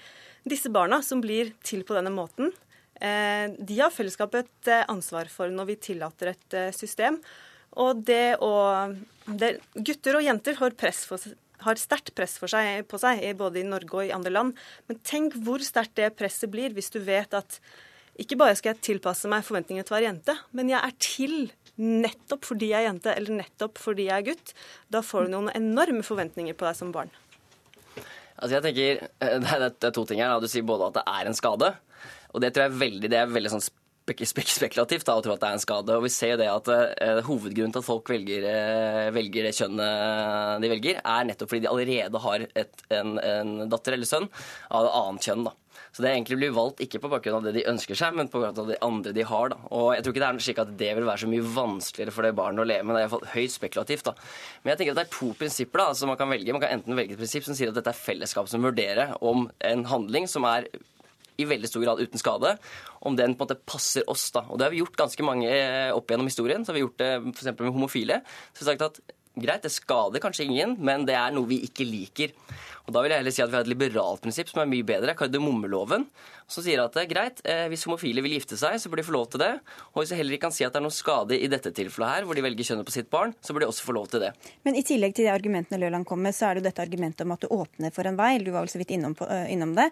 disse 0.47 0.71
barna 0.73 1.01
som 1.05 1.21
blir 1.23 1.53
til 1.65 1.85
på 1.87 1.95
denne 1.97 2.13
måten, 2.13 2.51
eh, 2.99 3.53
de 3.57 3.79
har 3.79 3.93
fellesskapet 3.93 4.47
et 4.47 4.71
eh, 4.73 4.87
ansvar 4.91 5.29
for 5.31 5.53
når 5.53 5.71
vi 5.71 5.79
tillater 5.89 6.33
et 6.33 6.57
eh, 6.57 6.73
system. 6.75 7.21
Og 7.79 8.03
det 8.03 8.35
å 8.43 8.51
det, 9.25 9.55
Gutter 9.75 10.17
og 10.19 10.25
jenter 10.25 10.57
har, 10.59 10.75
for, 11.07 11.29
har 11.63 11.79
sterkt 11.79 12.11
press 12.17 12.35
seg, 12.41 12.83
på 12.89 12.99
seg, 12.99 13.23
både 13.39 13.61
i 13.61 13.67
Norge 13.67 13.95
og 13.95 14.09
i 14.09 14.15
andre 14.15 14.33
land. 14.33 14.59
Men 14.89 14.99
tenk 15.07 15.37
hvor 15.45 15.63
sterkt 15.63 15.95
det 16.01 16.11
presset 16.19 16.51
blir 16.51 16.75
hvis 16.75 16.91
du 16.91 16.99
vet 16.99 17.33
at 17.37 17.61
ikke 18.19 18.35
bare 18.37 18.57
skal 18.59 18.73
jeg 18.73 18.83
tilpasse 18.89 19.29
meg 19.31 19.45
forventningene 19.47 19.87
til 19.87 19.95
å 19.95 19.97
være 19.97 20.09
jente, 20.09 20.35
men 20.57 20.69
jeg 20.69 20.81
er 20.83 20.97
til 21.01 21.37
nettopp 21.79 22.47
fordi 22.49 22.71
jeg 22.71 22.83
er 22.83 22.89
jente, 22.89 23.13
eller 23.15 23.41
nettopp 23.41 23.81
fordi 23.81 24.07
jeg 24.09 24.17
er 24.17 24.29
gutt. 24.31 24.55
Da 24.93 25.03
får 25.05 25.27
du 25.27 25.35
noen 25.35 25.51
enorme 25.55 26.03
forventninger 26.05 26.57
på 26.57 26.67
deg 26.67 26.79
som 26.79 26.93
barn. 26.95 27.11
Altså 28.41 28.57
jeg 28.57 28.65
tenker, 28.65 29.07
eh, 29.21 29.37
Det 29.39 29.85
er 29.87 29.91
to 29.91 30.05
ting 30.05 30.19
her. 30.19 30.39
Du 30.39 30.47
sier 30.47 30.65
både 30.65 30.89
at 30.89 30.99
det 30.99 31.05
er 31.07 31.27
en 31.27 31.37
skade, 31.37 31.75
og 32.33 32.41
det 32.41 32.53
tror 32.53 32.65
jeg 32.65 32.71
er 32.71 32.81
veldig, 32.81 33.09
det 33.09 33.19
er 33.19 33.27
veldig 33.27 33.53
sånn 33.53 33.69
spekulativt 34.11 35.05
da, 35.05 35.15
å 35.15 35.21
tro 35.23 35.35
at 35.35 35.41
det 35.43 35.47
er 35.47 35.57
en 35.57 35.61
skade. 35.61 35.95
Og 35.95 36.03
vi 36.03 36.09
ser 36.09 36.33
jo 36.33 36.39
det 36.41 36.49
at 36.49 36.67
eh, 36.73 37.21
Hovedgrunnen 37.27 37.71
til 37.71 37.83
at 37.83 37.87
folk 37.87 38.09
velger, 38.09 38.47
eh, 38.49 39.11
velger, 39.13 39.47
det 39.47 39.55
kjønnet 39.55 40.61
de 40.63 40.71
velger, 40.71 41.01
er 41.03 41.27
nettopp 41.29 41.51
fordi 41.51 41.65
de 41.65 41.71
allerede 41.71 42.23
har 42.25 42.47
et, 42.49 42.85
en, 42.89 43.17
en, 43.19 43.53
datter 43.71 43.95
eller 43.95 44.09
sønn 44.09 44.27
av 44.71 44.87
et 44.87 44.97
annet 45.01 45.29
kjønn. 45.29 45.45
da. 45.47 45.55
Så 45.91 46.03
det 46.03 46.13
egentlig 46.13 46.37
blir 46.39 46.53
valgt 46.55 46.79
ikke 46.85 47.01
på 47.03 47.09
bakgrunn 47.11 47.41
av 47.41 47.47
det 47.47 47.51
de 47.57 47.65
ønsker 47.67 47.97
seg, 47.99 48.15
men 48.15 48.29
på 48.31 48.39
bakgrunn 48.39 48.63
av 48.63 48.69
det 48.71 48.79
andre 48.85 49.11
de 49.15 49.25
har. 49.27 49.49
da. 49.51 49.57
Og 49.75 49.89
jeg 49.95 50.05
tror 50.05 50.15
ikke 50.15 50.23
det 50.23 50.29
er 50.29 50.45
slik 50.45 50.61
at 50.63 50.71
det 50.79 50.91
vil 50.95 51.07
være 51.09 51.23
så 51.23 51.31
mye 51.31 51.49
vanskeligere 51.57 52.15
for 52.15 52.27
det 52.27 52.31
barnet 52.37 52.63
å 52.63 52.67
leve 52.69 52.85
med. 52.87 52.95
Det 52.95 53.01
er 53.01 53.07
iallfall 53.07 53.27
høyt 53.33 53.55
spekulativt. 53.57 54.07
da. 54.07 54.13
Men 54.63 54.71
jeg 54.71 54.79
tenker 54.79 54.95
at 54.95 55.01
det 55.01 55.05
er 55.07 55.17
to 55.17 55.33
prinsipper 55.41 55.83
da, 55.83 55.89
som 55.99 56.13
man 56.13 56.19
kan 56.21 56.31
velge. 56.31 56.55
Man 56.55 56.63
kan 56.63 56.77
enten 56.77 56.95
velge 56.95 57.17
et 57.17 57.19
prinsipp 57.19 57.47
som 57.47 57.57
sier 57.57 57.73
at 57.73 57.79
dette 57.79 57.91
er 57.91 58.03
fellesskap 58.05 58.47
som 58.47 58.63
vurderer 58.63 59.17
om 59.19 59.49
en 59.67 59.85
handling 59.91 60.31
som 60.31 60.47
er 60.47 60.69
i 61.41 61.47
veldig 61.47 61.67
stor 61.67 61.83
grad 61.83 62.01
uten 62.01 62.21
skade, 62.21 62.55
om 63.01 63.15
den 63.17 63.33
på 63.33 63.43
en 63.43 63.49
måte 63.49 63.59
passer 63.65 64.05
oss. 64.11 64.29
da. 64.31 64.45
Og 64.47 64.59
Det 64.59 64.67
har 64.67 64.71
vi 64.71 64.83
gjort 64.83 64.99
ganske 64.99 65.25
mange 65.25 65.49
eh, 65.49 65.91
opp 65.91 66.11
gjennom 66.11 66.29
historien. 66.29 66.63
Så 66.63 66.71
har 66.71 66.79
vi 66.79 66.85
gjort 66.85 67.01
det 67.01 67.11
f.eks. 67.33 67.51
med 67.57 67.73
homofile. 67.73 68.21
Så 68.53 68.63
vi 68.63 68.69
har 68.69 68.77
sagt 68.77 68.87
at 68.87 69.17
greit, 69.35 69.63
det 69.63 69.71
skader 69.73 70.23
kanskje 70.23 70.47
ingen, 70.49 70.75
men 70.79 71.05
det 71.07 71.15
er 71.17 71.31
noe 71.35 71.49
vi 71.49 71.61
ikke 71.67 71.87
liker. 71.87 72.35
Og 72.87 72.93
Da 72.95 73.03
vil 73.03 73.13
jeg 73.13 73.21
heller 73.21 73.33
si 73.35 73.43
at 73.43 73.51
vi 73.51 73.55
har 73.59 73.65
et 73.65 73.71
liberalt 73.71 74.21
prinsipp 74.23 74.49
som 74.49 74.63
er 74.63 74.69
mye 74.69 74.85
bedre, 74.85 75.13
kardemommeloven, 75.17 76.07
som 76.51 76.63
sier 76.65 76.81
at 76.83 76.95
det 76.95 77.05
er 77.05 77.11
greit, 77.11 77.41
eh, 77.47 77.67
hvis 77.71 77.85
homofile 77.87 78.23
vil 78.25 78.33
gifte 78.35 78.57
seg, 78.59 78.75
så 78.81 78.89
bør 78.91 78.99
de 78.99 79.05
få 79.07 79.13
lov 79.15 79.29
til 79.31 79.39
det. 79.39 79.51
Og 79.93 80.01
hvis 80.01 80.11
de 80.11 80.17
heller 80.19 80.35
ikke 80.35 80.47
kan 80.49 80.55
si 80.55 80.65
at 80.65 80.73
det 80.73 80.81
er 80.81 80.83
noe 80.83 80.95
skade 80.95 81.37
i 81.37 81.47
dette 81.51 81.71
tilfellet 81.71 82.11
her, 82.11 82.25
hvor 82.27 82.35
de 82.35 82.43
velger 82.43 82.67
kjønnet 82.67 82.87
på 82.87 82.95
sitt 82.95 83.09
barn, 83.13 83.31
så 83.39 83.53
bør 83.53 83.63
de 83.63 83.69
også 83.71 83.85
få 83.87 83.95
lov 83.95 84.09
til 84.11 84.25
det. 84.25 84.33
Men 84.67 84.75
i 84.75 84.83
tillegg 84.83 85.15
til 85.15 85.29
de 85.29 85.31
argumentene 85.31 85.79
Løland 85.79 86.07
kom 86.09 86.19
med, 86.19 86.35
så 86.35 86.49
er 86.49 86.57
det 86.57 86.63
jo 86.63 86.67
dette 86.67 86.83
argumentet 86.83 87.23
om 87.23 87.35
at 87.37 87.45
du 87.45 87.47
åpner 87.55 87.93
for 87.95 88.09
en 88.09 88.19
vei. 88.19 88.33
Du 88.43 88.51
var 88.51 88.65
vel 88.65 88.73
så 88.73 88.81
vidt 88.81 88.91
innom, 88.97 89.15
på, 89.15 89.29
uh, 89.29 89.45
innom 89.51 89.75
det. 89.77 89.87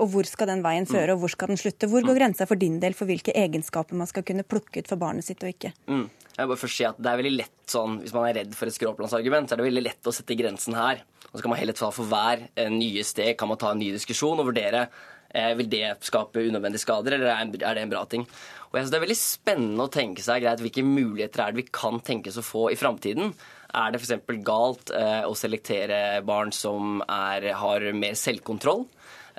Og 0.00 0.08
hvor 0.10 0.26
skal 0.26 0.50
den 0.50 0.64
veien 0.66 0.88
føre, 0.88 1.14
og 1.14 1.22
hvor 1.22 1.30
skal 1.36 1.52
den 1.52 1.60
slutte? 1.60 1.86
Hvor 1.90 2.02
går 2.02 2.16
mm. 2.16 2.18
grensa 2.18 2.48
for 2.50 2.58
din 2.58 2.80
del 2.82 2.96
for 2.98 3.10
hvilke 3.10 3.36
egenskaper 3.36 3.94
man 3.94 4.10
skal 4.10 4.26
kunne 4.26 4.46
plukke 4.48 4.82
ut 4.82 4.90
for 4.90 4.98
barnet 4.98 5.28
sitt 5.28 5.44
og 5.44 5.52
ikke? 5.52 5.74
Mm. 5.86 6.08
Jeg 6.40 6.48
vil 6.48 6.54
bare 6.54 6.62
først 6.62 6.78
si 6.78 6.84
at 6.88 6.96
Det 6.96 7.08
er 7.10 7.18
veldig 7.20 7.36
lett 7.36 7.56
sånn, 7.68 7.98
Hvis 8.00 8.14
man 8.16 8.26
er 8.30 8.38
redd 8.40 8.54
for 8.56 8.70
et 8.70 8.76
skråplansargument, 8.76 9.48
så 9.50 9.54
er 9.54 9.60
det 9.60 9.68
veldig 9.68 9.84
lett 9.84 10.08
å 10.08 10.14
sette 10.16 10.36
grensen 10.38 10.76
her. 10.78 11.02
Og 11.28 11.34
så 11.36 11.44
kan 11.44 11.52
man 11.52 11.60
heller 11.60 11.76
ta 11.76 11.90
for 11.94 12.08
hver 12.08 12.46
eh, 12.56 12.70
nye 12.72 13.04
steg 13.06 13.36
kan 13.38 13.50
man 13.50 13.60
ta 13.60 13.74
en 13.74 13.78
ny 13.78 13.90
diskusjon 13.94 14.40
og 14.40 14.48
vurdere 14.48 14.86
eh, 15.30 15.52
vil 15.58 15.68
det 15.70 15.84
skape 16.02 16.42
unødvendige 16.42 16.82
skader, 16.82 17.14
eller 17.18 17.30
er 17.36 17.76
det 17.76 17.84
en 17.84 17.92
bra 17.92 18.02
ting. 18.08 18.24
Og 18.70 18.78
jeg 18.78 18.82
synes 18.82 18.90
Det 18.90 18.98
er 18.98 19.04
veldig 19.04 19.18
spennende 19.20 19.86
å 19.86 19.92
tenke 19.92 20.24
seg 20.24 20.42
greit, 20.42 20.64
hvilke 20.64 20.86
muligheter 20.86 21.44
er 21.44 21.52
det 21.52 21.60
vi 21.60 21.68
kan 21.70 22.00
tenkes 22.02 22.40
å 22.40 22.46
få 22.46 22.64
i 22.72 22.78
framtiden. 22.80 23.34
Er 23.70 23.92
det 23.92 24.00
f.eks. 24.00 24.24
galt 24.46 24.90
eh, 24.96 25.22
å 25.28 25.36
selektere 25.38 26.22
barn 26.26 26.50
som 26.54 27.04
er, 27.06 27.52
har 27.60 27.86
mer 27.94 28.18
selvkontroll? 28.18 28.88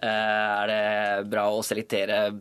Eh, 0.02 0.08
er 0.62 0.72
det 0.72 1.30
bra 1.30 1.44
å 1.54 1.60
selektere 1.66 2.32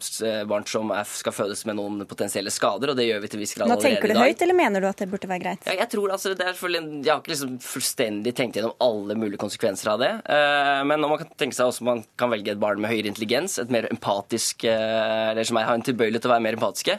barn 0.49 0.65
som 0.69 0.93
skal 1.05 1.35
fødes 1.37 1.67
med 1.69 1.77
noen 1.77 2.07
potensielle 2.09 2.53
skader, 2.53 2.93
og 2.93 2.97
det 2.97 3.09
gjør 3.09 3.21
vi 3.25 3.31
til 3.35 3.43
viss 3.43 3.53
grad 3.57 3.67
allerede 3.67 3.81
i 3.81 3.85
dag. 3.85 3.99
Nå 4.01 4.01
Tenker 4.01 4.15
du 4.15 4.21
høyt, 4.23 4.45
eller 4.47 4.59
mener 4.59 4.85
du 4.85 4.89
at 4.89 5.03
det 5.03 5.09
burde 5.13 5.29
være 5.31 5.45
greit? 5.45 5.69
Ja, 5.69 5.77
jeg 5.83 5.91
tror 5.93 6.15
altså, 6.15 6.33
det 6.33 6.49
jeg 6.51 7.11
har 7.11 7.21
ikke 7.21 7.35
liksom 7.35 7.59
fullstendig 7.65 8.35
tenkt 8.39 8.57
gjennom 8.57 8.73
alle 8.83 9.17
mulige 9.19 9.41
konsekvenser 9.43 9.93
av 9.95 10.01
det. 10.03 10.13
Eh, 10.25 10.83
men 10.89 11.05
man 11.05 11.21
kan 11.21 11.35
tenke 11.41 11.57
seg 11.57 11.69
også 11.71 11.87
man 11.87 12.05
kan 12.21 12.33
velge 12.33 12.55
et 12.55 12.63
barn 12.63 12.81
med 12.81 12.93
høyere 12.93 13.11
intelligens, 13.13 13.59
et 13.61 13.73
mer 13.73 13.89
empatisk, 13.91 14.65
eh, 14.69 15.31
eller 15.33 15.47
som 15.47 15.61
har 15.61 15.75
en 15.75 15.85
tilbøyelighet 15.85 16.25
til 16.25 16.33
å 16.33 16.37
være 16.37 16.47
mer 16.49 16.59
empatiske. 16.59 16.97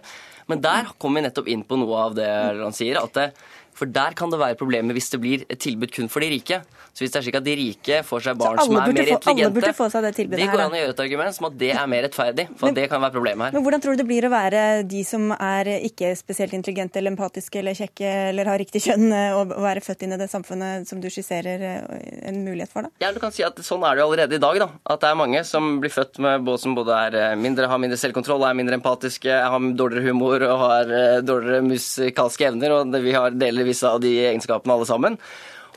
Men 0.52 0.62
der 0.63 0.89
kommer 1.00 1.21
vi 1.21 1.28
nettopp 1.28 1.50
inn 1.52 1.63
på 1.67 1.78
noe 1.80 2.06
av 2.10 2.15
det 2.17 2.28
han 2.28 2.76
sier. 2.76 3.00
at 3.02 3.13
det, 3.15 3.32
for 3.77 3.89
der 3.89 4.15
kan 4.17 4.31
det 4.31 4.39
være 4.41 4.57
problemer 4.60 4.95
hvis 4.97 5.12
det 5.13 5.19
blir 5.23 5.45
et 5.47 5.60
tilbud 5.62 5.91
kun 5.95 6.10
for 6.12 6.23
de 6.23 6.31
rike. 6.34 6.62
Så 6.91 7.05
hvis 7.05 7.13
det 7.13 7.21
er 7.21 7.23
slik 7.23 7.38
at 7.39 7.45
de 7.45 7.53
rike 7.55 7.97
får 8.03 8.23
seg 8.25 8.39
barn 8.39 8.57
som 8.60 8.75
er 8.75 8.81
mer 8.81 8.84
få, 8.84 8.91
intelligente 8.91 9.31
alle 9.31 9.51
burde 9.55 9.71
få 9.77 9.86
seg 9.93 10.03
Det 10.03 10.12
tilbudet 10.17 10.41
det 10.41 10.47
går 10.51 10.63
an 10.65 10.73
å 10.75 10.79
gjøre 10.81 10.95
et 10.95 11.03
argument 11.05 11.38
som 11.38 11.47
at 11.47 11.53
det 11.62 11.69
er 11.71 11.86
mer 11.88 12.03
rettferdig. 12.03 12.45
For 12.60 12.67
men, 12.67 12.75
det 12.75 12.88
kan 12.91 13.03
være 13.03 13.15
problemet 13.15 13.47
her. 13.47 13.55
Men 13.55 13.63
hvordan 13.63 13.84
tror 13.84 13.95
du 13.95 14.01
det 14.01 14.07
blir 14.10 14.27
å 14.27 14.31
være 14.34 14.63
de 14.91 15.03
som 15.07 15.31
er 15.38 15.69
ikke 15.77 16.12
spesielt 16.19 16.55
intelligente 16.57 16.99
eller 16.99 17.15
empatiske 17.15 17.62
eller 17.62 17.77
kjekke 17.79 18.12
eller 18.31 18.51
har 18.51 18.60
riktig 18.60 18.84
kjønn, 18.84 19.07
og 19.39 19.53
være 19.63 19.84
født 19.86 20.03
inn 20.03 20.17
i 20.17 20.19
det 20.19 20.27
samfunnet 20.31 20.89
som 20.89 20.99
du 20.99 21.07
skisserer 21.13 21.63
eh, 21.69 22.03
en 22.27 22.41
mulighet 22.43 22.73
for? 22.73 22.88
da? 22.88 23.05
Ja, 23.05 23.13
du 23.15 23.21
kan 23.23 23.31
si 23.36 23.45
at 23.47 23.60
Sånn 23.62 23.84
er 23.88 23.95
det 23.95 24.03
allerede 24.03 24.36
i 24.36 24.41
dag. 24.41 24.60
da. 24.60 24.67
At 24.91 25.03
det 25.03 25.12
er 25.12 25.19
mange 25.19 25.43
som 25.47 25.77
blir 25.79 25.93
født 25.93 26.19
med 26.23 26.43
både 26.43 26.63
som 26.65 26.75
både 26.75 26.97
er 27.07 27.17
eh, 27.21 27.38
mindre, 27.39 27.69
har 27.71 27.79
mindre 27.79 27.99
selvkontroll, 28.01 28.43
er 28.43 28.57
mindre 28.57 28.75
empatiske, 28.81 29.31
har 29.31 29.67
dårligere 29.79 30.12
humor 30.12 30.43
og 30.43 30.63
har 30.65 30.91
eh, 30.97 31.21
dårligere 31.23 31.63
musikalske 31.69 32.49
evner. 32.51 32.75
og 32.81 32.99
Vi 32.99 33.15
har 33.15 33.31
deler 33.31 33.61
visse 33.67 33.89
av 33.89 34.02
de 34.04 34.13
egenskapene 34.28 34.76
alle 34.78 34.89
sammen. 34.89 35.17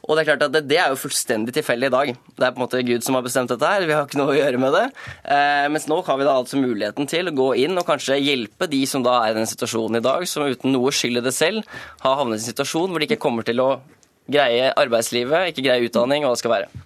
Og 0.05 0.16
Det 0.16 0.23
er 0.23 0.29
klart 0.29 0.42
at 0.44 0.53
det, 0.53 0.62
det, 0.68 0.77
er 0.77 0.92
jo 0.92 1.01
fullstendig 1.01 1.55
tilfeldig 1.57 1.88
i 1.88 1.94
dag. 1.94 2.11
Det 2.12 2.44
er 2.44 2.53
på 2.53 2.61
en 2.61 2.64
måte 2.66 2.83
Gud 2.85 3.05
som 3.07 3.16
har 3.16 3.25
bestemt 3.25 3.49
dette 3.49 3.70
her. 3.70 3.87
Vi 3.88 3.94
har 3.97 4.05
ikke 4.05 4.20
noe 4.20 4.35
å 4.35 4.37
gjøre 4.37 4.61
med 4.61 4.77
det. 4.77 4.85
Eh, 5.25 5.64
mens 5.73 5.88
nå 5.88 5.97
har 6.05 6.18
vi 6.20 6.27
da 6.29 6.35
altså 6.37 6.61
muligheten 6.61 7.09
til 7.09 7.31
å 7.31 7.37
gå 7.37 7.49
inn 7.64 7.81
og 7.81 7.88
kanskje 7.88 8.20
hjelpe 8.20 8.68
de 8.68 8.83
som 8.90 9.05
da 9.05 9.16
er 9.23 9.33
i 9.33 9.38
den 9.38 9.49
situasjonen 9.49 10.03
i 10.03 10.05
dag, 10.05 10.27
som 10.29 10.44
uten 10.44 10.77
noe 10.77 10.92
skyld 10.92 11.23
i 11.23 11.25
det 11.25 11.33
selv 11.37 11.64
har 12.05 12.18
havnet 12.20 12.37
i 12.37 12.42
en 12.42 12.51
situasjon 12.51 12.92
hvor 12.92 13.01
de 13.01 13.09
ikke 13.09 13.23
kommer 13.25 13.49
til 13.49 13.64
å 13.64 13.70
greie 14.29 14.73
arbeidslivet, 14.77 15.53
ikke 15.53 15.64
greie 15.70 15.88
utdanning 15.88 16.25
og 16.25 16.33
hva 16.33 16.37
det 16.37 16.44
skal 16.44 16.59
være. 16.59 16.85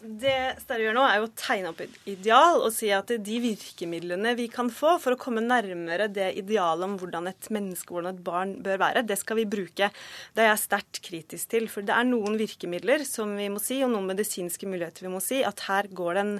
Det 0.00 0.34
Sterre 0.62 0.86
gjør 0.86 0.94
nå, 0.96 1.02
er 1.04 1.18
jo 1.20 1.26
å 1.26 1.32
tegne 1.36 1.70
opp 1.74 1.80
et 1.84 1.96
ideal 2.08 2.62
og 2.64 2.70
si 2.72 2.88
at 2.94 3.10
de 3.20 3.34
virkemidlene 3.42 4.32
vi 4.38 4.46
kan 4.48 4.70
få 4.72 4.94
for 5.02 5.12
å 5.12 5.18
komme 5.20 5.42
nærmere 5.44 6.06
det 6.08 6.30
idealet 6.40 6.86
om 6.86 6.94
hvordan 6.96 7.28
et 7.28 7.48
menneske, 7.52 7.92
hvordan 7.92 8.16
et 8.16 8.22
barn 8.24 8.54
bør 8.64 8.80
være, 8.80 9.02
det 9.04 9.18
skal 9.20 9.36
vi 9.42 9.44
bruke. 9.52 9.90
Det 10.32 10.44
er 10.44 10.48
jeg 10.48 10.62
sterkt 10.62 11.02
kritisk 11.04 11.50
til. 11.52 11.68
For 11.68 11.84
det 11.84 11.92
er 11.92 12.08
noen 12.08 12.38
virkemidler 12.40 13.04
som 13.04 13.34
vi 13.36 13.50
må 13.52 13.60
si, 13.60 13.82
og 13.84 13.92
noen 13.92 14.08
medisinske 14.08 14.70
muligheter 14.70 15.04
vi 15.04 15.12
må 15.12 15.20
si, 15.24 15.42
at 15.44 15.60
her 15.66 15.90
går 15.92 16.16
det 16.16 16.24
en, 16.24 16.32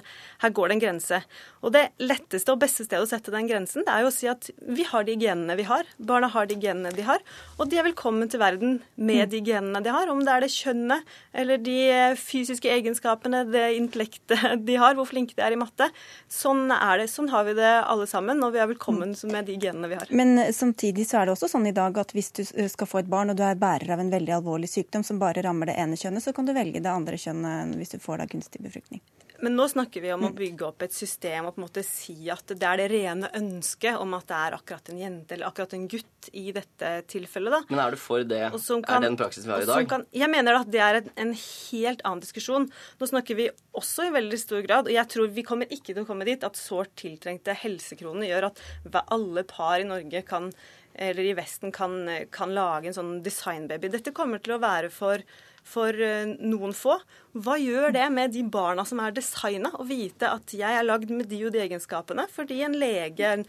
går 0.57 0.71
det 0.71 0.77
en 0.77 0.83
grense. 0.87 1.21
Og 1.61 1.75
det 1.77 1.85
letteste 2.01 2.55
og 2.55 2.63
beste 2.63 2.87
stedet 2.87 3.05
å 3.05 3.11
sette 3.11 3.35
den 3.35 3.49
grensen, 3.51 3.85
det 3.85 3.93
er 3.93 4.07
jo 4.07 4.09
å 4.09 4.15
si 4.15 4.31
at 4.31 4.49
vi 4.65 4.87
har 4.89 5.05
de 5.05 5.19
genene 5.21 5.59
vi 5.59 5.67
har. 5.69 5.85
Barna 6.01 6.31
har 6.33 6.49
de 6.49 6.57
genene 6.57 6.95
de 6.97 7.05
har. 7.05 7.21
Og 7.59 7.69
de 7.69 7.77
er 7.77 7.85
velkommen 7.91 8.31
til 8.31 8.41
verden 8.41 8.79
med 8.97 9.29
de 9.35 9.45
genene 9.45 9.85
de 9.85 9.93
har. 9.93 10.09
Om 10.09 10.25
det 10.25 10.33
er 10.33 10.47
det 10.47 10.53
kjønnet 10.55 11.15
eller 11.37 11.61
de 11.61 11.79
fysiske 12.17 12.73
egenskapene, 12.73 13.45
det 13.53 13.65
intellektet 13.77 14.65
de 14.67 14.77
har, 14.81 14.95
hvor 14.97 15.07
flinke 15.09 15.37
de 15.37 15.45
er 15.45 15.55
i 15.55 15.59
matte. 15.59 15.87
Sånn 16.31 16.67
er 16.73 17.01
det. 17.01 17.07
Sånn 17.11 17.29
har 17.33 17.45
vi 17.47 17.55
det 17.57 17.71
alle 17.81 18.07
sammen, 18.09 18.41
og 18.45 18.55
vi 18.55 18.61
er 18.63 18.69
velkommen 18.71 19.15
med 19.31 19.49
de 19.49 19.57
genene 19.61 19.91
vi 19.91 19.99
har. 19.99 20.11
Men 20.15 20.39
samtidig 20.53 21.07
så 21.09 21.21
er 21.21 21.29
det 21.29 21.35
også 21.35 21.51
sånn 21.51 21.69
i 21.69 21.75
dag 21.75 21.97
at 22.01 22.15
hvis 22.15 22.31
du 22.37 22.43
skal 22.45 22.89
få 22.89 23.03
et 23.03 23.11
barn, 23.11 23.33
og 23.33 23.39
du 23.39 23.45
er 23.47 23.59
bærer 23.59 23.95
av 23.95 24.03
en 24.03 24.13
veldig 24.13 24.37
alvorlig 24.41 24.71
sykdom 24.71 25.05
som 25.07 25.19
bare 25.21 25.43
rammer 25.45 25.71
det 25.71 25.77
ene 25.81 25.99
kjønnet, 25.99 26.23
så 26.23 26.33
kan 26.35 26.47
du 26.47 26.55
velge 26.57 26.83
det 26.83 26.91
andre 26.91 27.19
kjønnet 27.19 27.77
hvis 27.79 27.95
du 27.95 27.99
får 28.01 28.23
da 28.23 28.29
kunstig 28.31 28.63
befruktning. 28.63 29.03
Men 29.41 29.55
nå 29.57 29.67
snakker 29.71 30.03
vi 30.03 30.11
om 30.13 30.25
å 30.27 30.31
mm. 30.31 30.37
bygge 30.37 30.65
opp 30.67 30.83
et 30.85 30.95
system 30.95 31.47
og 31.47 31.55
på 31.55 31.61
en 31.61 31.65
måte 31.65 31.83
si 31.85 32.15
at 32.31 32.53
det 32.53 32.67
er 32.67 32.81
det 32.81 32.87
rene 32.91 33.29
ønsket 33.37 33.99
om 34.01 34.15
at 34.17 34.27
det 34.29 34.39
er 34.39 34.57
akkurat 34.57 34.91
en 34.93 35.01
jente 35.01 35.35
eller 35.35 35.49
akkurat 35.49 35.75
en 35.77 35.87
gutt 35.91 36.29
i 36.37 36.51
dette 36.55 36.91
tilfellet. 37.11 37.55
da. 37.55 37.61
Men 37.69 37.83
er 37.85 37.95
du 37.95 38.01
for 38.01 38.25
det? 38.27 38.41
Kan, 38.51 38.83
er 38.85 39.05
det 39.05 39.09
den 39.09 39.19
praksisen 39.19 39.49
vi 39.49 39.55
har 39.55 39.65
i 39.65 39.69
dag? 39.71 39.87
Kan, 39.89 40.05
jeg 40.15 40.31
mener 40.31 40.59
at 40.61 40.69
det 40.73 40.83
er 40.85 40.99
en, 41.01 41.09
en, 41.25 41.33
helt 41.35 42.03
annen 42.05 42.21
diskusjon. 42.23 42.67
Nå 43.01 43.09
snakker 43.09 43.39
vi 43.39 43.47
også 43.77 44.09
i 44.09 44.13
veldig 44.13 44.41
stor 44.41 44.61
grad, 44.67 44.89
og 44.89 44.93
jeg 44.93 45.13
tror 45.13 45.33
vi 45.33 45.45
kommer 45.47 45.73
ikke 45.73 45.95
til 45.95 46.03
å 46.03 46.09
komme 46.09 46.27
dit, 46.27 46.45
at 46.45 46.59
sårt 46.59 46.93
tiltrengte 47.01 47.55
helsekroner 47.63 48.29
gjør 48.29 48.51
at 48.51 48.61
alle 49.01 49.45
par 49.47 49.81
i 49.81 49.87
Norge 49.87 50.21
kan 50.27 50.51
eller 50.91 51.23
i 51.23 51.35
Vesten 51.37 51.71
kan, 51.71 52.03
kan 52.35 52.51
lage 52.51 52.89
en 52.89 52.97
sånn 52.97 53.13
designbaby. 53.23 53.87
Dette 53.93 54.11
kommer 54.15 54.41
til 54.43 54.57
å 54.57 54.61
være 54.61 54.89
for 54.91 55.23
for 55.67 55.95
eh, 55.95 56.33
noen 56.39 56.75
få. 56.75 56.97
Hva 57.37 57.57
gjør 57.61 57.95
det 57.95 58.07
med 58.13 58.33
de 58.35 58.43
barna 58.51 58.85
som 58.87 59.01
er 59.03 59.15
designa, 59.15 59.73
å 59.77 59.87
vite 59.87 60.29
at 60.29 60.55
jeg 60.55 60.77
er 60.77 60.87
lagd 60.87 61.13
med 61.13 61.29
de 61.31 61.43
og 61.47 61.55
de 61.55 61.63
egenskapene 61.63 62.27
fordi 62.31 62.61
en 62.65 62.77
lege, 62.77 63.33
en, 63.37 63.45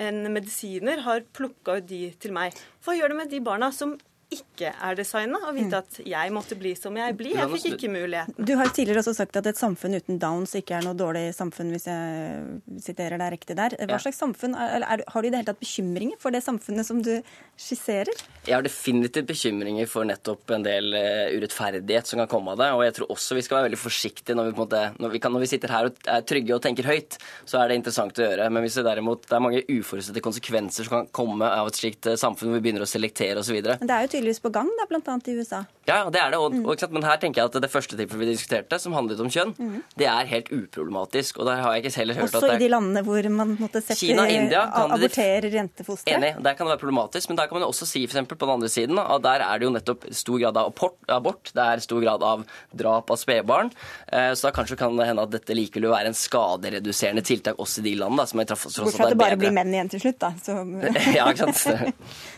en 0.00 0.20
medisiner, 0.32 1.04
har 1.06 1.26
plukka 1.36 1.80
ut 1.80 1.88
de 1.88 2.08
til 2.20 2.36
meg? 2.36 2.56
Hva 2.84 2.96
gjør 2.96 3.12
det 3.12 3.22
med 3.22 3.34
de 3.34 3.42
barna 3.44 3.72
som 3.74 3.96
ikke 4.26 4.72
er 4.72 4.96
designa, 4.98 5.38
og 5.46 5.54
vite 5.54 5.70
mm. 5.70 5.84
at 5.84 5.98
jeg 6.10 6.32
måtte 6.34 6.56
bli 6.58 6.72
som 6.78 6.96
jeg 6.98 7.14
blir. 7.18 7.36
Jeg 7.38 7.50
fikk 7.52 7.76
ikke 7.76 7.90
muligheten. 7.92 8.46
Du 8.48 8.56
har 8.58 8.72
tidligere 8.74 9.04
også 9.04 9.14
sagt 9.20 9.38
at 9.38 9.46
et 9.46 9.58
samfunn 9.58 9.94
uten 9.94 10.18
downs 10.22 10.56
ikke 10.58 10.80
er 10.80 10.86
noe 10.86 10.98
dårlig 10.98 11.28
samfunn, 11.36 11.70
hvis 11.74 11.86
jeg 11.86 12.80
siterer 12.82 13.20
deg 13.22 13.36
riktig 13.36 13.56
der. 13.58 13.76
Hva 13.86 14.00
slags 14.02 14.18
samfunn, 14.22 14.56
er, 14.58 14.82
er, 14.82 15.04
Har 15.12 15.22
du 15.22 15.28
i 15.28 15.30
det 15.30 15.42
hele 15.42 15.50
tatt 15.52 15.62
bekymringer 15.62 16.18
for 16.22 16.34
det 16.34 16.42
samfunnet 16.42 16.88
som 16.88 17.04
du 17.06 17.14
skisserer? 17.56 18.24
Jeg 18.46 18.54
har 18.54 18.62
definitivt 18.62 19.26
bekymringer 19.26 19.88
for 19.90 20.06
nettopp 20.06 20.52
en 20.54 20.62
del 20.62 20.92
uh, 20.94 21.32
urettferdighet 21.34 22.06
som 22.06 22.20
kan 22.22 22.30
komme 22.30 22.52
av 22.52 22.60
det. 22.60 22.68
Og 22.76 22.82
jeg 22.84 22.94
tror 22.98 23.14
også 23.16 23.38
vi 23.38 23.42
skal 23.42 23.58
være 23.58 23.68
veldig 23.70 23.80
forsiktige 23.80 24.36
når 24.38 24.50
vi, 24.50 24.54
måte, 24.60 24.82
når 25.02 25.14
vi, 25.16 25.20
kan, 25.22 25.34
når 25.34 25.42
vi 25.42 25.50
sitter 25.50 25.74
her 25.74 25.88
og 25.88 26.10
er 26.12 26.26
trygge 26.28 26.54
og 26.54 26.62
tenker 26.62 26.86
høyt, 26.86 27.18
så 27.48 27.58
er 27.62 27.72
det 27.72 27.80
interessant 27.80 28.20
å 28.20 28.26
gjøre. 28.26 28.48
Men 28.52 28.66
hvis 28.66 28.78
det 28.78 28.86
derimot 28.86 29.26
det 29.26 29.34
er 29.34 29.42
mange 29.42 29.64
uforutsette 29.66 30.22
konsekvenser 30.22 30.86
som 30.86 30.98
kan 30.98 31.10
komme 31.16 31.48
av 31.48 31.72
et 31.72 31.80
slikt 31.80 32.10
uh, 32.10 32.14
samfunn 32.20 32.52
hvor 32.52 32.60
vi 32.60 32.68
begynner 32.68 32.86
å 32.86 32.90
selektere 32.90 33.42
osv. 33.42 33.58
Det 33.64 33.74
er 33.82 34.06
jo 34.06 34.12
tydeligvis 34.14 34.42
på 34.44 34.52
gang, 34.54 34.70
da, 34.78 34.86
bl.a. 34.92 35.16
i 35.16 35.38
USA. 35.40 35.64
Ja, 35.86 35.98
det 36.10 36.20
er 36.20 36.32
det. 36.34 36.38
Og, 36.42 36.54
mm. 36.54 36.64
og, 36.66 36.86
men 36.94 37.06
her 37.06 37.18
tenker 37.22 37.42
jeg 37.42 37.50
at 37.50 37.58
det 37.62 37.72
første 37.72 37.98
tilfellet 37.98 38.26
vi 38.26 38.36
diskuterte, 38.36 38.78
som 38.82 38.94
handlet 38.96 39.20
om 39.22 39.30
kjønn, 39.32 39.54
mm. 39.56 39.74
det 39.98 40.08
er 40.10 40.30
helt 40.30 40.52
uproblematisk. 40.54 41.40
Og 41.40 41.48
der 41.48 41.62
har 41.62 41.76
jeg 41.76 41.86
ikke 41.86 41.94
heller 42.02 42.20
hørt 42.20 42.28
Også 42.28 42.40
at 42.42 42.48
Også 42.50 42.58
i 42.58 42.62
de 42.62 42.70
landene 42.72 43.02
hvor 43.06 43.30
man 43.32 43.54
måtte 43.60 43.82
sette 43.82 43.98
Kina, 44.00 44.26
India, 44.30 44.66
aborterer 44.84 45.50
jentefostre? 45.54 46.14
Enig. 46.14 46.34
Der 46.42 46.58
kan 46.58 46.66
det 46.66 46.74
være 46.74 46.82
problematisk. 46.82 47.30
Men 47.30 47.38
der 47.46 47.50
kan 47.50 47.60
man 47.60 47.66
jo 47.66 47.70
også 47.70 47.86
si 47.86 48.02
for 48.10 48.26
på 48.26 48.38
den 48.42 48.54
andre 48.56 48.68
siden 48.70 48.98
at 48.98 49.22
der 49.22 49.44
er 49.44 49.58
det 49.58 49.68
jo 49.68 49.72
nettopp 49.74 50.06
stor 50.10 50.40
grad 50.42 50.58
av 50.58 50.72
abort, 51.14 51.52
det 51.54 51.62
er 51.62 51.82
stor 51.84 52.02
grad 52.02 52.24
av 52.26 52.42
drap 52.74 53.10
av 53.10 53.20
spedbarn. 53.20 53.70
Eh, 54.10 54.32
så 54.34 54.48
da 54.48 54.54
kanskje 54.56 54.78
kan 54.80 54.96
det 54.98 55.06
hende 55.06 55.22
at 55.22 55.34
dette 55.34 55.54
likevel 55.54 55.86
vil 55.86 55.94
være 55.94 56.10
en 56.10 56.18
skadereduserende 56.18 57.22
tiltak 57.26 57.60
også 57.62 57.84
i 57.84 57.90
de 57.90 57.94
landene. 58.02 58.26
Som 58.26 58.42
jeg 58.42 58.50
traff, 58.50 58.66
Bortsett 58.66 58.98
fra 58.98 59.06
at 59.06 59.14
det 59.14 59.20
bare 59.20 59.38
blir 59.38 59.54
menn 59.54 59.70
igjen 59.74 59.92
til 59.94 60.02
slutt, 60.02 60.18
da. 60.24 60.32
Så... 60.42 60.58
ja, 61.16 61.28
ikke 61.30 61.52
sant. 61.54 62.02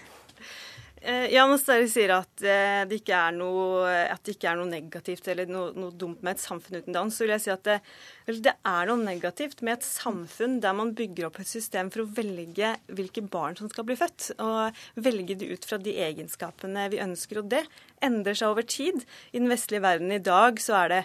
Eh, 1.01 1.28
Jan 1.30 1.53
Støre 1.61 1.86
sier 1.90 2.12
at 2.16 2.42
eh, 2.42 2.82
det, 2.88 3.01
ikke 3.03 3.16
er 3.16 3.34
noe, 3.36 3.90
det 4.24 4.34
ikke 4.34 4.49
er 4.51 4.59
noe 4.59 4.70
negativt 4.70 5.28
eller 5.30 5.51
noe, 5.51 5.70
noe, 5.78 5.94
dumt 5.94 6.24
med 6.26 6.34
et 6.34 6.42
samfunn 6.42 6.80
uten 6.80 6.96
dans. 6.96 7.14
Så 7.14 7.24
vil 7.24 7.34
jeg 7.36 7.44
si 7.44 7.53
at 7.55 7.64
det, 7.68 7.76
det, 8.26 8.55
er 8.66 8.90
noe 8.90 8.99
negativt 9.03 9.62
med 9.66 9.78
et 9.78 9.86
samfunn 9.86 10.59
der 10.64 10.74
man 10.78 10.94
bygger 10.99 11.28
opp 11.28 11.38
et 11.42 11.51
system 11.51 11.92
for 11.94 12.05
å 12.05 12.11
velge 12.18 12.74
hvilke 12.90 13.22
barn 13.30 13.59
som 13.59 13.70
skal 13.70 13.86
bli 13.88 13.99
født, 13.99 14.32
og 14.42 15.05
velge 15.07 15.38
det 15.38 15.53
ut 15.53 15.68
fra 15.68 15.78
de 15.82 15.94
egenskapene 16.09 16.88
vi 16.92 17.03
ønsker. 17.05 17.42
Og 17.42 17.53
det 17.53 17.64
endrer 18.05 18.36
seg 18.38 18.53
over 18.53 18.66
tid. 18.68 19.05
I 19.32 19.40
den 19.40 19.51
vestlige 19.51 19.84
verden 19.84 20.12
i 20.14 20.20
dag 20.22 20.61
så 20.62 20.76
er 20.82 20.92
det 20.92 21.01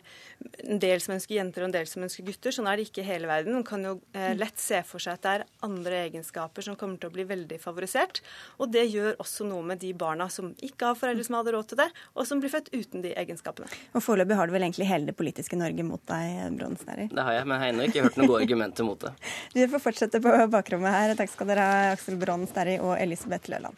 en 0.63 0.79
del 0.81 1.01
som 1.03 1.15
ønsker 1.15 1.37
jenter 1.37 1.63
og 1.63 1.69
en 1.69 1.75
del 1.75 1.87
som 1.89 2.03
ønsker 2.05 2.25
gutter. 2.27 2.53
Sånn 2.55 2.67
er 2.69 2.79
det 2.79 2.87
ikke 2.87 3.03
i 3.03 3.07
hele 3.07 3.29
verden. 3.29 3.55
Man 3.57 3.65
kan 3.67 3.83
jo 3.85 3.95
eh, 4.15 4.33
lett 4.37 4.59
se 4.61 4.81
for 4.87 5.03
seg 5.03 5.17
at 5.17 5.23
det 5.23 5.33
er 5.33 5.45
andre 5.65 6.03
egenskaper 6.07 6.65
som 6.65 6.77
kommer 6.79 6.99
til 7.01 7.11
å 7.11 7.15
bli 7.15 7.25
veldig 7.29 7.59
favorisert. 7.63 8.21
Og 8.59 8.71
det 8.73 8.85
gjør 8.91 9.17
også 9.23 9.47
noe 9.49 9.63
med 9.73 9.81
de 9.83 9.93
barna 9.97 10.29
som 10.33 10.53
ikke 10.63 10.91
har 10.91 10.99
foreldre 10.99 11.27
som 11.27 11.39
hadde 11.39 11.55
råd 11.55 11.71
til 11.71 11.81
det, 11.83 11.89
og 12.13 12.29
som 12.29 12.43
blir 12.43 12.53
født 12.53 12.71
uten 12.73 13.05
de 13.05 13.13
egenskapene. 13.19 13.69
Og 13.93 14.03
foreløpig 14.05 14.39
har 14.39 14.49
du 14.49 14.55
vel 14.55 14.67
egentlig 14.67 14.89
hele 14.89 15.09
det 15.09 15.17
politiske 15.19 15.59
Norge 15.59 15.87
mot 15.87 16.03
deg, 16.09 16.57
Bronsnærer? 16.59 17.11
Det 17.13 17.27
har 17.27 17.39
jeg, 17.39 17.47
men 17.47 17.57
jeg 17.57 17.63
har 17.63 17.75
ennå 17.75 17.89
ikke 17.89 18.07
hørt 18.07 18.19
noen 18.19 18.31
gode 18.31 18.45
argumenter 18.47 18.87
mot 18.87 19.07
det. 19.07 19.13
Du 19.53 19.61
får 19.69 19.83
fortsette 19.83 20.19
på 20.23 20.31
bakrommet 20.51 20.95
her. 20.95 21.13
Takk 21.17 21.31
skal 21.31 21.49
dere 21.49 21.67
ha, 21.67 21.83
Aksel 21.93 22.17
Brons 22.19 22.51
og 22.53 22.97
Elisabeth 22.97 23.51
Løland. 23.53 23.77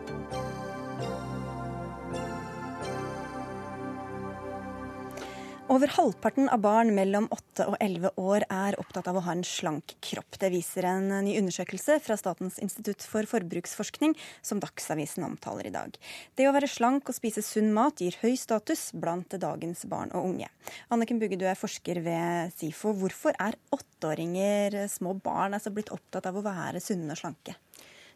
Over 5.71 5.87
halvparten 5.87 6.49
av 6.51 6.59
barn 6.59 6.89
mellom 6.91 7.29
8 7.31 7.63
og 7.71 7.77
11 7.79 8.09
år 8.19 8.43
er 8.51 8.75
opptatt 8.81 9.05
av 9.07 9.15
å 9.15 9.21
ha 9.23 9.31
en 9.31 9.43
slank 9.47 9.93
kropp. 10.03 10.35
Det 10.41 10.49
viser 10.51 10.83
en 10.89 11.05
ny 11.23 11.37
undersøkelse 11.39 11.95
fra 12.03 12.17
Statens 12.19 12.57
institutt 12.59 13.05
for 13.07 13.23
forbruksforskning, 13.31 14.17
som 14.43 14.59
Dagsavisen 14.59 15.23
omtaler 15.23 15.69
i 15.69 15.71
dag. 15.71 15.95
Det 16.35 16.49
å 16.49 16.51
være 16.51 16.67
slank 16.67 17.07
og 17.07 17.15
spise 17.15 17.39
sunn 17.45 17.71
mat 17.71 18.03
gir 18.03 18.19
høy 18.19 18.35
status 18.35 18.89
blant 18.91 19.31
dagens 19.39 19.85
barn 19.87 20.11
og 20.11 20.33
unge. 20.33 20.51
Anniken 20.91 21.23
Bugge, 21.23 21.39
du 21.39 21.47
er 21.47 21.55
forsker 21.55 22.03
ved 22.03 22.51
SIFO. 22.57 22.91
Hvorfor 23.05 23.39
er 23.39 23.55
åtteåringer, 23.71 24.75
små 24.91 25.15
barn, 25.23 25.55
altså 25.55 25.71
blitt 25.71 25.95
opptatt 25.95 26.27
av 26.27 26.35
å 26.35 26.43
være 26.51 26.83
sunne 26.83 27.15
og 27.15 27.23
slanke? 27.23 27.55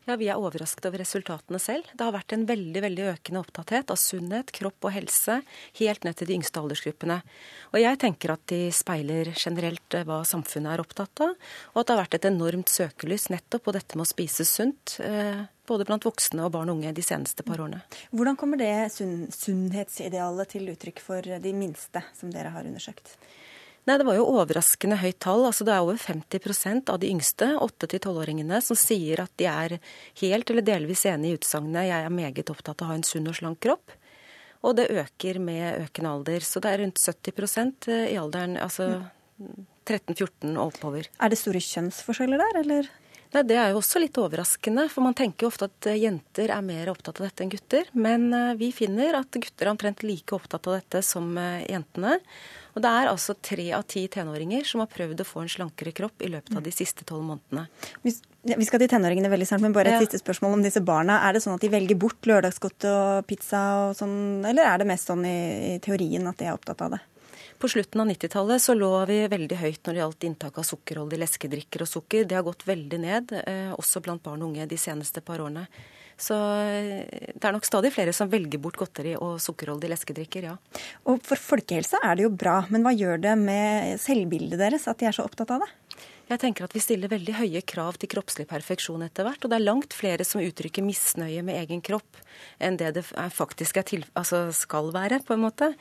Ja, 0.06 0.16
Vi 0.22 0.28
er 0.30 0.38
overrasket 0.38 0.86
over 0.86 1.02
resultatene 1.02 1.58
selv. 1.58 1.88
Det 1.98 2.06
har 2.06 2.14
vært 2.14 2.36
en 2.36 2.44
veldig 2.46 2.82
veldig 2.84 3.06
økende 3.10 3.42
opptatthet 3.42 3.90
av 3.90 3.98
sunnhet, 3.98 4.52
kropp 4.54 4.86
og 4.86 4.94
helse, 4.94 5.40
helt 5.80 6.06
ned 6.06 6.20
til 6.20 6.30
de 6.30 6.36
yngste 6.38 6.62
aldersgruppene. 6.62 7.18
Og 7.74 7.80
Jeg 7.82 7.98
tenker 8.04 8.36
at 8.36 8.44
de 8.52 8.70
speiler 8.70 9.34
generelt 9.34 9.98
hva 10.06 10.20
samfunnet 10.22 10.76
er 10.76 10.84
opptatt 10.84 11.24
av, 11.26 11.34
og 11.74 11.82
at 11.82 11.88
det 11.88 11.96
har 11.96 12.04
vært 12.04 12.18
et 12.20 12.30
enormt 12.30 12.70
søkelys 12.70 13.32
nettopp 13.34 13.66
på 13.66 13.74
dette 13.74 13.98
med 13.98 14.06
å 14.06 14.12
spise 14.14 14.46
sunt. 14.46 15.00
Eh, 15.02 15.42
både 15.66 15.88
blant 15.90 16.06
voksne 16.06 16.46
og 16.46 16.54
barn 16.54 16.70
og 16.70 16.78
unge 16.78 16.94
de 16.94 17.02
seneste 17.02 17.42
par 17.42 17.64
årene. 17.66 17.82
Hvordan 18.14 18.38
kommer 18.38 18.62
det 18.62 18.92
sunn 18.94 19.26
sunnhetsidealet 19.34 20.54
til 20.54 20.70
uttrykk 20.70 21.02
for 21.02 21.26
de 21.26 21.54
minste, 21.58 22.06
som 22.14 22.30
dere 22.30 22.54
har 22.54 22.70
undersøkt? 22.70 23.18
Nei, 23.86 23.98
Det 23.98 24.06
var 24.06 24.16
jo 24.18 24.30
overraskende 24.34 24.98
høyt 24.98 25.20
tall. 25.22 25.44
Altså, 25.46 25.66
det 25.66 25.74
er 25.76 25.84
over 25.84 26.00
50% 26.02 26.90
av 26.90 26.98
de 27.00 27.12
yngste, 27.14 27.52
8-12-åringene, 27.62 28.62
som 28.62 28.78
sier 28.80 29.22
at 29.22 29.32
de 29.38 29.46
er 29.46 29.78
helt 30.22 30.50
eller 30.50 30.66
delvis 30.66 31.06
enig 31.06 31.30
i 31.30 31.38
utsagnet 31.38 31.86
'jeg 31.86 32.06
er 32.06 32.10
meget 32.10 32.50
opptatt 32.50 32.82
av 32.82 32.88
å 32.88 32.90
ha 32.90 32.96
en 32.96 33.04
sunn 33.04 33.28
og 33.28 33.36
slank 33.36 33.60
kropp'. 33.62 33.94
Og 34.66 34.76
det 34.76 34.90
øker 34.90 35.40
med 35.40 35.86
økende 35.86 36.12
alder. 36.12 36.40
Så 36.40 36.62
det 36.64 36.72
er 36.72 36.82
rundt 36.82 36.98
70 36.98 37.88
eh, 37.88 38.14
i 38.14 38.18
alderen 38.18 38.58
altså 38.58 39.06
13-14 39.86 40.58
og 40.58 40.74
oppover. 40.74 41.10
Er 41.22 41.30
det 41.30 41.38
store 41.38 41.62
kjønnsforskjeller 41.62 42.42
der, 42.42 42.62
eller? 42.64 42.90
Nei, 43.36 43.44
Det 43.44 43.58
er 43.60 43.70
jo 43.70 43.82
også 43.82 44.00
litt 44.00 44.18
overraskende, 44.18 44.88
for 44.90 45.06
man 45.06 45.14
tenker 45.14 45.46
jo 45.46 45.52
ofte 45.52 45.70
at 45.70 45.92
eh, 45.92 46.02
jenter 46.02 46.50
er 46.50 46.66
mer 46.66 46.90
opptatt 46.90 47.22
av 47.22 47.28
dette 47.28 47.46
enn 47.46 47.54
gutter. 47.54 47.86
Men 47.94 48.34
eh, 48.34 48.54
vi 48.58 48.72
finner 48.74 49.20
at 49.22 49.30
gutter 49.38 49.68
er 49.68 49.76
omtrent 49.76 50.02
like 50.02 50.34
opptatt 50.34 50.66
av 50.66 50.80
dette 50.80 51.04
som 51.06 51.36
jentene. 51.70 52.18
Og 52.76 52.84
det 52.84 52.92
er 52.92 53.08
altså 53.08 53.38
tre 53.40 53.70
av 53.78 53.86
ti 53.88 54.04
tenåringer 54.12 54.68
som 54.68 54.82
har 54.84 54.92
prøvd 54.92 55.24
å 55.24 55.28
få 55.28 55.46
en 55.46 55.52
slankere 55.52 55.94
kropp 55.96 56.26
i 56.26 56.30
løpet 56.34 56.58
av 56.60 56.64
de 56.66 56.74
siste 56.76 57.08
tolv 57.08 57.24
månedene. 57.24 57.70
Vi 58.04 58.68
skal 58.68 58.82
til 58.84 58.92
tenåringene 58.92 59.32
veldig 59.32 59.48
snart, 59.48 59.64
men 59.64 59.74
bare 59.74 59.94
et 59.94 59.98
ja. 59.98 60.04
siste 60.04 60.20
spørsmål 60.20 60.58
om 60.58 60.66
disse 60.66 60.84
barna. 60.86 61.22
Er 61.26 61.38
det 61.38 61.46
sånn 61.46 61.56
at 61.56 61.64
de 61.64 61.72
velger 61.72 61.98
bort 61.98 62.28
lørdagsgodt 62.28 62.88
og 62.92 63.26
pizza 63.30 63.64
og 63.88 63.96
sånn, 63.98 64.18
eller 64.46 64.68
er 64.68 64.84
det 64.84 64.90
mest 64.92 65.10
sånn 65.10 65.24
i, 65.26 65.38
i 65.72 65.76
teorien 65.84 66.28
at 66.28 66.42
de 66.42 66.50
er 66.50 66.58
opptatt 66.58 66.84
av 66.84 66.98
det? 66.98 67.02
På 67.58 67.72
slutten 67.72 68.04
av 68.04 68.10
90-tallet 68.12 68.62
så 68.62 68.76
lå 68.76 68.92
vi 69.08 69.22
veldig 69.32 69.58
høyt 69.58 69.88
når 69.88 69.96
det 69.96 70.02
gjaldt 70.02 70.26
inntak 70.28 70.58
av 70.60 70.68
sukkerholdige 70.68 71.22
leskedrikker 71.24 71.86
og 71.86 71.90
sukker. 71.90 72.28
Det 72.28 72.36
har 72.36 72.44
gått 72.44 72.68
veldig 72.68 73.00
ned, 73.00 73.32
eh, 73.40 73.72
også 73.72 74.04
blant 74.04 74.24
barn 74.26 74.44
og 74.44 74.52
unge 74.52 74.68
de 74.68 74.78
seneste 74.80 75.24
par 75.24 75.40
årene. 75.40 75.64
Så 76.18 76.36
eh, 76.64 77.32
det 77.36 77.44
er 77.44 77.56
nok 77.56 77.68
stadig 77.68 77.92
flere 77.96 78.14
som 78.16 78.32
velger 78.32 78.62
bort 78.62 78.80
godteri 78.80 79.16
og 79.20 79.40
sukkerholdige 79.44 79.92
leskedrikker, 79.92 80.50
ja. 80.52 80.56
Og 81.12 81.20
for 81.26 81.40
folkehelsa 81.40 82.00
er 82.04 82.18
det 82.18 82.28
jo 82.28 82.34
bra, 82.34 82.62
men 82.72 82.86
hva 82.86 82.96
gjør 82.96 83.20
det 83.28 83.36
med 83.40 83.96
selvbildet 84.02 84.62
deres 84.62 84.88
at 84.92 85.02
de 85.02 85.10
er 85.10 85.16
så 85.16 85.28
opptatt 85.28 85.52
av 85.56 85.66
det? 85.66 85.72
Jeg 86.26 86.42
tenker 86.42 86.66
at 86.66 86.74
Vi 86.74 86.82
stiller 86.82 87.12
veldig 87.12 87.36
høye 87.38 87.62
krav 87.70 88.00
til 88.02 88.10
kroppslig 88.10 88.48
perfeksjon 88.50 89.04
etter 89.06 89.28
hvert. 89.28 89.44
Og 89.46 89.52
det 89.52 89.60
er 89.60 89.68
langt 89.68 89.94
flere 89.94 90.26
som 90.26 90.42
uttrykker 90.42 90.86
misnøye 90.86 91.44
med 91.46 91.60
egen 91.62 91.84
kropp 91.86 92.18
enn 92.58 92.80
det 92.80 92.96
det 92.98 93.04
faktisk 93.36 93.78
til, 93.86 94.06
altså 94.18 94.50
skal 94.52 94.90
være. 94.96 95.22
på 95.26 95.34
en 95.36 95.46
måte. 95.46 95.74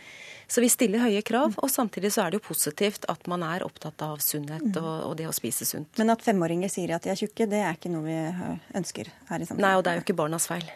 Så 0.48 0.62
vi 0.64 0.70
stiller 0.72 1.02
høye 1.04 1.22
krav, 1.26 1.56
og 1.56 1.70
samtidig 1.72 2.12
så 2.14 2.24
er 2.24 2.32
det 2.32 2.40
jo 2.40 2.48
positivt 2.48 3.06
at 3.10 3.26
man 3.30 3.44
er 3.46 3.64
opptatt 3.66 4.02
av 4.04 4.20
sunnhet 4.24 4.76
og, 4.80 4.92
og 5.08 5.16
det 5.18 5.28
å 5.28 5.34
spise 5.34 5.66
sunt. 5.68 5.90
Men 6.00 6.12
at 6.14 6.24
femåringer 6.24 6.72
sier 6.72 6.94
at 6.96 7.06
de 7.06 7.12
er 7.12 7.18
tjukke, 7.18 7.48
det 7.50 7.62
er 7.64 7.78
ikke 7.78 7.92
noe 7.92 8.04
vi 8.06 8.18
ønsker 8.78 9.10
her 9.30 9.42
i 9.42 9.48
samfunnet? 9.48 9.64
Nei, 9.64 9.74
og 9.78 9.84
det 9.84 9.92
er 9.92 9.98
jo 10.00 10.04
ikke 10.04 10.18
barnas 10.18 10.48
feil. 10.50 10.66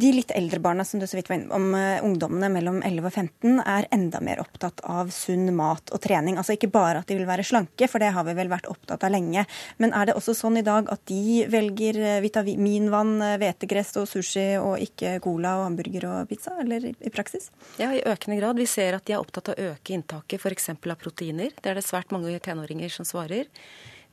De 0.00 0.12
litt 0.14 0.32
eldre 0.36 0.60
barna 0.62 0.86
som 0.86 1.02
du 1.02 1.06
så 1.10 1.18
vidt 1.18 1.30
var 1.30 1.40
inne 1.40 1.56
om, 1.56 1.68
ungdommene 2.06 2.50
mellom 2.52 2.80
11 2.86 3.10
og 3.10 3.14
15, 3.14 3.60
er 3.64 3.88
enda 3.94 4.22
mer 4.24 4.42
opptatt 4.42 4.82
av 4.88 5.10
sunn 5.14 5.50
mat 5.56 5.92
og 5.94 6.02
trening. 6.04 6.38
Altså 6.40 6.56
ikke 6.56 6.70
bare 6.72 7.02
at 7.02 7.10
de 7.10 7.18
vil 7.18 7.28
være 7.28 7.46
slanke, 7.46 7.88
for 7.90 8.02
det 8.02 8.12
har 8.14 8.26
vi 8.28 8.36
vel 8.38 8.52
vært 8.52 8.68
opptatt 8.70 9.04
av 9.06 9.14
lenge. 9.14 9.44
Men 9.82 9.94
er 9.96 10.10
det 10.10 10.16
også 10.18 10.36
sånn 10.38 10.60
i 10.60 10.66
dag 10.66 10.88
at 10.92 11.02
de 11.10 11.44
velger 11.50 12.00
uh, 12.00 12.20
vitaminvann, 12.24 13.16
hvetegress 13.40 13.96
og 14.00 14.08
sushi 14.10 14.48
og 14.60 14.78
ikke 14.82 15.18
cola 15.24 15.56
og 15.60 15.68
hamburger 15.68 16.08
og 16.10 16.30
pizza, 16.30 16.54
eller 16.62 16.90
i 16.92 17.12
praksis? 17.12 17.50
Ja, 17.80 17.92
i 17.94 18.02
økende 18.06 18.38
grad. 18.40 18.60
Vi 18.60 18.68
ser 18.70 18.98
at 18.98 18.99
at 19.00 19.08
de 19.08 19.16
er 19.16 19.22
opptatt 19.22 19.50
av 19.50 19.58
å 19.58 19.70
øke 19.72 19.96
inntaket 19.96 20.40
f.eks. 20.40 20.70
av 20.76 20.98
proteiner. 21.00 21.54
Det 21.56 21.72
er 21.72 21.80
det 21.80 21.86
svært 21.86 22.12
mange 22.14 22.36
tenåringer 22.44 22.92
som 22.92 23.08
svarer. 23.08 23.48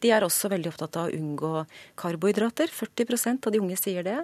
De 0.04 0.14
er 0.14 0.26
også 0.26 0.50
veldig 0.54 0.72
opptatt 0.72 1.00
av 1.00 1.10
å 1.10 1.18
unngå 1.18 1.66
karbohydrater. 2.00 2.72
40% 2.74 3.50
av 3.50 3.54
de 3.54 3.62
unge 3.62 3.78
sier 3.80 4.06
det. 4.06 4.20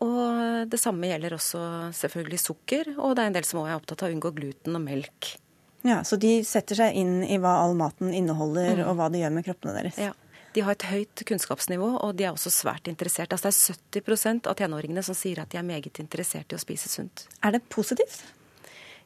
Og 0.00 0.68
det 0.72 0.80
samme 0.80 1.10
gjelder 1.10 1.36
også 1.36 1.62
selvfølgelig 1.98 2.40
sukker. 2.40 2.94
Og 2.96 3.14
det 3.16 3.24
er 3.24 3.32
en 3.32 3.36
del 3.36 3.46
som 3.46 3.60
også 3.62 3.72
er 3.72 3.80
opptatt 3.80 4.04
av 4.04 4.10
å 4.10 4.16
unngå 4.16 4.32
gluten 4.38 4.78
og 4.78 4.84
melk. 4.84 5.34
Ja, 5.82 6.02
Så 6.06 6.16
de 6.16 6.40
setter 6.46 6.78
seg 6.78 6.96
inn 6.96 7.22
i 7.26 7.38
hva 7.42 7.56
all 7.64 7.74
maten 7.74 8.12
inneholder, 8.14 8.78
mm. 8.78 8.84
og 8.86 8.98
hva 8.98 9.08
det 9.10 9.22
gjør 9.24 9.32
med 9.34 9.46
kroppene 9.48 9.74
deres? 9.80 9.98
Ja. 9.98 10.12
De 10.52 10.60
har 10.60 10.76
et 10.76 10.84
høyt 10.84 11.22
kunnskapsnivå, 11.26 11.88
og 12.04 12.12
de 12.18 12.26
er 12.28 12.34
også 12.34 12.52
svært 12.52 12.88
interessert. 12.90 13.32
Altså 13.32 13.50
Det 13.50 14.02
er 14.02 14.04
70% 14.04 14.50
av 14.50 14.58
tenåringene 14.60 15.02
som 15.02 15.16
sier 15.16 15.40
at 15.42 15.50
de 15.50 15.58
er 15.58 15.66
meget 15.66 15.98
interessert 15.98 16.52
i 16.52 16.58
å 16.58 16.60
spise 16.60 16.92
sunt. 16.92 17.26
Er 17.42 17.56
det 17.56 17.64
positivt? 17.72 18.20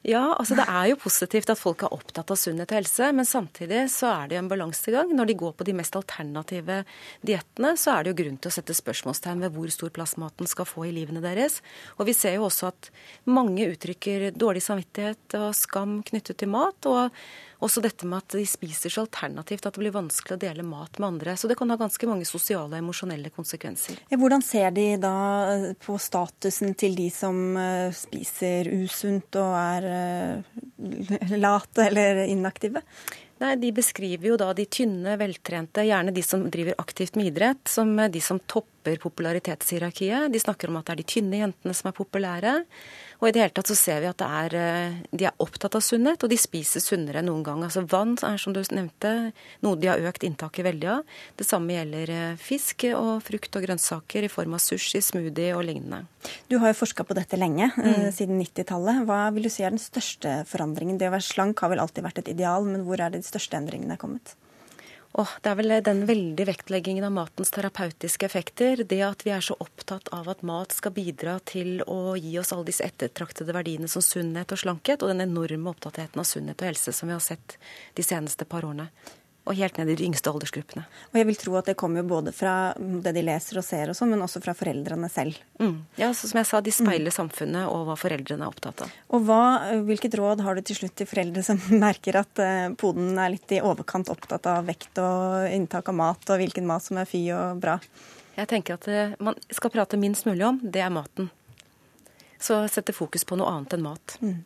Ja, 0.05 0.35
altså 0.37 0.57
det 0.59 0.67
er 0.69 0.91
jo 0.91 0.99
positivt 1.01 1.51
at 1.51 1.61
folk 1.61 1.83
er 1.87 1.95
opptatt 1.95 2.31
av 2.31 2.39
sunnhet 2.39 2.71
og 2.71 2.79
helse, 2.79 3.09
men 3.17 3.27
samtidig 3.29 3.87
så 3.93 4.11
er 4.13 4.29
det 4.29 4.37
jo 4.37 4.43
en 4.45 4.51
balansegang. 4.51 5.15
Når 5.17 5.31
de 5.31 5.39
går 5.41 5.57
på 5.57 5.67
de 5.67 5.75
mest 5.79 5.97
alternative 5.99 6.83
diettene, 7.27 7.73
så 7.81 7.95
er 7.95 8.05
det 8.05 8.13
jo 8.13 8.19
grunn 8.21 8.39
til 8.39 8.53
å 8.53 8.57
sette 8.59 8.77
spørsmålstegn 8.77 9.43
ved 9.47 9.57
hvor 9.57 9.73
stor 9.75 9.95
plass 9.97 10.17
maten 10.21 10.51
skal 10.51 10.69
få 10.69 10.87
i 10.87 10.95
livene 10.95 11.25
deres. 11.25 11.59
Og 11.97 12.11
vi 12.11 12.17
ser 12.17 12.37
jo 12.37 12.47
også 12.51 12.71
at 12.71 12.91
mange 13.31 13.67
uttrykker 13.73 14.31
dårlig 14.37 14.63
samvittighet 14.67 15.39
og 15.41 15.51
skam 15.59 16.01
knyttet 16.07 16.43
til 16.43 16.53
mat. 16.55 16.87
og 16.87 17.11
også 17.65 17.83
dette 17.85 18.09
med 18.09 18.21
at 18.21 18.37
de 18.37 18.45
spiser 18.49 18.93
så 18.93 19.05
alternativt 19.07 19.67
at 19.67 19.77
det 19.77 19.83
blir 19.83 19.95
vanskelig 19.95 20.37
å 20.37 20.43
dele 20.43 20.67
mat 20.67 21.01
med 21.01 21.09
andre. 21.09 21.37
Så 21.37 21.49
det 21.49 21.57
kan 21.59 21.71
ha 21.73 21.79
ganske 21.81 22.09
mange 22.09 22.29
sosiale 22.29 22.69
og 22.69 22.79
emosjonelle 22.81 23.33
konsekvenser. 23.35 24.01
Hvordan 24.13 24.45
ser 24.45 24.73
de 24.77 24.89
da 25.01 25.17
eh, 25.55 25.69
på 25.81 25.99
statusen 26.01 26.77
til 26.79 26.97
de 26.99 27.09
som 27.15 27.39
eh, 27.61 27.89
spiser 27.97 28.71
usunt 28.85 29.41
og 29.41 29.57
er 29.61 29.91
eh, 29.93 31.37
late 31.47 31.89
eller 31.89 32.27
inaktive? 32.27 32.85
Nei, 33.43 33.53
De 33.61 33.69
beskriver 33.77 34.31
jo 34.31 34.39
da 34.41 34.53
de 34.57 34.65
tynne, 34.65 35.19
veltrente, 35.21 35.85
gjerne 35.85 36.15
de 36.17 36.23
som 36.25 36.47
driver 36.53 36.79
aktivt 36.81 37.19
med 37.21 37.35
idrett, 37.35 37.69
som 37.69 37.93
de 37.97 38.23
som 38.25 38.41
topper 38.49 38.76
popularitetshierarkiet. 39.03 40.31
De 40.33 40.41
snakker 40.41 40.71
om 40.71 40.79
at 40.79 40.87
det 40.87 40.95
er 40.95 41.03
de 41.03 41.11
tynne 41.11 41.43
jentene 41.43 41.75
som 41.75 41.91
er 41.91 41.97
populære. 41.97 42.55
Og 43.21 43.29
i 43.29 43.33
det 43.33 43.41
hele 43.41 43.55
tatt 43.57 43.71
så 43.71 43.77
ser 43.79 44.03
vi 44.05 44.09
at 44.11 44.23
er, 44.25 44.55
eh, 44.55 44.97
de 45.11 45.25
er 45.25 45.43
opptatt 45.43 45.75
av 45.79 45.85
sunnhet, 45.85 46.23
og 46.23 46.31
de 46.31 46.37
spiser 46.37 46.85
sunnere 46.85 47.23
enn 47.23 47.31
noen 47.31 47.45
gang. 47.47 47.63
Altså 47.65 47.87
Vann 47.89 48.15
er 48.21 48.37
som 48.41 48.53
du 48.53 48.61
nevnte 48.61 49.33
noe 49.65 49.81
de 49.81 49.89
har 49.89 50.05
økt 50.05 50.27
inntaket 50.29 50.67
veldig 50.67 50.91
av. 50.99 51.03
Det 51.37 51.47
samme 51.49 51.73
gjelder 51.73 52.13
eh, 52.13 52.37
fisk 52.37 52.85
og 52.93 53.25
frukt 53.25 53.57
og 53.57 53.65
grønnsaker 53.65 54.27
i 54.27 54.33
form 54.33 54.57
av 54.59 54.65
sushi, 54.65 55.01
smoothie 55.01 55.57
og 55.57 55.65
lignende. 55.65 56.05
Du 56.51 56.59
har 56.61 56.73
jo 56.73 56.81
forska 56.85 57.07
på 57.09 57.17
dette 57.17 57.41
lenge, 57.41 57.71
eh, 57.73 58.07
mm. 58.07 58.13
siden 58.13 58.41
90-tallet. 58.43 59.05
Hva 59.09 59.23
vil 59.33 59.49
du 59.49 59.53
si 59.53 59.65
er 59.65 59.73
den 59.73 59.83
største 59.83 60.43
forandringen? 60.51 61.01
Det 61.01 61.09
å 61.09 61.17
være 61.17 61.31
slank 61.31 61.65
har 61.65 61.73
vel 61.73 61.81
alltid 61.81 62.05
vært 62.05 62.21
et 62.21 62.35
ideal, 62.37 62.69
men 62.69 62.85
hvor 62.85 63.01
er 63.01 63.15
det 63.15 63.25
de 63.25 63.31
største 63.33 63.57
endringene 63.57 63.97
kommet? 64.01 64.37
Oh, 65.17 65.31
det 65.41 65.49
er 65.49 65.57
vel 65.57 65.73
den 65.81 66.03
veldige 66.05 66.45
vektleggingen 66.51 67.07
av 67.09 67.15
matens 67.17 67.49
terapeutiske 67.55 68.27
effekter. 68.29 68.83
Det 68.85 68.99
at 69.01 69.23
vi 69.25 69.33
er 69.33 69.45
så 69.45 69.57
opptatt 69.65 70.11
av 70.13 70.29
at 70.29 70.43
mat 70.45 70.77
skal 70.77 70.93
bidra 70.93 71.39
til 71.49 71.81
å 71.89 72.19
gi 72.21 72.35
oss 72.37 72.53
alle 72.53 72.69
disse 72.69 72.85
ettertraktede 72.85 73.55
verdiene 73.57 73.89
som 73.89 74.05
sunnhet 74.05 74.53
og 74.53 74.61
slankhet, 74.61 75.01
og 75.01 75.15
den 75.15 75.25
enorme 75.25 75.73
opptattheten 75.73 76.21
av 76.21 76.29
sunnhet 76.29 76.61
og 76.61 76.69
helse 76.69 76.93
som 76.93 77.09
vi 77.09 77.17
har 77.17 77.25
sett 77.25 77.57
de 77.97 78.05
seneste 78.05 78.45
par 78.45 78.69
årene 78.69 78.91
og 79.47 79.55
helt 79.55 79.77
ned 79.79 79.93
i 79.93 79.97
de 79.99 80.07
yngste 80.09 80.31
aldersgruppene. 80.31 80.83
Og 81.13 81.19
jeg 81.21 81.27
vil 81.29 81.39
tro 81.39 81.55
at 81.59 81.69
det 81.71 81.77
kommer 81.79 82.03
jo 82.03 82.09
både 82.11 82.33
fra 82.35 82.75
det 82.77 83.13
de 83.15 83.23
leser 83.23 83.61
og 83.61 83.65
ser 83.67 83.93
og 83.93 83.97
sånn, 83.99 84.11
men 84.13 84.25
også 84.25 84.43
fra 84.43 84.57
foreldrene 84.59 85.09
selv. 85.13 85.39
Mm. 85.63 85.77
Ja, 86.01 86.11
så 86.11 86.27
som 86.27 86.41
jeg 86.41 86.49
sa, 86.51 86.61
de 86.65 86.75
speiler 86.75 87.13
mm. 87.13 87.15
samfunnet 87.15 87.71
og 87.71 87.87
hva 87.87 87.97
foreldrene 88.01 88.43
er 88.43 88.51
opptatt 88.51 88.83
av. 88.87 88.97
Og 89.15 89.23
hva, 89.29 89.43
Hvilket 89.87 90.19
råd 90.19 90.43
har 90.43 90.59
du 90.59 90.65
til 90.67 90.81
slutt 90.81 90.97
til 90.99 91.09
foreldre 91.09 91.45
som 91.47 91.63
merker 91.87 92.19
at 92.25 92.43
uh, 92.43 92.75
poden 92.81 93.15
er 93.23 93.37
litt 93.37 93.55
i 93.55 93.63
overkant 93.63 94.11
opptatt 94.13 94.51
av 94.51 94.67
vekt 94.67 94.99
og 95.03 95.47
inntak 95.55 95.93
av 95.93 95.99
mat, 96.03 96.27
og 96.27 96.43
hvilken 96.43 96.67
mat 96.67 96.85
som 96.85 96.99
er 96.99 97.09
fy 97.09 97.23
og 97.37 97.63
bra? 97.63 97.79
Jeg 98.37 98.51
tenker 98.51 98.77
at 98.77 98.91
det 98.91 99.07
man 99.23 99.39
skal 99.49 99.73
prate 99.73 100.01
minst 100.01 100.27
mulig 100.29 100.45
om, 100.49 100.59
det 100.61 100.83
er 100.83 100.93
maten. 100.93 101.31
Så 102.43 102.65
sette 102.69 102.93
fokus 102.93 103.25
på 103.25 103.39
noe 103.39 103.49
annet 103.55 103.79
enn 103.79 103.87
mat. 103.87 104.19
Mm. 104.21 104.43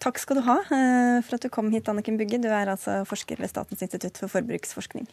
Takk 0.00 0.16
skal 0.16 0.38
du 0.38 0.46
ha 0.46 0.56
eh, 0.72 1.18
for 1.20 1.36
at 1.36 1.44
du 1.44 1.50
kom 1.52 1.68
hit, 1.74 1.88
Anniken 1.92 2.16
Bugge. 2.16 2.40
Du 2.40 2.48
er 2.48 2.72
altså 2.72 3.02
forsker 3.08 3.40
ved 3.40 3.52
Statens 3.52 3.82
institutt 3.84 4.16
for 4.16 4.32
forbruksforskning. 4.32 5.08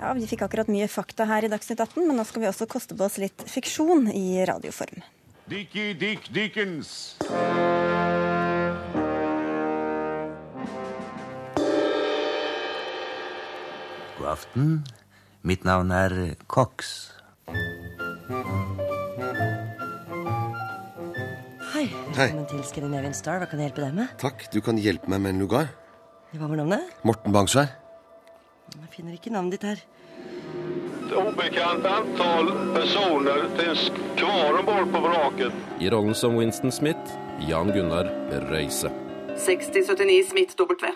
Ja, 0.00 0.12
Vi 0.16 0.28
fikk 0.28 0.46
akkurat 0.46 0.68
mye 0.72 0.88
fakta 0.88 1.26
her 1.28 1.44
i 1.44 1.50
Dagsnytt 1.52 1.80
18, 1.80 2.06
men 2.08 2.16
nå 2.16 2.24
skal 2.28 2.44
vi 2.44 2.48
også 2.48 2.68
koste 2.70 2.96
på 2.96 3.04
oss 3.04 3.18
litt 3.20 3.44
fiksjon 3.50 4.08
i 4.12 4.44
radioform. 4.48 5.04
Dickie 5.50 5.92
Dick 5.94 6.32
Dickens. 6.32 7.16
God 14.16 14.32
aften. 14.32 14.80
Mitt 15.44 15.68
navn 15.68 15.92
er 15.92 16.34
Cox. 16.48 17.12
Velkommen 22.16 22.46
til 22.48 22.62
Scandinavian 22.64 23.12
Star. 23.12 23.42
Hva 23.42 23.46
kan 23.50 23.60
jeg 23.60 23.68
hjelpe 23.68 23.82
deg 23.84 23.96
med? 23.98 24.12
Takk. 24.16 24.46
Du 24.48 24.62
kan 24.64 24.78
hjelpe 24.80 25.10
meg 25.12 25.20
med 25.20 25.34
en 25.34 25.42
lugar. 25.42 25.66
Hva 26.32 26.46
var 26.48 26.56
navnet? 26.56 26.94
Morten 27.04 27.34
Bangsvær. 27.34 27.66
Jeg 28.72 28.88
finner 28.94 29.18
ikke 29.18 29.32
navnet 29.34 29.58
ditt 29.58 29.66
her. 29.68 29.82
I 35.76 35.90
rollen 35.92 36.16
som 36.16 36.38
Winston 36.40 36.72
Smith, 36.72 37.12
Jan 37.50 37.74
Gunnar 37.76 38.08
Røise. 38.48 38.94
6079 39.36 40.30
Smith 40.30 40.56
W. 40.56 40.94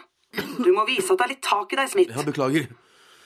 Du 0.64 0.72
må 0.72 0.86
vise 0.88 1.12
at 1.12 1.20
det 1.20 1.26
er 1.26 1.32
litt 1.34 1.44
tak 1.44 1.76
i 1.76 1.82
deg, 1.82 1.92
Smith. 1.92 2.16
Ja, 2.16 2.24
beklager. 2.24 2.72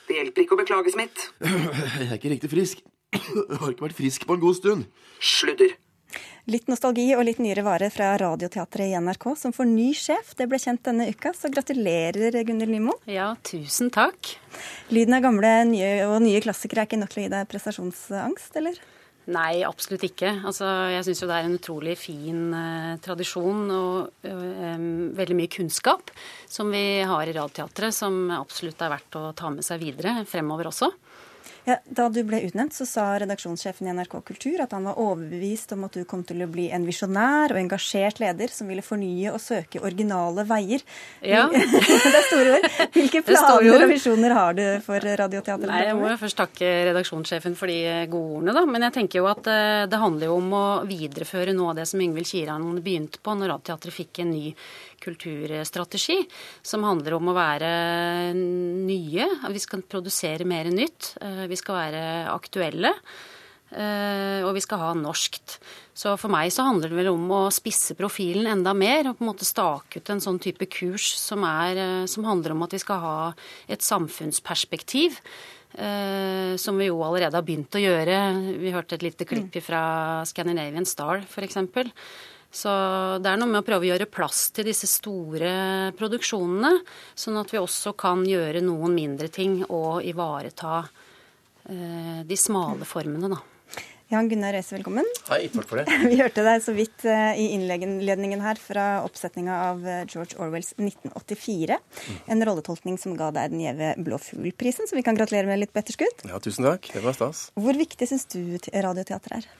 Det 0.09 0.19
hjelper 0.19 0.43
ikke 0.43 0.59
å 0.59 0.61
beklage, 0.65 0.91
Smith. 0.91 1.31
Jeg 1.39 2.11
er 2.11 2.19
ikke 2.19 2.35
riktig 2.35 2.51
frisk. 2.57 2.83
Jeg 3.15 3.63
har 3.63 3.71
ikke 3.71 3.87
vært 3.87 3.99
frisk 4.03 4.27
på 4.27 4.35
en 4.35 4.43
god 4.43 4.59
stund. 4.59 4.87
Sludder. 5.23 5.79
Litt 6.45 6.67
nostalgi 6.69 7.07
og 7.17 7.23
litt 7.25 7.39
nyere 7.41 7.63
vare 7.65 7.87
fra 7.89 8.11
Radioteatret 8.21 8.91
i 8.91 8.97
NRK, 9.01 9.31
som 9.41 9.53
får 9.55 9.65
ny 9.65 9.87
sjef. 9.97 10.35
Det 10.37 10.45
ble 10.45 10.59
kjent 10.61 10.83
denne 10.85 11.07
uka, 11.09 11.31
så 11.33 11.49
gratulerer, 11.49 12.37
Gunhild 12.45 12.69
Nymo. 12.69 12.93
Ja, 13.09 13.31
tusen 13.49 13.89
takk. 13.93 14.35
Lyden 14.93 15.17
av 15.17 15.23
gamle 15.25 15.55
nye, 15.71 15.89
og 16.05 16.19
nye 16.21 16.43
klassikere 16.45 16.83
er 16.83 16.89
ikke 16.89 17.01
nok 17.01 17.15
til 17.15 17.23
å 17.23 17.25
gi 17.25 17.31
deg 17.33 17.49
prestasjonsangst, 17.49 18.59
eller? 18.61 18.77
Nei, 19.33 19.63
absolutt 19.65 20.05
ikke. 20.05 20.35
Altså, 20.45 20.69
jeg 20.93 21.07
syns 21.07 21.23
jo 21.23 21.31
det 21.31 21.39
er 21.39 21.47
en 21.47 21.57
utrolig 21.57 21.95
fin 21.97 22.43
eh, 22.53 22.91
tradisjon 23.01 23.63
og 23.73 24.27
um, 24.29 24.85
veldig 25.17 25.37
mye 25.39 25.49
kunnskap 25.49 26.13
som 26.45 26.69
vi 26.69 27.01
har 27.01 27.25
i 27.25 27.33
Radioteatret, 27.33 27.95
som 27.95 28.29
absolutt 28.37 28.85
er 28.85 28.93
verdt 28.93 29.17
å 29.17 29.31
ta 29.33 29.49
med 29.49 29.65
seg 29.65 29.81
videre 29.81 30.19
fremover 30.29 30.69
også. 30.69 30.93
Ja, 31.65 31.79
da 31.85 32.05
du 32.13 32.19
ble 32.27 32.43
utnevnt, 32.45 32.75
så 32.77 32.85
sa 32.85 33.03
redaksjonssjefen 33.21 33.87
i 33.89 33.93
NRK 33.97 34.19
Kultur 34.27 34.61
at 34.61 34.73
han 34.75 34.85
var 34.85 34.99
overbevist 35.01 35.73
om 35.73 35.87
at 35.87 35.97
du 35.97 36.03
kom 36.05 36.21
til 36.27 36.43
å 36.45 36.47
bli 36.51 36.67
en 36.75 36.85
visjonær 36.85 37.55
og 37.55 37.57
engasjert 37.57 38.21
leder 38.21 38.53
som 38.53 38.69
ville 38.69 38.83
fornye 38.85 39.33
og 39.33 39.41
søke 39.41 39.81
originale 39.81 40.45
veier. 40.45 40.85
Ja. 41.25 41.47
det 41.53 42.11
er 42.11 42.27
store 42.29 42.59
ord. 42.59 42.69
Hvilke 42.93 43.23
planer 43.25 43.85
og 43.87 43.89
visjoner 43.89 44.37
har 44.37 44.57
du 44.57 44.63
for 44.85 45.01
Radioteatret? 45.23 45.71
Nei, 45.71 45.81
Jeg 45.89 45.97
må 45.97 46.11
jo 46.11 46.19
først 46.21 46.39
takke 46.43 46.71
redaksjonssjefen 46.91 47.57
for 47.57 47.73
de 47.73 47.79
gode 48.13 48.39
ordene, 48.39 48.57
da. 48.59 48.65
Men 48.69 48.87
jeg 48.87 48.97
tenker 48.99 49.23
jo 49.23 49.29
at 49.31 49.49
eh, 49.49 49.85
det 49.89 50.01
handler 50.01 50.29
jo 50.29 50.37
om 50.37 50.53
å 50.53 50.65
videreføre 50.85 51.55
noe 51.57 51.73
av 51.73 51.81
det 51.81 51.89
som 51.89 52.03
Yngvild 52.05 52.29
Kiran 52.29 52.69
begynte 52.85 53.23
på 53.25 53.33
når 53.33 53.55
Radioteatret 53.55 53.97
fikk 54.03 54.21
en 54.21 54.35
ny 54.35 54.53
kulturstrategi, 55.03 56.17
som 56.65 56.85
handler 56.87 57.17
om 57.17 57.31
å 57.31 57.37
være 57.37 57.69
nye. 58.35 59.29
Vi 59.51 59.63
skal 59.63 59.85
produsere 59.89 60.47
mer 60.47 60.69
nytt. 60.71 61.15
Eh, 61.21 61.45
vi 61.51 61.59
skal 61.59 61.81
være 61.81 62.03
aktuelle. 62.33 62.93
Eh, 63.75 64.45
og 64.45 64.53
vi 64.55 64.61
skal 64.63 64.79
ha 64.79 64.91
norskt. 64.95 65.57
Så 65.95 66.13
for 66.21 66.31
meg 66.31 66.51
så 66.53 66.67
handler 66.67 66.91
det 66.91 66.99
vel 66.99 67.09
om 67.11 67.25
å 67.33 67.41
spisse 67.53 67.95
profilen 67.97 68.47
enda 68.51 68.75
mer 68.77 69.09
og 69.09 69.17
på 69.17 69.25
en 69.25 69.31
måte 69.31 69.47
stake 69.47 69.99
ut 69.99 70.11
en 70.13 70.21
sånn 70.23 70.39
type 70.43 70.67
kurs 70.71 71.09
som, 71.17 71.43
er, 71.47 71.81
eh, 71.81 72.05
som 72.11 72.27
handler 72.27 72.53
om 72.53 72.63
at 72.67 72.75
vi 72.75 72.83
skal 72.83 73.03
ha 73.03 73.19
et 73.67 73.83
samfunnsperspektiv. 73.85 75.19
Uh, 75.75 76.55
som 76.55 76.77
vi 76.79 76.85
jo 76.87 77.01
allerede 77.03 77.35
har 77.35 77.43
begynt 77.43 77.75
å 77.75 77.81
gjøre. 77.81 78.15
Vi 78.61 78.71
hørte 78.71 78.95
et 78.95 79.03
lite 79.03 79.25
klipp 79.27 79.57
mm. 79.57 79.63
fra 79.65 79.81
Scandinavian 80.23 80.87
Star 80.87 81.25
f.eks. 81.25 81.57
Så 82.55 82.71
det 83.19 83.31
er 83.31 83.39
noe 83.39 83.51
med 83.51 83.59
å 83.59 83.65
prøve 83.67 83.83
å 83.83 83.89
gjøre 83.89 84.07
plass 84.07 84.45
til 84.55 84.69
disse 84.69 84.87
store 84.87 85.91
produksjonene, 85.99 86.71
sånn 87.11 87.41
at 87.41 87.51
vi 87.51 87.59
også 87.59 87.91
kan 87.99 88.23
gjøre 88.27 88.63
noen 88.63 88.95
mindre 88.95 89.27
ting 89.27 89.59
og 89.65 90.05
ivareta 90.07 90.85
eh, 91.67 92.23
de 92.23 92.37
smale 92.39 92.87
formene, 92.87 93.33
da. 93.33 93.41
Jan 94.13 94.27
Gunnar 94.29 94.53
Røise, 94.53 94.75
velkommen. 94.75 95.07
Hei, 95.31 95.47
takk 95.49 95.65
for 95.65 95.81
det. 95.81 95.89
Vi 96.11 96.19
hørte 96.19 96.43
deg 96.45 96.61
så 96.61 96.75
vidt 96.77 97.07
uh, 97.09 97.33
i 97.33 97.47
innledningen 97.55 98.43
her 98.45 98.59
fra 98.61 98.83
oppsetninga 99.01 99.55
av 99.71 99.81
uh, 99.81 99.95
George 100.05 100.37
Orwells 100.37 100.75
1984. 100.77 101.79
Mm. 101.81 102.19
En 102.35 102.45
rolletolkning 102.51 103.01
som 103.01 103.17
ga 103.17 103.31
deg 103.33 103.55
den 103.55 103.65
gjeve 103.65 103.91
Blå 104.05 104.21
fugl-prisen, 104.21 104.85
så 104.85 104.95
vi 104.95 105.03
kan 105.03 105.17
gratulere 105.17 105.49
med 105.49 105.63
litt 105.63 105.73
på 105.73 105.81
etterskudd. 105.81 106.27
Ja, 106.29 106.37
tusen 106.37 106.69
takk. 106.69 106.93
Det 106.93 107.01
var 107.01 107.17
stas. 107.17 107.47
Hvor 107.57 107.81
viktig 107.81 108.11
syns 108.13 108.29
du 108.29 108.59
Radioteatret 108.69 109.41
er? 109.41 109.53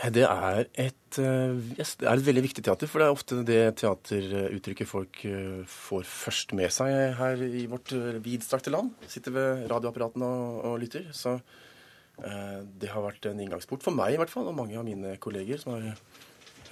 Det 0.00 0.22
er, 0.24 0.62
et, 0.80 1.16
eh, 1.20 1.58
yes, 1.76 1.92
det 2.00 2.06
er 2.08 2.16
et 2.16 2.24
veldig 2.24 2.42
viktig 2.46 2.62
teater, 2.64 2.88
for 2.88 3.02
det 3.02 3.06
er 3.06 3.12
ofte 3.12 3.40
det 3.44 3.58
teateruttrykket 3.82 4.88
folk 4.88 5.18
eh, 5.28 5.58
får 5.68 6.06
først 6.08 6.54
med 6.56 6.72
seg 6.72 7.18
her 7.18 7.42
i 7.44 7.66
vårt 7.68 7.92
eh, 7.92 8.16
vidstrakte 8.24 8.72
land. 8.72 8.94
Sitter 9.04 9.34
ved 9.34 9.66
radioapparatene 9.68 10.24
og, 10.24 10.54
og 10.70 10.78
lytter. 10.80 11.10
Så 11.12 11.34
eh, 11.36 12.62
det 12.80 12.88
har 12.94 13.04
vært 13.04 13.28
en 13.28 13.42
inngangsport 13.44 13.84
for 13.84 13.96
meg 13.96 14.14
i 14.14 14.20
hvert 14.22 14.32
fall, 14.32 14.48
og 14.48 14.56
mange 14.56 14.78
av 14.80 14.86
mine 14.88 15.18
kolleger 15.20 15.60
som 15.60 15.76
har 15.76 15.92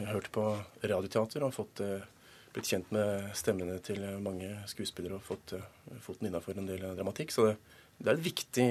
hørt 0.09 0.31
på 0.33 0.47
radioteater 0.89 1.45
og 1.45 1.53
fått, 1.53 1.83
blitt 2.55 2.71
kjent 2.71 2.89
med 2.97 3.29
stemmene 3.37 3.77
til 3.85 4.01
mange 4.25 4.55
skuespillere 4.71 5.19
og 5.19 5.27
fått 5.27 5.53
foten 6.01 6.31
innafor 6.31 6.57
en 6.57 6.71
del 6.71 6.87
dramatikk. 6.97 7.35
Så 7.35 7.45
det, 7.51 7.59
det 7.99 8.09
er 8.09 8.17
et 8.17 8.25
viktig 8.25 8.67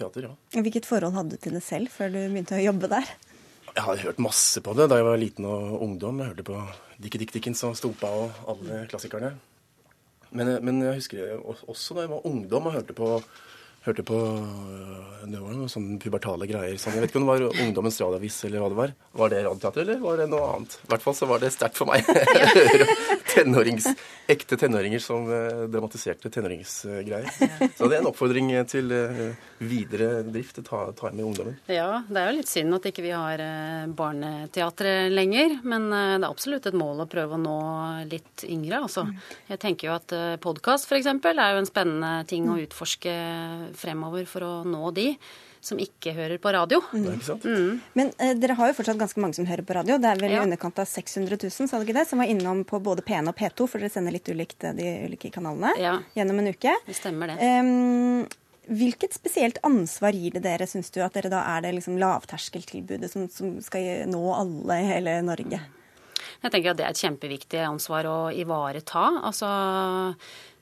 teater, 0.00 0.30
ja. 0.30 0.32
Hvilket 0.56 0.88
forhold 0.88 1.18
hadde 1.18 1.36
du 1.36 1.44
til 1.44 1.58
det 1.58 1.64
selv 1.66 1.92
før 1.92 2.14
du 2.14 2.22
begynte 2.22 2.56
å 2.56 2.64
jobbe 2.70 2.88
der? 2.94 3.12
Jeg 3.72 3.86
hadde 3.86 4.02
hørt 4.04 4.18
masse 4.20 4.60
på 4.60 4.74
det 4.76 4.88
da 4.92 4.98
jeg 5.00 5.06
var 5.06 5.20
liten 5.20 5.46
og 5.48 5.78
ungdom. 5.84 6.20
Jeg 6.20 6.34
hørte 6.34 6.44
på 6.44 6.58
Dickie 7.00 7.22
Dick 7.22 7.32
Dickens 7.32 7.62
og 7.64 7.76
Stumpa 7.78 8.10
og 8.12 8.42
alle 8.52 8.82
klassikerne. 8.90 9.32
Men, 10.32 10.50
men, 10.64 10.82
jeg 10.84 11.00
husker 11.00 11.40
også 11.40 11.96
da 11.96 12.04
jeg 12.04 12.12
var 12.12 12.26
ungdom 12.28 12.68
og 12.68 12.76
hørte 12.76 12.96
på 12.96 13.08
hørte 13.82 14.04
på 14.06 14.14
øh, 14.14 15.24
Det 15.26 15.40
var 15.40 15.56
noen 15.56 15.70
sånne 15.72 15.98
pubertale 16.00 16.46
greier. 16.46 16.76
Sånn. 16.78 16.94
Jeg 16.96 17.04
vet 17.04 17.12
ikke 17.12 17.22
om 17.22 17.26
det 17.26 17.32
var 17.32 17.64
Ungdommens 17.64 17.98
radioavis 18.00 18.38
eller 18.46 18.62
hva 18.62 18.70
det 18.70 18.78
var. 18.78 18.94
Var 19.22 19.32
det 19.32 19.42
Radioteater, 19.46 19.82
eller 19.86 20.04
var 20.04 20.20
det 20.20 20.28
noe 20.30 20.52
annet? 20.52 20.76
I 20.84 20.92
hvert 20.92 21.06
fall 21.06 21.16
så 21.18 21.28
var 21.32 21.42
det 21.42 21.52
sterkt 21.56 21.80
for 21.80 21.90
meg. 21.90 22.06
tenårings, 23.32 23.88
ekte 24.30 24.56
tenåringer 24.60 25.02
som 25.02 25.26
uh, 25.30 25.64
dramatiserte 25.70 26.30
tenåringsgreier. 26.32 27.28
Så 27.76 27.88
det 27.88 27.96
er 27.96 28.02
en 28.02 28.10
oppfordring 28.10 28.52
til 28.70 28.92
uh, 28.92 29.22
videre 29.62 30.22
drift. 30.28 30.62
Ta, 30.66 30.84
ta 30.96 31.12
med 31.12 31.24
ungdommen. 31.26 31.58
Ja, 31.70 32.02
det 32.08 32.20
er 32.20 32.30
jo 32.30 32.38
litt 32.40 32.52
synd 32.52 32.78
at 32.78 32.88
ikke 32.92 33.06
vi 33.06 33.14
har 33.14 33.42
uh, 33.42 33.86
barneteatret 33.92 35.12
lenger. 35.12 35.58
Men 35.62 35.88
det 35.92 36.22
er 36.22 36.28
absolutt 36.30 36.68
et 36.70 36.78
mål 36.78 37.04
å 37.04 37.10
prøve 37.10 37.38
å 37.38 37.42
nå 37.42 37.60
litt 38.10 38.46
yngre. 38.48 38.82
Altså. 38.86 39.06
Jeg 39.50 39.62
tenker 39.62 39.90
jo 39.90 39.96
at 39.96 40.16
uh, 40.16 40.34
podkast 40.42 40.90
f.eks. 40.90 41.08
er 41.12 41.56
jo 41.56 41.62
en 41.62 41.70
spennende 41.70 42.12
ting 42.30 42.50
å 42.50 42.60
utforske 42.62 43.16
fremover 43.78 44.28
for 44.28 44.46
å 44.46 44.52
nå 44.68 44.92
de 44.96 45.12
som 45.62 45.78
ikke 45.78 46.14
hører 46.16 46.40
på 46.42 46.50
radio. 46.54 46.80
Mm. 46.90 47.20
Mm. 47.44 47.80
Men 47.98 48.10
eh, 48.18 48.34
dere 48.38 48.56
har 48.58 48.70
jo 48.70 48.76
fortsatt 48.80 48.98
ganske 48.98 49.22
mange 49.22 49.38
som 49.38 49.46
hører 49.46 49.62
på 49.66 49.76
radio. 49.76 49.98
Det 50.02 50.10
er 50.10 50.22
vel 50.22 50.34
ja. 50.34 50.42
underkant 50.42 50.80
av 50.82 50.88
600 50.90 51.38
000 51.38 51.70
sa 51.70 51.78
du 51.78 51.86
ikke 51.86 51.96
det, 52.00 52.06
som 52.10 52.22
var 52.22 52.30
innom 52.30 52.64
på 52.68 52.80
både 52.82 53.04
P1 53.06 53.30
og 53.30 53.36
P2, 53.38 53.68
for 53.70 53.78
dere 53.78 53.92
sender 53.94 54.14
litt 54.16 54.28
ulikt 54.28 54.66
eh, 54.66 54.74
de 54.78 54.94
ulike 55.06 55.30
kanalene 55.34 55.74
ja. 55.78 55.96
gjennom 56.18 56.42
en 56.42 56.50
uke. 56.50 56.74
Det 56.88 56.98
stemmer 56.98 57.34
det. 57.34 57.52
Um, 57.62 58.24
Hvilket 58.72 59.14
spesielt 59.14 59.58
ansvar 59.66 60.14
gir 60.14 60.36
det 60.36 60.44
dere, 60.44 60.68
syns 60.70 60.92
du, 60.94 61.00
at 61.02 61.16
dere 61.16 61.32
da 61.32 61.40
er 61.56 61.64
det 61.64 61.72
liksom 61.80 61.96
lavterskeltilbudet 61.98 63.10
som, 63.10 63.26
som 63.30 63.56
skal 63.64 64.06
nå 64.10 64.20
alle 64.38 64.76
i 64.78 64.86
hele 64.86 65.16
Norge? 65.26 65.58
Jeg 66.42 66.50
tenker 66.50 66.72
at 66.72 66.78
Det 66.78 66.84
er 66.86 66.94
et 66.94 67.02
kjempeviktig 67.02 67.62
ansvar 67.66 68.06
å 68.10 68.18
ivareta. 68.34 69.02
Altså, 69.26 69.48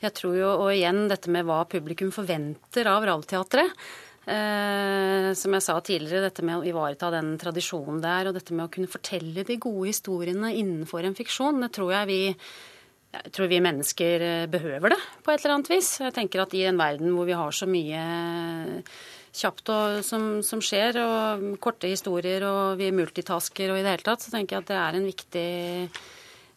jeg 0.01 0.17
tror 0.17 0.37
jo, 0.37 0.53
og 0.65 0.71
igjen 0.73 1.07
dette 1.13 1.33
med 1.33 1.45
hva 1.49 1.63
publikum 1.69 2.13
forventer 2.15 2.89
av 2.89 3.05
Radioteatret. 3.09 3.77
Eh, 4.29 5.31
som 5.33 5.55
jeg 5.57 5.65
sa 5.65 5.79
tidligere, 5.81 6.27
dette 6.29 6.45
med 6.45 6.61
å 6.61 6.67
ivareta 6.69 7.09
den 7.15 7.33
tradisjonen 7.41 8.03
det 8.03 8.11
er, 8.11 8.29
og 8.29 8.37
dette 8.37 8.53
med 8.53 8.67
å 8.67 8.73
kunne 8.73 8.91
fortelle 8.91 9.47
de 9.49 9.57
gode 9.57 9.89
historiene 9.89 10.53
innenfor 10.59 11.09
en 11.09 11.17
fiksjon, 11.17 11.63
det 11.65 11.73
tror 11.77 11.95
jeg 11.97 12.11
vi 12.11 12.21
jeg 13.11 13.33
tror 13.35 13.49
vi 13.51 13.59
mennesker 13.59 14.23
eh, 14.23 14.45
behøver 14.47 14.93
det 14.95 15.01
på 15.25 15.33
et 15.33 15.41
eller 15.43 15.57
annet 15.57 15.71
vis. 15.73 15.89
Jeg 15.99 16.15
tenker 16.15 16.45
at 16.45 16.53
I 16.55 16.69
en 16.69 16.79
verden 16.79 17.11
hvor 17.17 17.27
vi 17.27 17.35
har 17.35 17.57
så 17.57 17.67
mye 17.67 18.05
kjapt 19.35 19.73
og, 19.75 19.97
som, 20.07 20.29
som, 20.47 20.63
skjer, 20.63 21.01
og 21.03 21.59
korte 21.63 21.91
historier, 21.91 22.45
og 22.47 22.79
vi 22.79 22.93
multitasker 22.95 23.73
og 23.73 23.81
i 23.81 23.83
det 23.83 23.97
hele 23.97 24.07
tatt, 24.07 24.23
så 24.23 24.31
tenker 24.35 24.57
jeg 24.57 24.63
at 24.63 24.71
det 24.71 24.79
er 24.79 24.99
en 24.99 25.11
viktig 25.11 25.49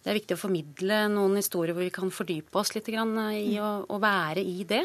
det 0.04 0.12
er 0.12 0.18
viktig 0.20 0.36
å 0.36 0.42
formidle 0.42 0.98
noen 1.14 1.40
historier 1.40 1.74
hvor 1.74 1.86
vi 1.86 1.94
kan 1.96 2.12
fordype 2.12 2.60
oss 2.60 2.74
litt 2.76 2.90
i 2.92 2.98
å, 3.00 3.70
å 3.88 4.00
være 4.04 4.44
i 4.44 4.66
det. 4.68 4.84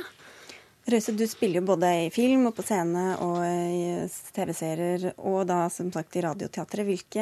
Røise, 0.88 1.12
du 1.12 1.26
spiller 1.28 1.60
jo 1.60 1.68
både 1.68 1.88
i 2.06 2.08
film 2.12 2.46
og 2.48 2.54
på 2.56 2.64
scene 2.64 3.18
og 3.20 3.42
i 3.44 4.06
TV-serier, 4.32 5.10
og 5.20 5.42
da 5.50 5.66
som 5.72 5.90
sagt 5.92 6.16
i 6.16 6.22
Radioteatret. 6.24 7.12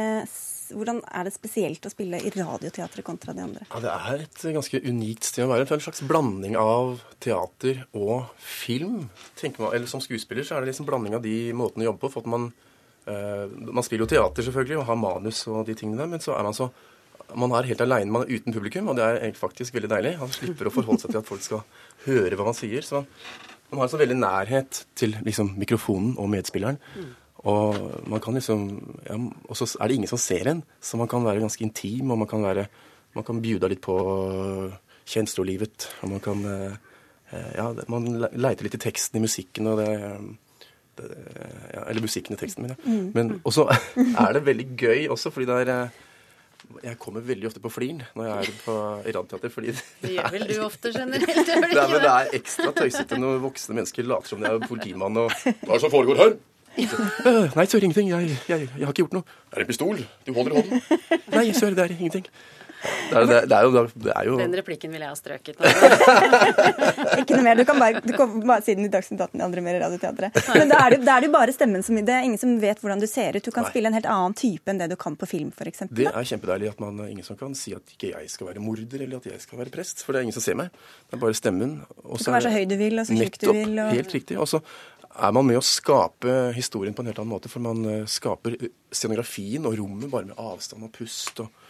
Hvordan 0.71 1.01
er 1.03 1.27
det 1.27 1.33
spesielt 1.35 1.89
å 1.89 1.91
spille 1.91 2.21
i 2.23 2.31
Radioteatret 2.31 3.07
kontra 3.07 3.35
de 3.35 3.43
andre? 3.43 3.67
Ja, 3.73 3.81
Det 3.83 3.91
er 3.97 4.23
et 4.23 4.47
ganske 4.55 4.83
unikt 4.87 5.27
sted 5.27 5.47
å 5.47 5.51
være. 5.51 5.67
En 5.67 5.83
slags 5.83 6.05
blanding 6.07 6.55
av 6.61 7.03
teater 7.19 7.83
og 7.93 8.31
film. 8.39 9.09
Man, 9.59 9.73
eller 9.73 9.91
Som 9.91 10.05
skuespiller 10.05 10.47
så 10.47 10.55
er 10.55 10.63
det 10.63 10.71
liksom 10.71 10.87
blanding 10.87 11.19
av 11.19 11.23
de 11.27 11.53
måtene 11.53 11.87
å 11.87 11.91
jobbe 11.91 12.05
på. 12.07 12.13
for 12.13 12.21
at 12.21 12.27
man, 12.27 12.53
eh, 13.07 13.47
man 13.51 13.83
spiller 13.83 14.07
jo 14.07 14.15
teater 14.15 14.47
selvfølgelig 14.47 14.79
og 14.79 14.87
har 14.87 14.97
manus 14.97 15.47
og 15.49 15.67
de 15.67 15.75
tingene 15.75 15.99
der, 15.99 16.07
men 16.07 16.21
så 16.21 16.39
er 16.39 16.45
man 16.45 16.55
så 16.55 16.71
man 17.35 17.51
er 17.51 17.67
helt 17.67 17.81
aleine, 17.81 18.13
man 18.13 18.23
er 18.23 18.39
uten 18.39 18.55
publikum, 18.55 18.89
og 18.89 18.97
det 18.97 19.03
er 19.03 19.33
faktisk 19.33 19.75
veldig 19.75 19.91
deilig. 19.91 20.17
Han 20.21 20.29
slipper 20.29 20.69
å 20.69 20.71
forholde 20.71 21.01
seg 21.03 21.11
til 21.11 21.19
at 21.19 21.27
folk 21.27 21.43
skal 21.43 21.65
høre 22.05 22.37
hva 22.37 22.45
man 22.45 22.55
sier. 22.55 22.87
Så 22.87 23.03
man 23.71 23.81
har 23.81 23.89
en 23.89 23.93
så 23.95 24.01
veldig 24.01 24.19
nærhet 24.19 24.83
til 24.99 25.17
liksom, 25.27 25.55
mikrofonen 25.59 26.15
og 26.23 26.31
medspilleren. 26.31 26.79
Mm. 26.97 27.15
Og 27.47 27.77
man 28.11 28.23
kan 28.23 28.35
liksom 28.35 28.63
ja, 29.07 29.17
Og 29.17 29.57
så 29.57 29.69
er 29.79 29.89
det 29.89 29.95
ingen 29.95 30.11
som 30.11 30.19
ser 30.19 30.49
en, 30.51 30.63
så 30.81 30.99
man 30.99 31.09
kan 31.09 31.25
være 31.25 31.43
ganske 31.45 31.63
intim, 31.63 32.11
og 32.11 32.19
man 32.19 32.29
kan 32.29 32.43
være 32.43 32.67
Man 33.15 33.25
kan 33.25 33.41
bjuda 33.41 33.69
litt 33.69 33.81
på 33.81 33.97
kjenslolivet, 35.09 35.87
og 36.03 36.11
man 36.11 36.21
kan 36.21 36.45
eh, 36.45 36.75
Ja, 37.57 37.71
man 37.89 38.29
leiter 38.33 38.67
litt 38.67 38.77
i 38.77 38.83
teksten 38.83 39.19
i 39.19 39.23
musikken, 39.23 39.67
og 39.67 39.79
det, 39.81 39.89
det 40.99 41.09
ja, 41.75 41.87
Eller 41.89 42.05
musikken 42.05 42.37
i 42.37 42.41
teksten 42.41 42.67
min, 42.67 42.75
ja. 42.75 42.83
Mm. 42.85 43.13
Men 43.15 43.41
også 43.45 43.69
er 44.27 44.33
det 44.37 44.45
veldig 44.47 44.69
gøy 44.77 45.09
også, 45.09 45.31
fordi 45.31 45.47
det 45.47 45.61
er 45.63 45.73
eh, 45.75 46.03
jeg 46.83 46.99
kommer 46.99 47.23
veldig 47.25 47.47
ofte 47.49 47.63
på 47.63 47.71
fliren 47.71 48.03
når 48.17 48.27
jeg 48.27 48.37
er 48.37 48.59
på 48.65 48.75
Iranteater. 49.13 49.53
fordi 49.53 49.75
det, 49.77 49.85
det 50.03 50.17
gjør 50.17 50.33
vel 50.35 50.49
du 50.49 50.57
ofte 50.65 50.93
generelt? 50.95 51.31
Det, 51.37 51.47
det, 51.47 51.71
er, 51.71 51.93
men 51.93 52.03
det 52.03 52.13
er 52.13 52.37
ekstra 52.41 52.73
tøysete 52.77 53.21
når 53.23 53.41
voksne 53.45 53.79
mennesker 53.79 54.09
later 54.09 54.35
som 54.35 54.43
de 54.43 54.51
er 54.51 54.67
politimann 54.67 55.23
og 55.23 55.33
Hva 55.37 55.55
er 55.55 55.73
det 55.77 55.83
som 55.85 55.95
foregår 55.95 56.23
her? 56.25 56.37
Nei, 56.77 57.65
sør, 57.65 57.87
ingenting. 57.87 58.11
Jeg, 58.11 58.37
jeg, 58.51 58.67
jeg, 58.67 58.85
har 58.85 58.93
ikke 58.93 59.07
gjort 59.07 59.15
noe. 59.17 59.37
Er 59.53 59.63
det 59.63 59.65
en 59.65 59.71
pistol 59.71 60.03
du 60.27 60.33
holder 60.37 60.53
i 60.53 60.61
hånden? 60.61 60.83
Nei, 61.33 61.47
sør, 61.57 61.77
det 61.77 61.87
er 61.87 61.95
ingenting. 61.95 62.27
Det 63.11 63.21
er, 63.21 63.47
det, 63.47 63.57
er 63.57 63.67
jo, 63.67 63.85
det 63.95 64.13
er, 64.13 64.27
jo, 64.27 64.37
Den 64.41 64.57
replikken 64.59 64.93
ville 64.95 65.07
jeg 65.07 65.13
ha 65.13 65.19
strøket. 65.19 65.61
ikke 67.23 67.37
noe 67.37 67.45
mer. 67.47 67.61
Du 67.61 67.65
kan 67.69 67.81
bare, 67.81 68.03
du 68.05 68.13
kan 68.17 68.35
bare 68.43 68.65
si 68.67 68.75
den 68.79 68.89
i 68.89 68.91
Dagsnytt 68.93 69.23
18 69.23 69.45
andre 69.47 69.65
mer 69.65 69.79
i 69.79 69.83
Radioteatret. 69.83 70.41
Men 70.57 70.73
da 70.73 70.81
er, 70.85 70.97
det, 70.97 71.07
er 71.07 71.25
det 71.25 71.31
jo 71.31 71.35
bare 71.37 71.55
stemmen 71.55 71.85
som 71.87 71.99
Det 71.99 72.15
er 72.15 72.27
ingen 72.27 72.41
som 72.41 72.57
vet 72.63 72.83
hvordan 72.83 73.03
du 73.03 73.09
ser 73.11 73.39
ut. 73.39 73.45
Du 73.45 73.53
kan 73.55 73.67
Nei. 73.67 73.73
spille 73.75 73.93
en 73.93 73.99
helt 73.99 74.11
annen 74.11 74.37
type 74.39 74.73
enn 74.73 74.83
det 74.83 74.91
du 74.93 74.97
kan 75.01 75.19
på 75.19 75.29
film, 75.31 75.53
f.eks. 75.55 75.87
Det 75.91 76.11
er 76.11 76.29
kjempedeilig 76.33 76.73
at 76.75 76.83
man 76.83 76.99
ingen 77.07 77.27
som 77.27 77.39
kan 77.39 77.55
si 77.59 77.77
at 77.77 77.97
ikke 77.97 78.13
jeg 78.15 78.33
skal 78.33 78.51
være 78.51 78.65
morder 78.65 79.07
eller 79.07 79.23
at 79.23 79.31
jeg 79.31 79.45
skal 79.45 79.63
være 79.63 79.75
prest. 79.75 80.05
For 80.07 80.15
det 80.15 80.23
er 80.23 80.29
ingen 80.29 80.37
som 80.37 80.45
ser 80.45 80.59
meg. 80.59 80.75
Det 81.07 81.19
er 81.19 81.23
bare 81.23 81.39
stemmen. 81.39 81.79
Også 82.03 82.27
du 82.27 82.29
kan 82.31 82.39
være 82.39 82.49
så 82.49 82.57
høy 82.57 82.69
du 82.69 82.77
vil 82.81 83.01
og 83.03 83.09
så 83.09 83.23
tjukk 83.23 83.41
du 83.43 83.49
vil. 83.53 83.79
Og... 83.79 83.95
Helt 83.97 84.19
riktig. 84.19 84.41
Og 84.43 84.51
så 84.51 84.63
er 85.17 85.33
man 85.33 85.47
med 85.49 85.61
å 85.61 85.65
skape 85.65 86.35
historien 86.57 86.95
på 86.97 87.05
en 87.05 87.11
helt 87.11 87.21
annen 87.23 87.33
måte. 87.33 87.51
For 87.53 87.65
man 87.65 87.85
eh, 87.89 88.03
skaper 88.11 88.59
scenografien 88.93 89.65
og 89.69 89.79
rommet 89.79 90.13
bare 90.13 90.29
med 90.29 90.41
avstand 90.41 90.87
og 90.87 90.93
pust. 90.97 91.41
og 91.45 91.66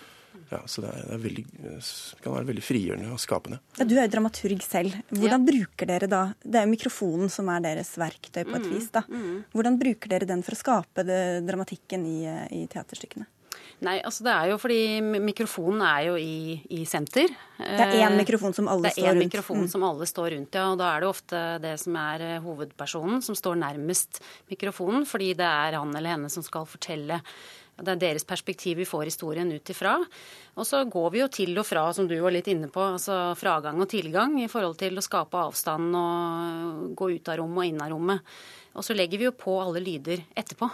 ja, 0.51 0.61
så 0.71 0.83
det, 0.85 0.91
er, 0.93 1.05
det, 1.09 1.15
er 1.17 1.23
veldig, 1.23 1.45
det, 1.59 1.77
kan 2.23 2.35
være 2.37 2.49
veldig 2.51 2.65
frigjørende 2.65 3.13
og 3.15 3.23
skapende. 3.23 3.61
Ja, 3.79 3.87
du 3.89 3.95
er 3.97 4.07
jo 4.07 4.13
dramaturg 4.15 4.65
selv. 4.65 4.99
Hvordan 5.11 5.47
ja. 5.47 5.53
bruker 5.53 5.91
dere 5.91 6.11
da 6.11 6.23
Det 6.43 6.61
er 6.61 6.67
jo 6.67 6.75
mikrofonen 6.75 7.33
som 7.33 7.51
er 7.53 7.65
deres 7.65 7.95
verktøy 8.01 8.43
på 8.45 8.59
et 8.59 8.67
mm, 8.67 8.75
vis. 8.75 8.91
da. 8.95 9.03
Mm. 9.09 9.41
Hvordan 9.57 9.81
bruker 9.81 10.13
dere 10.13 10.29
den 10.29 10.45
for 10.47 10.57
å 10.57 10.61
skape 10.61 11.07
det, 11.07 11.23
dramatikken 11.49 12.07
i, 12.07 12.21
i, 12.61 12.63
teaterstykkene? 12.71 13.27
Nei, 13.85 13.99
altså 14.09 14.25
det 14.25 14.33
er 14.33 14.51
jo 14.53 14.57
fordi 14.61 14.81
mikrofonen 15.21 15.83
er 15.85 16.07
jo 16.07 16.15
i, 16.17 16.57
i 16.73 16.85
senter. 16.89 17.29
Det 17.59 17.85
er 17.85 18.07
én 18.07 18.17
mikrofon 18.17 18.55
som 18.57 18.71
alle 18.73 18.89
står 18.89 18.95
rundt? 18.95 18.97
Det 18.97 19.05
er 19.05 19.19
én 19.19 19.21
mikrofon 19.21 19.63
mm. 19.65 19.69
som 19.73 19.85
alle 19.85 20.09
står 20.09 20.31
rundt, 20.33 20.57
ja. 20.57 20.65
Og 20.73 20.81
da 20.81 20.89
er 20.95 21.05
det 21.05 21.11
ofte 21.11 21.43
det 21.65 21.75
som 21.83 21.99
er 22.01 22.25
eh, 22.25 22.39
hovedpersonen 22.45 23.21
som 23.25 23.37
står 23.37 23.59
nærmest 23.61 24.23
mikrofonen, 24.53 25.05
fordi 25.09 25.35
det 25.37 25.49
er 25.49 25.77
han 25.77 25.93
eller 25.93 26.17
henne 26.17 26.33
som 26.33 26.45
skal 26.47 26.69
fortelle 26.69 27.21
det 27.77 27.93
er 27.93 28.01
deres 28.01 28.25
perspektiv 28.25 28.79
vi 28.81 28.87
får 28.89 29.11
historien 29.11 29.51
ut 29.53 29.71
ifra. 29.73 29.99
Og 30.57 30.65
så 30.65 30.81
går 30.89 31.11
vi 31.13 31.21
jo 31.21 31.29
til 31.33 31.59
og 31.61 31.67
fra, 31.69 31.85
som 31.93 32.09
du 32.09 32.15
var 32.23 32.33
litt 32.33 32.49
inne 32.49 32.71
på, 32.73 32.81
altså 32.97 33.35
fragang 33.37 33.83
og 33.85 33.91
tilgang 33.93 34.39
i 34.41 34.49
forhold 34.49 34.79
til 34.81 34.97
å 34.97 35.05
skape 35.05 35.43
avstand 35.49 35.99
og 35.99 36.95
gå 36.97 37.11
ut 37.19 37.33
av 37.33 37.43
rommet 37.43 37.61
og 37.61 37.69
inn 37.69 37.83
av 37.85 37.93
rommet. 37.93 38.37
Og 38.77 38.85
så 38.85 38.97
legger 38.97 39.21
vi 39.21 39.29
jo 39.29 39.37
på 39.37 39.59
alle 39.61 39.85
lyder 39.85 40.25
etterpå. 40.37 40.71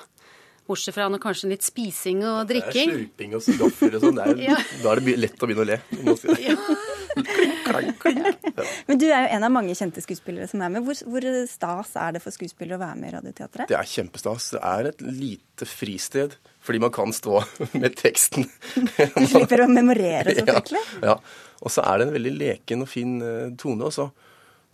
Bortsett 0.62 0.94
fra 0.94 1.08
noe, 1.10 1.18
kanskje 1.22 1.50
litt 1.50 1.64
spising 1.66 2.22
og 2.22 2.46
drikking. 2.46 2.92
Det 2.92 2.94
er 2.94 3.00
slurping 3.00 3.34
og 3.34 3.46
gafler 3.64 3.96
og 3.98 4.04
sånn. 4.06 4.20
ja. 4.46 4.58
Da 4.84 4.92
er 4.92 5.02
det 5.02 5.14
lett 5.18 5.42
å 5.42 5.48
begynne 5.50 5.64
å 5.64 5.70
le. 5.72 5.78
Ja. 6.42 6.54
klang, 7.66 7.90
klang. 8.00 8.20
Ja. 8.46 8.66
Men 8.86 9.00
du 9.02 9.08
er 9.08 9.26
jo 9.26 9.32
en 9.36 9.46
av 9.48 9.52
mange 9.52 9.74
kjente 9.76 10.00
skuespillere 10.04 10.46
som 10.48 10.62
er 10.62 10.70
med. 10.72 10.86
Hvor, 10.86 10.96
hvor, 11.10 11.26
stas 11.50 11.92
er 11.98 12.14
det 12.14 12.22
for 12.22 12.34
skuespillere 12.34 12.78
å 12.78 12.82
være 12.84 13.00
med 13.00 13.10
i 13.10 13.14
Radioteatret? 13.16 13.68
Det 13.72 13.78
er 13.78 13.90
kjempestas. 13.90 14.52
Det 14.54 14.62
er 14.70 14.90
et 14.92 15.02
lite 15.02 15.68
fristed. 15.68 16.38
Fordi 16.62 16.78
man 16.82 16.92
kan 16.94 17.12
stå 17.12 17.42
med 17.72 17.96
teksten. 17.98 18.46
Du 19.16 19.26
slipper 19.26 19.64
å 19.64 19.70
memorere 19.70 20.34
så 20.36 20.44
fryktelig? 20.48 20.84
Ja, 21.00 21.14
ja. 21.14 21.16
Og 21.62 21.70
så 21.70 21.84
er 21.86 21.98
det 21.98 22.08
en 22.08 22.16
veldig 22.16 22.34
leken 22.34 22.82
og 22.82 22.90
fin 22.90 23.18
uh, 23.22 23.50
tone. 23.58 23.86
Også. 23.86 24.08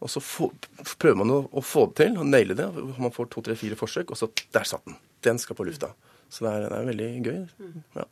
og 0.00 0.10
så 0.12 0.22
få, 0.24 0.50
prøver 0.96 1.18
man 1.20 1.32
å, 1.34 1.40
å, 1.52 1.64
få 1.64 1.88
det 1.90 2.04
til, 2.04 2.14
og 2.20 2.28
naile 2.28 2.56
det. 2.56 2.68
Man 2.96 3.12
får 3.12 3.28
to, 3.32 3.44
tre, 3.44 3.56
fire 3.60 3.76
forsøk, 3.76 4.14
og 4.14 4.20
så 4.20 4.30
der 4.54 4.68
satt 4.68 4.86
den. 4.88 4.96
Den 5.24 5.40
skal 5.42 5.58
på 5.58 5.66
lufta. 5.68 5.92
Så 6.32 6.44
det 6.44 6.54
er, 6.54 6.68
det 6.68 6.78
er 6.78 6.88
veldig 6.88 7.10
gøy. 7.24 7.68
Ja. 7.96 8.06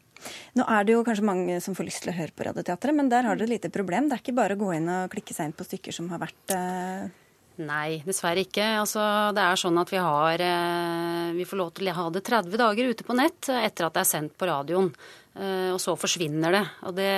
Nå 0.57 0.65
er 0.73 0.87
det 0.89 0.95
jo 0.95 1.05
kanskje 1.05 1.29
mange 1.29 1.59
som 1.65 1.77
får 1.77 1.89
lyst 1.89 2.05
til 2.05 2.13
å 2.13 2.17
høre 2.17 2.33
på 2.37 2.47
Radioteatret, 2.49 2.97
men 2.97 3.11
der 3.13 3.29
har 3.29 3.37
dere 3.37 3.49
et 3.49 3.57
lite 3.59 3.73
problem. 3.73 4.09
Det 4.09 4.17
er 4.17 4.25
ikke 4.25 4.37
bare 4.37 4.57
å 4.57 4.61
gå 4.61 4.73
inn 4.77 4.89
og 4.93 5.13
klikke 5.13 5.37
seg 5.37 5.51
inn 5.51 5.57
på 5.57 5.69
stykker 5.69 5.97
som 5.97 6.09
har 6.13 6.23
vært 6.25 6.57
eh... 6.57 7.09
Nei, 7.57 8.03
dessverre 8.05 8.43
ikke. 8.45 8.65
Altså, 8.83 9.03
det 9.37 9.41
er 9.41 9.61
sånn 9.61 9.79
at 9.81 9.93
vi 9.93 10.01
har 10.03 10.43
eh, 10.45 11.31
Vi 11.37 11.47
får 11.49 11.61
lov 11.61 11.71
til 11.77 11.89
å 11.89 11.95
ha 11.97 12.09
det 12.13 12.25
30 12.27 12.61
dager 12.61 12.91
ute 12.93 13.07
på 13.07 13.17
nett 13.17 13.49
etter 13.49 13.87
at 13.87 13.97
det 13.97 14.03
er 14.03 14.11
sendt 14.11 14.37
på 14.37 14.49
radioen. 14.51 14.91
Eh, 15.37 15.71
og 15.75 15.81
så 15.81 15.93
forsvinner 16.01 16.55
det. 16.55 16.63
Og 16.89 16.95
det 16.97 17.09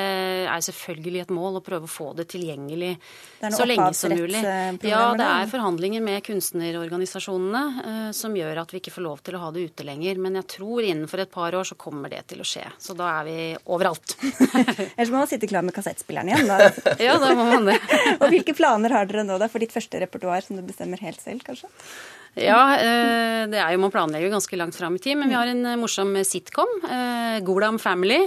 er 0.51 0.63
selvfølgelig 0.67 1.21
et 1.23 1.33
mål 1.35 1.61
å 1.61 1.63
prøve 1.65 1.87
å 1.87 1.91
få 1.91 2.11
det 2.19 2.27
tilgjengelig 2.33 2.91
det 3.39 3.51
så 3.55 3.67
lenge 3.69 3.93
som 3.95 4.11
mulig. 4.11 4.41
Ja, 4.89 5.03
det 5.19 5.29
er 5.29 5.53
forhandlinger 5.53 6.03
med 6.03 6.25
kunstnerorganisasjonene 6.27 7.63
uh, 7.79 8.11
som 8.17 8.35
gjør 8.35 8.65
at 8.65 8.75
vi 8.75 8.83
ikke 8.83 8.95
får 8.97 9.07
lov 9.07 9.23
til 9.23 9.39
å 9.39 9.45
ha 9.45 9.53
det 9.55 9.69
ute 9.71 9.87
lenger. 9.87 10.19
Men 10.25 10.41
jeg 10.41 10.49
tror 10.57 10.83
innenfor 10.83 11.23
et 11.23 11.33
par 11.33 11.55
år 11.55 11.71
så 11.71 11.79
kommer 11.79 12.11
det 12.11 12.25
til 12.33 12.43
å 12.43 12.49
skje. 12.49 12.67
Så 12.83 12.99
da 12.99 13.13
er 13.21 13.29
vi 13.29 13.39
overalt. 13.71 14.17
Ellers 14.97 15.15
må 15.15 15.23
man 15.23 15.31
sitte 15.31 15.51
klar 15.51 15.67
med 15.67 15.77
kassettspilleren 15.79 16.33
igjen, 16.33 16.51
da. 16.51 16.73
ja, 17.07 17.19
da 17.23 17.33
må 17.39 17.47
man 17.53 17.71
det. 17.71 17.79
og 18.21 18.29
hvilke 18.33 18.57
planer 18.59 18.99
har 18.99 19.07
dere 19.07 19.27
nå 19.29 19.39
da 19.39 19.51
for 19.53 19.63
ditt 19.63 19.75
første 19.75 20.03
repertoar 20.03 20.43
som 20.43 20.59
du 20.59 20.67
bestemmer 20.67 21.07
helt 21.07 21.23
selv, 21.23 21.47
kanskje? 21.47 21.71
Ja, 22.35 22.77
eh, 22.77 23.47
det 23.51 23.59
er 23.59 23.73
jo, 23.73 23.81
man 23.83 23.93
planlegger 23.93 24.31
ganske 24.31 24.59
langt 24.59 24.77
fram 24.77 24.97
i 24.97 25.03
tid. 25.03 25.17
Men 25.19 25.33
vi 25.33 25.37
har 25.39 25.51
en 25.51 25.65
eh, 25.67 25.79
morsom 25.81 26.13
sitcom, 26.25 26.71
eh, 26.85 27.39
Golam 27.47 27.79
Family, 27.79 28.21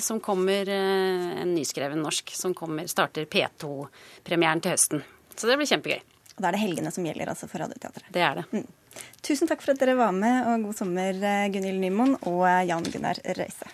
som 0.00 0.20
kommer 0.20 0.68
en 0.68 1.54
nyskreven 1.54 2.00
norsk, 2.00 2.32
som 2.36 2.54
kommer, 2.56 2.86
starter 2.88 3.26
P2-premieren 3.28 4.62
til 4.64 4.72
høsten. 4.72 5.02
Så 5.36 5.48
det 5.48 5.58
blir 5.60 5.68
kjempegøy. 5.68 6.00
Og 6.36 6.40
Da 6.40 6.48
er 6.48 6.56
det 6.56 6.62
helgene 6.62 6.92
som 6.94 7.04
gjelder 7.04 7.32
altså 7.32 7.48
for 7.50 7.60
Radioteatret? 7.60 8.08
Det 8.12 8.22
er 8.24 8.40
det. 8.40 8.46
Mm. 8.52 9.02
Tusen 9.22 9.50
takk 9.50 9.60
for 9.62 9.74
at 9.74 9.82
dere 9.82 9.98
var 9.98 10.14
med, 10.16 10.48
og 10.48 10.70
god 10.70 10.78
sommer 10.80 11.20
Gunhild 11.52 11.82
Nymoen 11.82 12.16
og 12.30 12.46
Jan 12.68 12.88
Gunnar 12.88 13.20
Røise. 13.36 13.68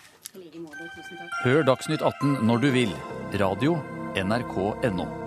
Hør 1.45 1.63
Dagsnytt 1.71 2.03
18 2.03 2.43
når 2.45 2.65
du 2.65 2.69
vil. 2.75 2.91
Radio 3.39 3.79
NRK.no. 4.17 5.26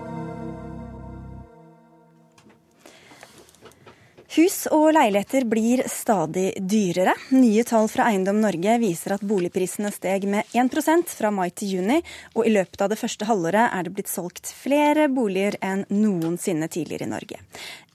Hus 4.31 4.69
og 4.71 4.93
leiligheter 4.95 5.43
blir 5.51 5.81
stadig 5.91 6.53
dyrere. 6.63 7.17
Nye 7.35 7.65
tall 7.67 7.89
fra 7.91 8.05
Eiendom 8.13 8.37
Norge 8.39 8.77
viser 8.79 9.17
at 9.17 9.25
boligprisene 9.27 9.91
steg 9.91 10.23
med 10.31 10.47
1% 10.55 11.11
fra 11.19 11.33
mai 11.35 11.49
til 11.51 11.73
juni, 11.75 11.97
og 12.39 12.47
i 12.47 12.53
løpet 12.55 12.85
av 12.85 12.93
det 12.93 12.99
første 13.01 13.27
halvåret 13.27 13.75
er 13.75 13.89
det 13.89 13.93
blitt 13.97 14.13
solgt 14.13 14.53
flere 14.55 15.09
boliger 15.11 15.59
enn 15.59 15.83
noensinne 15.91 16.71
tidligere 16.71 17.09
i 17.09 17.11
Norge. 17.11 17.43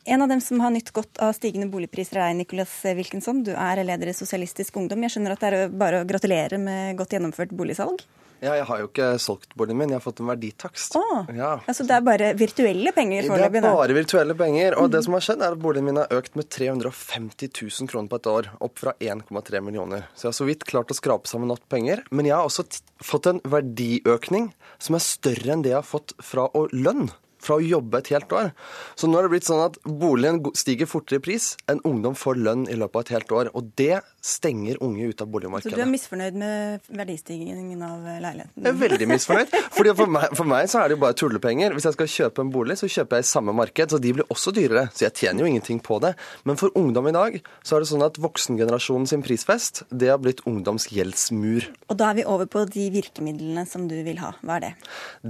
En 0.03 0.27
av 0.27 0.33
dem 0.33 0.43
som 0.43 0.59
har 0.59 0.75
nytt 0.75 0.91
godt 0.91 1.23
av 1.23 1.31
stigende 1.39 1.71
boligpriser 1.71 2.19
er 2.19 2.35
Nicholas 2.35 2.75
Wilkinson. 2.83 3.39
Du 3.47 3.53
er 3.55 3.85
leder 3.87 4.11
i 4.11 4.17
Sosialistisk 4.19 4.75
Ungdom. 4.75 5.07
Jeg 5.07 5.15
skjønner 5.15 5.37
at 5.37 5.47
det 5.47 5.53
er 5.55 5.71
bare 5.71 6.03
å 6.03 6.09
gratulere 6.09 6.59
med 6.59 6.99
godt 6.99 7.15
gjennomført 7.15 7.55
boligsalg? 7.55 8.03
Ja, 8.45 8.53
jeg 8.59 8.67
har 8.69 8.81
jo 8.81 8.89
ikke 8.89 9.07
solgt 9.21 9.55
boligen 9.57 9.79
min, 9.79 9.93
jeg 9.93 9.99
har 9.99 10.05
fått 10.05 10.21
en 10.21 10.29
verditakst. 10.29 10.97
Oh, 10.99 11.25
ja. 11.33 11.55
Altså 11.65 11.85
det 11.87 11.95
er 11.97 12.05
bare 12.05 12.31
virtuelle 12.37 12.93
penger 12.95 13.25
foreløpig? 13.25 13.63
Det 13.63 13.71
er 13.71 13.79
bare 13.81 13.97
virtuelle 13.97 14.37
penger. 14.37 14.77
Og 14.77 14.87
mm. 14.87 14.93
det 14.93 15.03
som 15.07 15.17
har 15.17 15.25
skjedd, 15.27 15.43
er 15.45 15.57
at 15.57 15.63
boligen 15.65 15.89
min 15.89 16.01
har 16.01 16.13
økt 16.13 16.37
med 16.37 16.49
350 16.53 17.51
000 17.51 17.91
kroner 17.91 18.11
på 18.11 18.21
et 18.21 18.31
år. 18.35 18.51
Opp 18.65 18.79
fra 18.83 18.95
1,3 19.01 19.63
millioner. 19.65 20.07
Så 20.13 20.27
jeg 20.27 20.33
har 20.33 20.39
så 20.39 20.49
vidt 20.51 20.69
klart 20.69 20.93
å 20.93 20.97
skrape 20.97 21.31
sammen 21.31 21.49
nok 21.51 21.65
penger. 21.71 22.05
Men 22.13 22.29
jeg 22.29 22.37
har 22.37 22.45
også 22.45 22.67
fått 23.03 23.31
en 23.31 23.41
verdiøkning 23.49 24.51
som 24.77 24.97
er 24.97 25.05
større 25.05 25.55
enn 25.55 25.65
det 25.65 25.73
jeg 25.73 25.81
har 25.81 25.93
fått 25.95 26.13
fra 26.23 26.49
å 26.53 26.67
lønn 26.75 27.09
fra 27.45 27.59
å 27.59 27.63
jobbe 27.63 28.01
et 28.01 28.11
helt 28.13 28.33
år. 28.35 28.51
Så 28.97 29.09
nå 29.09 29.19
har 29.19 29.27
det 29.27 29.33
blitt 29.35 29.47
sånn 29.47 29.63
at 29.65 29.77
boligen 29.85 30.41
stiger 30.57 30.89
fortere 30.89 31.21
i 31.21 31.25
pris 31.27 31.53
enn 31.71 31.83
ungdom 31.87 32.17
får 32.17 32.41
lønn 32.41 32.65
i 32.71 32.77
løpet 32.79 32.97
av 32.97 33.05
et 33.05 33.13
helt 33.17 33.35
år. 33.39 33.51
Og 33.53 33.71
det 33.79 34.01
stenger 34.25 34.79
unge 34.83 35.09
ut 35.11 35.21
av 35.21 35.29
boligmarkedet. 35.31 35.73
Så 35.73 35.77
du 35.77 35.83
er 35.83 35.91
misfornøyd 35.91 36.37
med 36.41 36.87
verdistigningen 36.89 37.83
av 37.85 38.07
leiligheten? 38.23 38.55
Jeg 38.57 38.71
er 38.71 38.79
veldig 38.81 39.09
misfornøyd. 39.11 39.55
Fordi 39.75 39.93
for 39.99 40.13
meg, 40.15 40.35
for 40.39 40.49
meg, 40.49 40.69
så 40.71 40.81
er 40.81 40.89
det 40.89 40.97
jo 40.97 41.01
bare 41.03 41.17
tullepenger. 41.21 41.75
Hvis 41.75 41.87
jeg 41.89 41.97
skal 41.97 42.11
kjøpe 42.15 42.45
en 42.45 42.51
bolig, 42.53 42.79
så 42.81 42.89
kjøper 42.89 43.21
jeg 43.21 43.27
i 43.27 43.29
samme 43.29 43.55
marked, 43.57 43.93
så 43.93 44.01
de 44.01 44.13
blir 44.17 44.33
også 44.33 44.53
dyrere. 44.55 44.87
Så 44.95 45.05
jeg 45.07 45.15
tjener 45.21 45.45
jo 45.45 45.51
ingenting 45.51 45.81
på 45.85 45.99
det. 46.03 46.15
Men 46.47 46.59
for 46.61 46.73
ungdom 46.79 47.11
i 47.11 47.15
dag 47.15 47.37
så 47.61 47.77
er 47.77 47.85
det 47.85 47.91
sånn 47.91 48.05
at 48.05 48.19
voksengenerasjonen 48.21 49.07
sin 49.11 49.25
prisfest, 49.25 49.83
det 49.93 50.09
har 50.13 50.21
blitt 50.23 50.41
ungdoms 50.49 50.89
gjeldsmur. 50.93 51.69
Og 51.91 51.99
da 52.01 52.09
er 52.11 52.21
vi 52.21 52.27
over 52.35 52.49
på 52.49 52.65
de 52.71 52.89
virkemidlene 52.95 53.67
som 53.69 53.85
du 53.91 53.97
vil 54.07 54.19
ha. 54.23 54.33
Hva 54.41 54.57
er 54.57 54.67
det? 54.67 54.73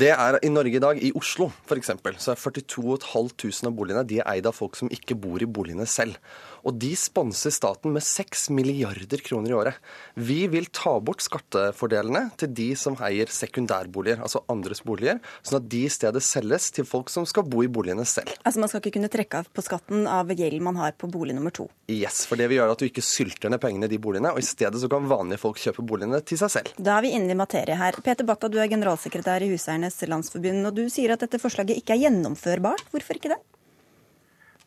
Det 0.06 0.14
er 0.16 0.40
i 0.46 0.54
Norge 0.54 0.80
i 0.80 0.84
dag, 0.84 1.04
i 1.04 1.12
Oslo 1.20 1.52
f.eks 1.68 1.92
så 2.22 2.34
er 2.34 2.40
42 2.40 2.98
500 3.04 3.68
av 3.70 3.76
boligene 3.76 4.06
de 4.08 4.20
er 4.22 4.30
eid 4.36 4.48
av 4.50 4.56
folk 4.56 4.78
som 4.80 4.92
ikke 4.94 5.18
bor 5.20 5.42
i 5.42 5.50
boligene 5.50 5.88
selv. 5.90 6.18
Og 6.66 6.74
de 6.82 6.92
sponser 6.98 7.54
staten 7.54 7.94
med 7.94 8.02
6 8.02 8.48
milliarder 8.56 9.22
kroner 9.26 9.52
i 9.52 9.58
året. 9.58 9.78
Vi 10.18 10.48
vil 10.50 10.66
ta 10.74 10.96
bort 10.98 11.22
skattefordelene 11.22 12.32
til 12.42 12.54
de 12.58 12.72
som 12.80 12.98
eier 13.06 13.30
sekundærboliger, 13.30 14.24
altså 14.26 14.42
andres 14.52 14.82
boliger, 14.86 15.22
sånn 15.46 15.60
at 15.60 15.70
de 15.70 15.84
i 15.86 15.92
stedet 15.94 16.24
selges 16.26 16.72
til 16.74 16.88
folk 16.90 17.14
som 17.14 17.28
skal 17.30 17.46
bo 17.46 17.62
i 17.62 17.70
boligene 17.70 18.06
selv. 18.10 18.34
Altså 18.42 18.64
Man 18.64 18.72
skal 18.72 18.82
ikke 18.82 18.96
kunne 18.98 19.12
trekke 19.14 19.44
av 19.44 19.52
på 19.54 19.66
skatten 19.66 20.10
av 20.10 20.34
gjeld 20.34 20.64
man 20.66 20.80
har 20.82 20.96
på 20.98 21.10
bolig 21.12 21.38
nummer 21.38 21.54
to? 21.54 21.68
Yes, 21.92 22.24
for 22.26 22.40
det 22.40 22.50
vil 22.50 22.60
gjøre 22.62 22.74
at 22.74 22.82
du 22.82 22.88
ikke 22.90 23.06
sylter 23.06 23.54
ned 23.54 23.62
pengene 23.62 23.86
i 23.86 23.94
de 23.94 24.02
boligene, 24.02 24.34
og 24.34 24.42
i 24.42 24.48
stedet 24.48 24.82
så 24.82 24.90
kan 24.92 25.06
vanlige 25.10 25.44
folk 25.44 25.62
kjøpe 25.62 25.86
boligene 25.86 26.22
til 26.26 26.42
seg 26.42 26.54
selv. 26.58 26.74
Da 26.82 26.98
er 26.98 27.06
vi 27.06 27.14
inne 27.18 27.36
i 27.36 27.38
materie 27.38 27.78
her. 27.78 28.02
Peter 28.06 28.26
Batta, 28.26 28.50
du 28.50 28.58
er 28.62 28.72
generalsekretær 28.72 29.46
i 29.46 29.52
Huseiernes 29.54 30.02
Landsforbund, 30.10 30.66
og 30.66 30.80
du 30.82 30.88
sier 30.90 31.14
at 31.14 31.22
dette 31.22 31.42
forslaget 31.42 31.78
ikke 31.78 31.94
er 31.94 32.08
gjennomførbart. 32.08 32.90
Hvorfor 32.94 33.22
ikke 33.22 33.36
det? 33.36 33.44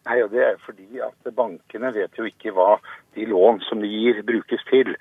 Nei, 0.08 0.22
og 0.24 0.30
Det 0.32 0.40
er 0.40 0.60
fordi 0.64 1.00
at 1.04 1.34
bankene 1.36 1.92
vet 1.92 2.16
jo 2.16 2.24
ikke 2.24 2.54
hva 2.56 2.78
de 3.14 3.26
lån 3.28 3.60
som 3.66 3.82
de 3.84 3.90
gir, 3.92 4.22
brukes 4.24 4.64
til. 4.70 4.94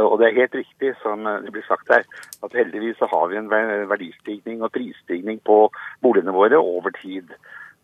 Og 0.00 0.16
det 0.18 0.26
er 0.26 0.40
helt 0.40 0.54
riktig 0.56 0.94
som 1.02 1.22
det 1.22 1.52
blir 1.52 1.66
sagt 1.68 1.90
her, 1.92 2.02
at 2.42 2.56
heldigvis 2.56 2.96
så 2.98 3.06
har 3.12 3.28
vi 3.30 3.36
en 3.38 3.50
verdistigning 3.50 4.64
og 4.64 4.72
prisstigning 4.74 5.38
på 5.44 5.68
boligene 6.02 6.34
våre 6.34 6.58
over 6.58 6.90
tid. 6.96 7.30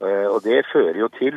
Eh, 0.01 0.27
og 0.27 0.41
Det 0.43 0.65
fører 0.73 0.97
jo 0.99 1.09
til 1.21 1.37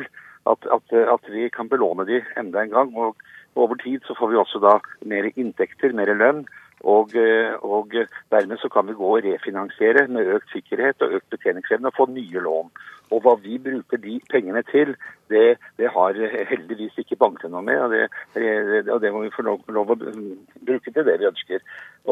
at, 0.50 0.66
at, 0.76 0.96
at 1.14 1.30
vi 1.30 1.48
kan 1.48 1.68
belåne 1.68 2.06
de 2.08 2.22
enda 2.40 2.64
en 2.64 2.74
gang. 2.74 2.96
Og 2.96 3.16
over 3.54 3.74
tid 3.74 4.00
så 4.08 4.16
får 4.18 4.32
vi 4.32 4.40
også 4.40 4.58
da 4.64 4.78
mer 5.04 5.30
inntekter, 5.36 5.92
mer 5.92 6.10
lønn. 6.14 6.46
Og, 6.84 7.14
eh, 7.16 7.54
og, 7.64 7.94
dermed 8.30 8.60
så 8.60 8.68
kan 8.68 8.86
vi 8.86 8.96
gå 8.98 9.10
og 9.16 9.24
refinansiere 9.24 10.06
med 10.08 10.28
økt 10.36 10.52
sikkerhet 10.52 11.02
og 11.02 11.16
økt 11.18 11.30
betjeningsevne 11.32 11.88
og 11.88 11.96
få 11.96 12.06
nye 12.12 12.44
lån. 12.44 12.68
Og 13.12 13.20
hva 13.24 13.34
vi 13.40 13.58
bruker 13.62 14.00
de 14.00 14.18
pengene 14.32 14.62
til, 14.68 14.94
det, 15.32 15.56
det 15.78 15.90
har 15.92 16.16
heldigvis 16.50 16.96
ikke 17.00 17.18
bankene 17.20 17.52
noe 17.52 17.64
med. 17.64 17.80
Og 17.80 17.90
det, 17.92 18.88
og 18.92 19.00
det, 19.00 19.12
må 19.12 19.24
vi 19.24 19.32
få 19.34 19.44
lov, 19.46 19.60
lov, 19.72 19.92
å 19.92 19.96
bruke 19.96 20.90
til 20.90 21.04
det 21.06 21.18
vi 21.20 21.28
ønsker. 21.28 21.64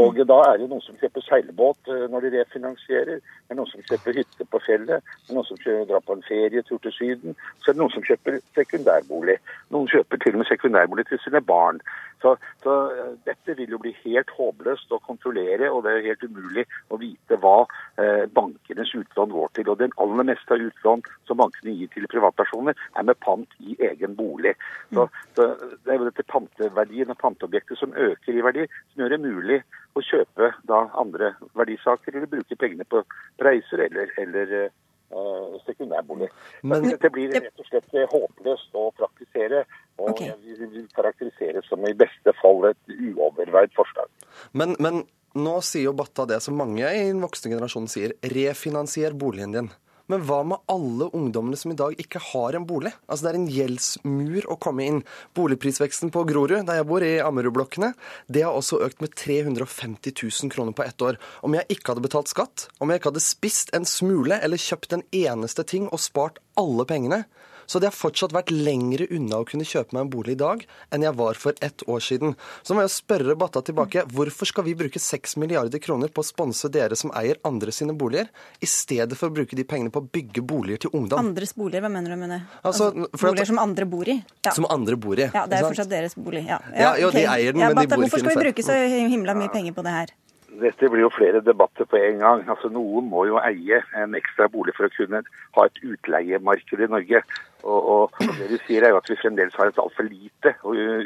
Og 0.03 0.17
da 0.17 0.39
er 0.49 0.61
det 0.61 0.69
noen 0.71 0.85
som 0.85 0.97
kjøper 1.01 1.25
seilbåt 1.27 1.91
eh, 1.93 2.07
når 2.13 2.25
de 2.25 2.31
refinansierer. 2.39 3.21
Det 3.21 3.53
er 3.53 3.59
noen 3.59 3.73
som 3.73 3.85
kjøper 3.89 4.17
hytte 4.21 4.47
på 4.49 4.61
fjellet. 4.65 5.05
Det 5.25 5.35
er 5.35 5.37
noen 5.37 5.49
som 5.49 5.61
drar 5.91 6.07
på 6.07 6.17
en 6.17 6.25
ferietur 6.29 6.81
til 6.85 6.97
Syden. 6.97 7.37
Så 7.61 7.73
er 7.73 7.77
det 7.77 7.83
noen 7.83 7.93
som 7.97 8.07
kjøper 8.07 8.39
sekundærbolig. 8.57 9.37
Noen 9.75 9.91
kjøper 9.93 10.23
til 10.23 10.37
og 10.37 10.45
med 10.45 10.49
sekundærbolig 10.49 11.09
til 11.11 11.21
sine 11.25 11.45
barn. 11.45 11.83
Så, 12.23 12.37
så 12.63 12.75
eh, 12.95 13.15
dette 13.27 13.57
vil 13.59 13.75
jo 13.75 13.81
bli 13.83 13.93
helt 14.05 14.31
håpløst 14.37 14.93
å 14.95 15.01
kontrollere, 15.07 15.71
og 15.71 15.83
det 15.85 15.95
er 15.97 16.09
helt 16.11 16.27
umulig 16.27 16.65
å 16.93 16.99
vite 17.01 17.39
hva 17.43 17.65
eh, 18.01 18.25
bankenes 18.31 18.95
utlån 18.99 19.35
går 19.35 19.53
til. 19.59 19.73
Og 19.73 19.81
den 19.83 19.95
aller 20.03 20.29
meste 20.31 20.55
av 20.55 20.63
utlån 20.69 21.05
som 21.29 21.41
bankene 21.43 21.75
gir 21.77 21.91
til 21.95 22.09
privatpersoner, 22.13 22.79
er 22.99 23.09
med 23.09 23.19
pant 23.25 23.59
i 23.61 23.77
egen 23.91 24.17
bolig. 24.19 24.55
Så, 24.95 25.09
så 25.37 25.49
Det 25.73 25.93
er 25.93 26.01
jo 26.01 26.09
dette 26.11 26.29
panteverdien 26.31 27.11
og 27.13 27.21
panteobjektet 27.21 27.81
som 27.81 27.97
øker 27.97 28.39
i 28.39 28.45
verdi, 28.45 28.69
som 28.93 29.03
gjør 29.03 29.17
det 29.17 29.25
mulig 29.27 29.63
å 29.99 30.05
kjøpe 30.05 30.53
da 30.69 30.87
andre 31.01 31.35
verdisaker 31.59 32.15
eller 32.15 32.31
bruke 32.31 32.57
pengene 32.57 32.87
på 32.89 33.03
reiser 33.43 33.85
eller, 33.89 34.13
eller 34.21 34.71
uh, 35.13 35.57
sekundærbolig. 35.67 36.29
Men, 36.63 36.89
dette 36.89 37.11
blir 37.15 37.33
rett 37.35 37.53
og 37.61 37.69
slett 37.69 37.97
håpløst 38.13 38.79
å 38.79 38.89
praktisere. 38.99 39.65
Og 40.01 40.15
okay. 40.15 40.33
vil 40.43 40.87
karakteriseres 40.97 41.69
som 41.69 41.85
i 41.87 41.95
beste 41.97 42.35
fall 42.41 42.71
et 42.71 42.95
uoverveid 42.97 43.75
forslag. 43.77 44.09
Men, 44.57 44.75
men 44.83 45.05
nå 45.39 45.59
sier 45.65 45.89
jo 45.89 45.95
Batta 45.97 46.27
det 46.29 46.41
som 46.45 46.57
mange 46.59 46.85
i 46.85 47.07
den 47.09 47.23
voksne 47.25 47.55
generasjonen 47.55 47.91
sier. 47.93 48.17
Refinansier 48.35 49.17
boligen 49.17 49.57
din. 49.57 49.71
Men 50.11 50.25
hva 50.27 50.41
med 50.47 50.63
alle 50.73 51.09
ungdommene 51.15 51.59
som 51.59 51.73
i 51.73 51.79
dag 51.79 51.95
ikke 52.01 52.21
har 52.33 52.57
en 52.59 52.67
bolig? 52.69 52.93
Altså 53.07 53.27
Det 53.27 53.33
er 53.33 53.39
en 53.41 53.53
gjeldsmur 53.57 54.49
å 54.51 54.59
komme 54.63 54.87
inn. 54.89 55.01
Boligprisveksten 55.39 56.13
på 56.15 56.25
Grorud, 56.29 56.67
der 56.67 56.81
jeg 56.81 56.89
bor, 56.89 57.05
i 57.05 57.21
Ammerudblokkene, 57.23 57.93
det 58.33 58.45
har 58.47 58.57
også 58.57 58.83
økt 58.87 59.03
med 59.05 59.15
350 59.19 60.15
000 60.17 60.53
kroner 60.53 60.77
på 60.77 60.87
ett 60.87 61.07
år. 61.07 61.21
Om 61.47 61.59
jeg 61.59 61.69
ikke 61.77 61.93
hadde 61.93 62.07
betalt 62.09 62.33
skatt, 62.33 62.67
om 62.81 62.91
jeg 62.91 63.01
ikke 63.01 63.13
hadde 63.13 63.25
spist 63.25 63.73
en 63.77 63.89
smule 63.89 64.41
eller 64.43 64.61
kjøpt 64.61 64.97
en 64.97 65.07
eneste 65.23 65.67
ting 65.69 65.89
og 65.91 66.03
spart 66.03 66.43
alle 66.59 66.87
pengene, 66.89 67.25
så 67.67 67.81
det 67.83 67.91
har 67.91 67.97
fortsatt 67.97 68.35
vært 68.35 68.53
lengre 68.55 69.07
unna 69.13 69.43
å 69.43 69.49
kunne 69.49 69.67
kjøpe 69.69 69.97
meg 69.97 70.07
en 70.07 70.13
bolig 70.13 70.37
i 70.37 70.41
dag 70.43 70.65
enn 70.93 71.07
jeg 71.07 71.17
var 71.19 71.39
for 71.41 71.59
ett 71.65 71.85
år 71.89 72.03
siden. 72.05 72.37
Så 72.63 72.77
må 72.77 72.85
jeg 72.85 72.95
spørre 72.95 73.37
Batta 73.39 73.63
tilbake, 73.65 74.05
hvorfor 74.13 74.49
skal 74.49 74.67
vi 74.67 74.77
bruke 74.79 75.03
6 75.03 75.37
milliarder 75.43 75.83
kroner 75.83 76.13
på 76.13 76.25
å 76.25 76.27
sponse 76.27 76.71
dere 76.73 76.99
som 76.99 77.13
eier 77.19 77.41
andre 77.49 77.75
sine 77.75 77.97
boliger, 77.99 78.31
i 78.61 78.69
stedet 78.71 79.19
for 79.19 79.31
å 79.31 79.37
bruke 79.37 79.59
de 79.59 79.67
pengene 79.69 79.93
på 79.93 80.03
å 80.03 80.09
bygge 80.19 80.45
boliger 80.47 80.85
til 80.87 80.97
ungdom? 80.99 81.21
Andres 81.23 81.55
boliger, 81.57 81.85
hva 81.85 81.93
mener 81.93 82.15
du 82.15 82.21
med 82.21 82.37
det? 82.37 82.41
Altså, 82.63 82.91
altså, 82.93 83.27
boliger 83.27 83.53
som 83.53 83.63
andre 83.63 83.89
bor 83.89 84.09
i? 84.09 84.19
Ja. 84.45 84.57
Som 84.57 84.69
andre 84.71 84.99
bor 85.01 85.19
i. 85.19 85.29
Ja, 85.29 85.47
det 85.49 85.61
er 85.61 85.69
fortsatt 85.69 85.93
deres 85.93 86.19
bolig. 86.19 86.45
Ja, 86.49 86.61
ja, 86.73 86.93
ja 86.97 87.09
okay. 87.09 87.23
de 87.23 87.31
eier 87.31 87.57
den, 87.57 87.65
men 87.65 87.79
Batta, 87.79 87.87
de 87.87 87.95
bor 87.95 88.07
ikke 88.07 88.13
Hvorfor 88.13 88.27
skal 88.27 88.37
vi 88.37 88.47
bruke 88.47 88.67
så 88.67 88.77
himla 89.13 89.39
mye 89.39 89.53
penger 89.53 89.77
på 89.77 89.87
det 89.87 89.97
her? 90.01 90.15
Dette 90.61 90.89
blir 90.93 91.07
jo 91.07 91.13
flere 91.13 91.41
debatter 91.41 91.87
på 91.89 91.97
en 91.97 92.19
gang. 92.21 92.43
Altså 92.53 92.69
Noen 92.73 93.07
må 93.09 93.25
jo 93.31 93.39
eie 93.41 93.81
en 93.97 94.17
ekstra 94.19 94.51
bolig 94.53 94.75
for 94.77 94.89
å 94.89 94.93
kunne 94.93 95.23
ha 95.57 95.65
et 95.65 95.81
utleiemarked 95.81 96.83
i 96.85 96.91
Norge. 96.93 97.23
Og, 97.63 97.89
og, 97.95 98.23
det 98.39 98.49
du 98.51 98.57
sier 98.67 98.85
er 98.85 98.95
jo 98.95 99.01
at 99.01 99.11
vi 99.11 99.19
fremdeles 99.21 99.57
har 99.59 99.71
et 99.71 99.81
altfor 99.81 100.09
lite 100.09 100.55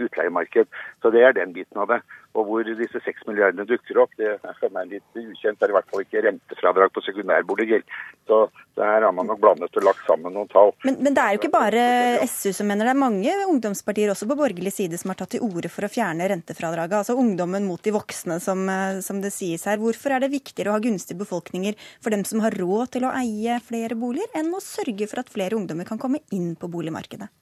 utleiemarked. 0.07 0.71
Så 1.03 1.13
det 1.15 1.25
er 1.25 1.37
den 1.37 1.55
biten 1.57 1.83
av 1.83 1.91
det. 1.93 2.01
Og 2.37 2.45
hvor 2.49 2.69
disse 2.69 3.01
seks 3.01 3.25
milliardene 3.29 3.65
dukker 3.69 4.03
opp, 4.03 4.13
det 4.21 4.35
er 4.35 4.57
for 4.61 4.73
meg 4.75 4.91
litt 4.93 5.17
ukjent. 5.17 5.57
Det 5.57 5.65
er 5.65 5.73
i 5.73 5.77
hvert 5.77 5.89
fall 5.93 6.03
ikke 6.05 6.23
rentefradrag 6.27 6.93
på 6.93 7.03
sekundærboliger. 7.07 7.85
Så 8.29 8.43
her 8.77 9.07
har 9.07 9.15
man 9.17 9.31
nok 9.31 9.41
blandet 9.41 9.79
og 9.81 9.87
lagt 9.87 10.03
sammen 10.09 10.35
noen 10.37 10.51
tall. 10.53 10.75
Men, 10.85 10.99
men, 11.01 11.17
det 11.17 11.23
er 11.23 11.37
jo 11.37 11.41
ikke 11.41 11.53
bare 11.55 11.85
SU 12.29 12.53
som 12.57 12.69
mener 12.69 12.89
det. 12.89 12.93
er 12.93 13.01
mange 13.01 13.37
ungdomspartier 13.47 14.13
også 14.13 14.29
på 14.29 14.37
borgerlig 14.39 14.75
side 14.75 15.01
som 15.01 15.13
har 15.13 15.21
tatt 15.23 15.33
til 15.37 15.47
orde 15.47 15.73
for 15.73 15.89
å 15.89 15.93
fjerne 15.93 16.29
rentefradraget. 16.35 16.99
Altså 17.01 17.17
ungdommen 17.17 17.65
mot 17.69 17.81
de 17.83 17.95
voksne, 17.97 18.37
som, 18.45 18.67
eh, 18.69 19.01
som 19.07 19.23
det 19.25 19.33
sies 19.33 19.65
her. 19.65 19.81
Hvorfor 19.81 20.17
er 20.17 20.27
det 20.27 20.35
viktigere 20.35 20.75
å 20.75 20.77
ha 20.77 20.85
gunstige 20.85 21.23
befolkninger 21.25 21.79
for 22.05 22.13
dem 22.13 22.27
som 22.29 22.45
har 22.45 22.57
råd 22.61 22.93
til 22.99 23.09
å 23.09 23.15
eie 23.17 23.57
flere 23.65 23.97
boliger, 23.97 24.29
enn 24.37 24.53
å 24.53 24.61
sørge 24.61 25.09
for 25.09 25.25
at 25.25 25.33
flere 25.33 25.57
ungdommer 25.57 25.89
kan 25.89 26.03
komme 26.03 26.21
inn 26.37 26.53
på 26.61 26.69
boligmarkedet? 26.69 27.33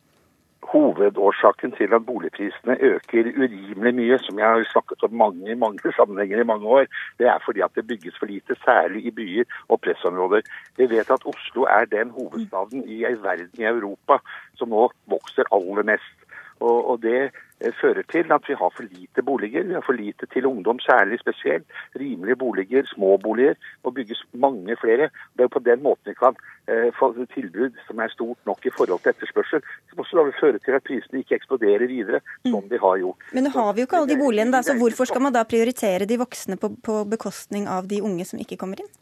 Hovedårsaken 0.75 1.72
til 1.79 1.95
at 1.97 2.07
boligprisene 2.07 2.75
øker 2.91 3.31
urimelig 3.43 3.95
mye, 4.01 4.18
som 4.27 4.39
jeg 4.39 4.49
har 4.49 4.66
snakket 4.72 5.07
om 5.07 5.14
mange 5.25 5.55
mange 5.64 5.93
sammenhenger 5.99 6.41
i 6.41 6.51
mange 6.53 6.66
år, 6.66 6.85
det 7.18 7.27
er 7.27 7.39
fordi 7.47 7.61
at 7.66 7.75
det 7.77 7.87
bygges 7.87 8.18
for 8.18 8.27
lite, 8.27 8.57
særlig 8.64 9.07
i 9.07 9.11
byer 9.18 9.45
og 9.68 9.81
pressområder. 9.85 10.43
Vi 10.79 10.91
vet 10.95 11.11
at 11.16 11.27
Oslo 11.33 11.62
er 11.79 11.85
den 11.97 12.11
hovedstaden 12.16 12.89
i 12.89 13.03
verden 13.29 13.62
i 13.62 13.70
Europa 13.75 14.18
som 14.59 14.68
nå 14.75 14.91
vokser 15.14 15.51
aller 15.57 15.87
mest. 15.93 16.24
Og, 16.61 16.90
og 16.90 17.02
det 17.02 17.30
Eh, 17.64 17.72
fører 17.80 18.02
til 18.12 18.32
at 18.36 18.44
vi 18.48 18.55
har 18.61 18.70
for 18.76 18.84
lite 18.96 19.22
boliger. 19.22 19.62
Vi 19.62 19.76
har 19.78 19.84
for 19.86 19.92
lite 19.92 20.26
til 20.32 20.46
ungdom, 20.46 20.78
særlig 20.78 21.20
spesielt. 21.20 21.66
Rimelige 22.00 22.36
boliger, 22.36 22.82
små 22.94 23.16
boliger, 23.16 23.55
og 23.84 23.94
bygges 23.94 24.24
mange 24.32 24.76
flere. 24.82 25.09
Det 25.36 25.44
er 25.44 25.55
på 25.57 25.62
den 25.68 25.82
måten 25.82 26.11
vi 26.11 26.14
kan 26.24 26.34
eh, 26.68 26.90
få 26.98 27.07
tilbud 27.34 27.70
som 27.86 27.98
er 27.98 28.09
stort 28.09 28.38
nok 28.46 28.66
i 28.66 28.74
forhold 28.78 29.00
til 29.02 29.14
etterspørsel. 29.14 29.62
Som 29.90 30.02
også 30.02 30.16
da 30.16 30.26
vil 30.28 30.40
føre 30.40 30.59
til 30.59 30.78
at 30.78 30.86
prisene 30.88 31.22
ikke 31.22 31.38
eksploderer 31.38 31.86
videre, 31.86 32.20
som 32.50 32.68
de 32.72 32.78
har 32.86 32.98
gjort. 33.05 33.30
Men 33.32 33.46
nå 33.46 33.55
har 33.55 33.72
vi 33.72 33.80
jo 33.80 33.86
ikke 33.88 33.96
alle 34.02 34.12
de 34.12 34.22
boligene, 34.24 34.52
da, 34.52 34.62
så 34.62 34.76
hvorfor 34.78 35.05
skal 35.05 35.22
man 35.22 35.36
da 35.36 35.46
prioritere 35.46 36.11
de 36.11 36.18
voksne 36.18 36.59
på, 36.61 36.74
på 36.82 37.05
bekostning 37.16 37.70
av 37.70 37.88
de 37.88 38.02
unge 38.02 38.26
som 38.28 38.42
ikke 38.42 38.59
kommer 38.61 38.82
inn? 38.82 38.92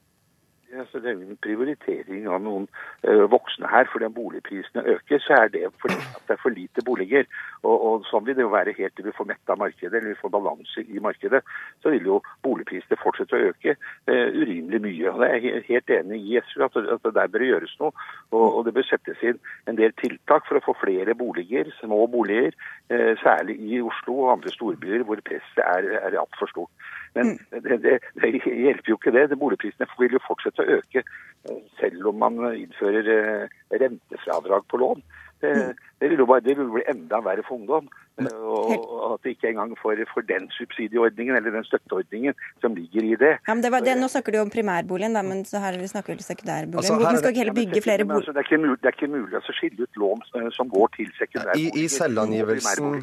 Ja, 0.73 0.87
så 0.89 0.99
det 1.05 1.11
er 1.11 1.19
en 1.21 1.37
prioritering 1.45 2.23
av 2.33 2.39
noen 2.41 2.63
uh, 3.05 3.27
voksne 3.29 3.69
her. 3.69 3.85
For 3.93 4.01
om 4.07 4.15
boligprisene 4.17 4.85
øker, 4.95 5.21
så 5.21 5.35
er 5.43 5.51
det 5.53 5.67
fordi 5.83 5.99
det 6.01 6.33
er 6.33 6.41
for 6.41 6.55
lite 6.57 6.85
boliger. 6.87 7.27
Og, 7.61 7.75
og 7.75 8.07
sånn 8.09 8.25
vil 8.25 8.39
det 8.39 8.47
jo 8.47 8.55
være 8.55 8.73
helt 8.79 8.95
til 8.97 9.05
vi 9.05 9.13
får 9.19 9.29
metta 9.29 9.57
markedet, 9.61 9.93
eller 9.93 10.15
vi 10.15 10.21
får 10.23 10.33
balanse 10.33 10.85
i 10.89 11.03
markedet. 11.05 11.43
Så 11.85 11.93
vil 11.93 12.09
jo 12.09 12.23
boligprisene 12.47 13.01
fortsette 13.03 13.37
å 13.37 13.51
øke 13.51 13.77
uh, 13.77 14.31
urimelig 14.33 14.81
mye. 14.87 15.13
Og 15.13 15.21
det 15.21 15.29
er 15.29 15.69
helt 15.69 15.95
enig 15.99 16.23
i 16.25 16.41
SV 16.41 16.65
at, 16.65 16.81
at 16.97 17.05
det 17.05 17.15
der 17.21 17.37
bør 17.37 17.47
gjøres 17.51 17.77
noe. 17.83 17.93
Og, 18.31 18.47
og, 18.47 18.65
det 18.65 18.77
bør 18.79 18.89
settes 18.89 19.21
inn 19.29 19.45
en 19.69 19.77
del 19.77 19.93
tiltak 20.01 20.49
for 20.49 20.57
å 20.57 20.65
få 20.71 20.79
flere 20.81 21.13
boliger, 21.21 21.69
små 21.83 22.07
boliger, 22.17 22.57
uh, 22.89 23.13
særlig 23.21 23.61
i 23.61 23.85
Oslo 23.85 24.23
og 24.25 24.35
andre 24.39 24.57
storbyer 24.57 25.05
hvor 25.05 25.21
presset 25.29 25.65
er, 25.69 25.93
er 26.01 26.21
altfor 26.25 26.49
stort. 26.49 26.93
Men 27.15 27.35
mm. 27.35 27.63
det, 27.65 27.79
det, 27.85 27.99
det, 28.23 28.31
hjelper 28.47 28.93
jo 28.93 28.99
ikke 29.01 29.15
det. 29.15 29.29
det. 29.31 29.41
Boligprisene 29.41 29.89
vil 29.99 30.17
jo 30.17 30.23
fortsette 30.27 30.65
å 30.65 30.79
øke 30.79 31.03
eh, 31.03 31.59
selv 31.81 32.13
om 32.13 32.23
man 32.23 32.39
innfører 32.53 33.11
eh, 33.17 33.59
rentefradrag 33.83 34.65
på 34.71 34.81
lån. 34.83 35.03
Det, 35.43 35.51
mm. 35.51 35.75
det, 36.01 36.09
vil 36.13 36.23
jo 36.23 36.29
bare, 36.31 36.45
det 36.47 36.55
vil 36.59 36.71
bli 36.71 36.85
enda 36.89 37.19
verre 37.27 37.45
for 37.47 37.59
ungdom. 37.59 37.91
Eh, 38.21 38.29
og 38.47 39.17
at 39.17 39.27
de 39.27 39.35
ikke 39.35 39.51
engang 39.51 39.75
får, 39.83 40.05
for 40.15 40.25
den 40.29 40.49
subsidieordningen 40.57 41.37
eller 41.37 41.57
den 41.59 41.69
støtteordningen 41.69 42.39
som 42.65 42.77
ligger 42.79 43.11
i 43.11 43.15
det. 43.25 43.35
Ja, 43.49 43.55
men 43.55 43.65
det 43.65 43.73
var 43.75 43.85
det, 43.85 43.99
Nå 44.01 44.09
snakker 44.13 44.37
du 44.37 44.41
om 44.45 44.53
primærboligen, 44.55 45.19
da, 45.19 45.25
men 45.27 45.45
så 45.49 45.61
her 45.65 45.77
snakker 45.93 46.17
vi 46.17 46.25
sekundærboligen. 46.25 46.81
Altså, 46.81 46.97
Hvorfor 46.97 47.21
skal 47.21 47.35
ikke 47.35 47.45
heller 47.45 47.61
bygge 47.61 47.85
flere 47.85 48.09
boliger? 48.09 48.23
Altså, 48.23 48.33
det, 48.33 48.45
er 48.45 48.51
ikke 48.51 48.63
mulig, 48.65 48.81
det 48.81 48.91
er 48.93 48.99
ikke 48.99 49.13
mulig 49.19 49.39
å 49.43 49.59
skille 49.61 49.85
ut 49.85 50.03
lån 50.05 50.27
som 50.57 50.73
går 50.73 50.93
til 50.97 51.15
sekundærboliger. 51.21 51.79
I, 51.81 51.85
i 51.85 51.95
selvangivelsen 51.99 53.01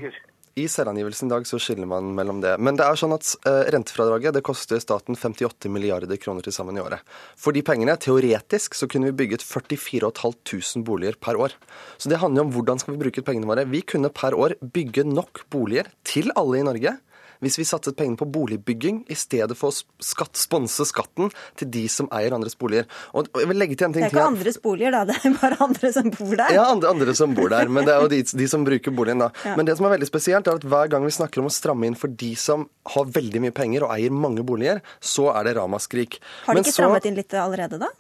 i 0.58 0.66
selvangivelsen 0.72 1.30
i 1.30 1.34
dag 1.34 1.47
så 1.47 1.60
skiller 1.62 1.89
man 1.89 2.14
mellom 2.18 2.41
det. 2.43 2.56
Men 2.62 2.78
det 2.80 2.86
er 2.86 3.00
sånn 3.00 3.16
at 3.16 3.28
uh, 3.47 3.66
rentefradraget 3.76 4.38
det 4.38 4.43
koster 4.45 4.82
staten 4.82 5.18
58 5.20 5.72
milliarder 5.72 6.20
kroner 6.22 6.45
til 6.45 6.56
sammen 6.56 6.80
i 6.80 6.84
året. 6.84 7.04
For 7.39 7.56
de 7.56 7.64
pengene, 7.66 7.97
teoretisk, 8.00 8.78
så 8.78 8.89
kunne 8.89 9.12
vi 9.12 9.18
bygget 9.24 9.45
44 9.45 10.12
500 10.14 10.86
boliger 10.88 11.20
per 11.22 11.39
år. 11.39 11.56
Så 11.97 12.12
det 12.12 12.22
handler 12.24 12.47
om 12.47 12.54
hvordan 12.56 12.82
skal 12.82 12.95
vi 12.95 13.04
bruke 13.04 13.26
pengene 13.26 13.50
våre. 13.50 13.68
Vi 13.70 13.84
kunne 13.86 14.12
per 14.14 14.38
år 14.38 14.58
bygge 14.62 15.06
nok 15.08 15.45
boliger 15.54 15.91
til 16.08 16.34
alle 16.39 16.62
i 16.62 16.66
Norge 16.66 16.97
hvis 17.44 17.58
vi 17.60 17.66
satset 17.68 17.98
pengene 18.00 18.20
på 18.20 18.28
boligbygging 18.30 19.04
i 19.12 19.18
stedet 19.18 19.56
for 19.58 19.72
å 19.72 20.04
skatt, 20.04 20.36
sponse 20.40 20.86
skatten 20.90 21.32
til 21.60 21.72
de 21.72 21.86
som 21.92 22.10
eier 22.16 22.36
andres 22.36 22.58
boliger. 22.60 22.88
Og 23.16 23.30
jeg 23.40 23.50
vil 23.52 23.62
legge 23.62 23.78
til 23.80 23.90
en 23.90 23.96
ting 23.96 24.04
Det 24.04 24.10
er 24.10 24.16
ikke 24.16 24.28
andres 24.34 24.60
boliger, 24.64 24.96
da. 24.96 25.06
Det 25.10 25.18
er 25.24 25.38
bare 25.40 25.60
andre 25.64 25.94
som 25.96 26.12
bor 26.16 26.34
der. 26.36 26.56
Ja, 26.56 26.66
andre, 26.74 26.92
andre 26.96 27.16
som 27.18 27.36
bor 27.38 27.54
der. 27.54 27.72
Men 27.72 27.88
det 27.88 27.96
er 27.96 28.04
jo 28.04 28.12
de, 28.12 28.22
de 28.44 28.50
som 28.52 28.68
bruker 28.68 28.96
boligen, 28.96 29.24
da. 29.24 29.32
Ja. 29.48 29.56
Men 29.60 29.70
det 29.70 29.78
som 29.80 29.88
er 29.88 29.96
veldig 29.96 30.10
spesielt, 30.10 30.50
er 30.50 30.60
at 30.60 30.68
hver 30.68 30.92
gang 30.92 31.08
vi 31.08 31.16
snakker 31.16 31.44
om 31.44 31.50
å 31.50 31.54
stramme 31.54 31.88
inn 31.90 31.98
for 32.00 32.12
de 32.12 32.34
som 32.40 32.68
har 32.96 33.10
veldig 33.16 33.46
mye 33.46 33.56
penger 33.56 33.88
og 33.88 33.96
eier 33.96 34.14
mange 34.14 34.44
boliger, 34.46 34.84
så 35.00 35.30
er 35.36 35.48
det 35.48 35.58
ramaskrik. 35.60 36.20
Har 36.46 36.58
de 36.58 36.66
ikke 36.66 36.76
så... 36.76 36.82
strammet 36.82 37.08
inn 37.10 37.20
litt 37.20 37.40
allerede, 37.40 37.82
da? 37.82 37.92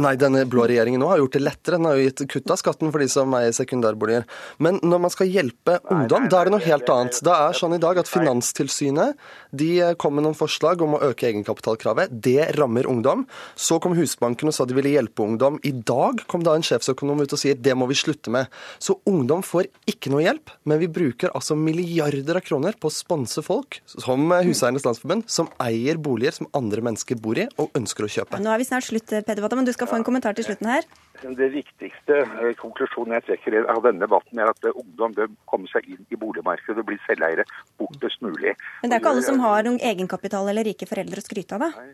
Nei, 0.00 0.14
denne 0.16 0.46
blå 0.48 0.64
regjeringen 0.64 1.02
nå 1.04 1.10
har 1.10 1.18
gjort 1.20 1.34
det 1.36 1.42
lettere. 1.42 1.76
Den 1.76 1.88
har 1.90 1.98
jo 1.98 2.06
gitt 2.06 2.22
kutt 2.32 2.52
av 2.54 2.60
skatten 2.60 2.92
for 2.94 3.02
de 3.02 3.08
som 3.12 3.34
eier 3.36 3.52
sekundærboliger. 3.52 4.24
Men 4.64 4.78
når 4.80 5.02
man 5.04 5.12
skal 5.12 5.28
hjelpe 5.28 5.74
ungdom, 5.92 6.30
da 6.32 6.40
er 6.40 6.48
det 6.48 6.54
noe 6.54 6.64
helt 6.64 6.92
annet. 6.94 7.18
Da 7.26 7.34
er 7.48 7.58
sånn 7.58 7.76
i 7.76 7.80
dag 7.82 8.00
at 8.00 8.08
Finanstilsynet 8.08 9.20
de 9.52 9.94
kom 10.00 10.16
med 10.16 10.24
noen 10.24 10.36
forslag 10.36 10.80
om 10.84 10.96
å 10.96 11.02
øke 11.10 11.28
egenkapitalkravet. 11.28 12.12
Det 12.24 12.48
rammer 12.56 12.88
ungdom. 12.88 13.26
Så 13.54 13.78
kom 13.82 13.96
Husbanken 13.98 14.48
og 14.48 14.56
sa 14.56 14.64
de 14.68 14.76
ville 14.76 14.94
hjelpe 14.94 15.24
ungdom. 15.24 15.58
I 15.68 15.74
dag 15.76 16.24
kom 16.30 16.44
da 16.46 16.54
en 16.56 16.64
sjefsøkonom 16.64 17.20
ut 17.20 17.36
og 17.36 17.40
sier 17.40 17.58
det 17.60 17.76
må 17.76 17.88
vi 17.90 17.98
slutte 17.98 18.32
med. 18.32 18.48
Så 18.82 18.96
ungdom 19.08 19.44
får 19.44 19.68
ikke 19.90 20.12
noe 20.12 20.24
hjelp, 20.24 20.54
men 20.64 20.80
vi 20.80 20.88
bruker 20.92 21.34
altså 21.36 21.56
milliarder 21.58 22.40
av 22.40 22.46
kroner 22.46 22.78
på 22.80 22.88
å 22.88 22.94
sponse 22.94 23.44
folk, 23.44 23.82
som 23.92 24.32
Huseiernes 24.46 24.86
Landsforbund, 24.88 25.28
som 25.30 25.50
eier 25.62 26.00
boliger 26.00 26.36
som 26.38 26.48
andre 26.56 26.84
mennesker 26.88 27.20
bor 27.20 27.38
i 27.38 27.48
og 27.60 27.76
ønsker 27.78 28.08
å 28.08 28.12
kjøpe. 28.16 28.40
Nå 28.42 28.52
er 28.52 28.62
vi 28.62 28.68
snart 28.68 28.88
slutt, 28.88 29.12
Peder 29.12 29.44
Watta, 29.44 29.58
men 29.58 29.68
du 29.68 29.74
skal 29.76 29.90
få 29.90 30.00
en 30.00 30.06
kommentar 30.06 30.36
til 30.38 30.48
slutten 30.48 30.72
her. 30.72 30.88
Det 31.22 31.48
viktigste 31.52 32.16
eh, 32.24 32.54
konklusjonen 32.58 33.14
jeg 33.18 33.24
trekker 33.28 33.56
av 33.70 33.82
denne 33.84 34.02
debatten, 34.02 34.40
er 34.42 34.50
at 34.50 34.66
eh, 34.66 34.74
ungdom 34.74 35.14
bør 35.14 35.28
komme 35.50 35.70
seg 35.70 35.86
inn 35.92 36.00
i 36.10 36.18
boligmarkedet 36.18 36.80
og 36.80 36.88
bli 36.88 36.98
selveiere 37.04 37.44
fortest 37.78 38.24
mulig. 38.24 38.56
Men 38.80 38.90
det 38.90 38.96
er 38.96 39.04
ikke 39.04 39.12
alle 39.12 39.26
som 39.26 39.41
har 39.42 39.66
noen 39.66 39.82
egenkapital 39.82 40.48
eller 40.50 40.66
rike 40.70 40.88
foreldre 40.88 41.22
å 41.22 41.26
skryte 41.26 41.58
av, 41.58 41.66
da? 41.66 41.86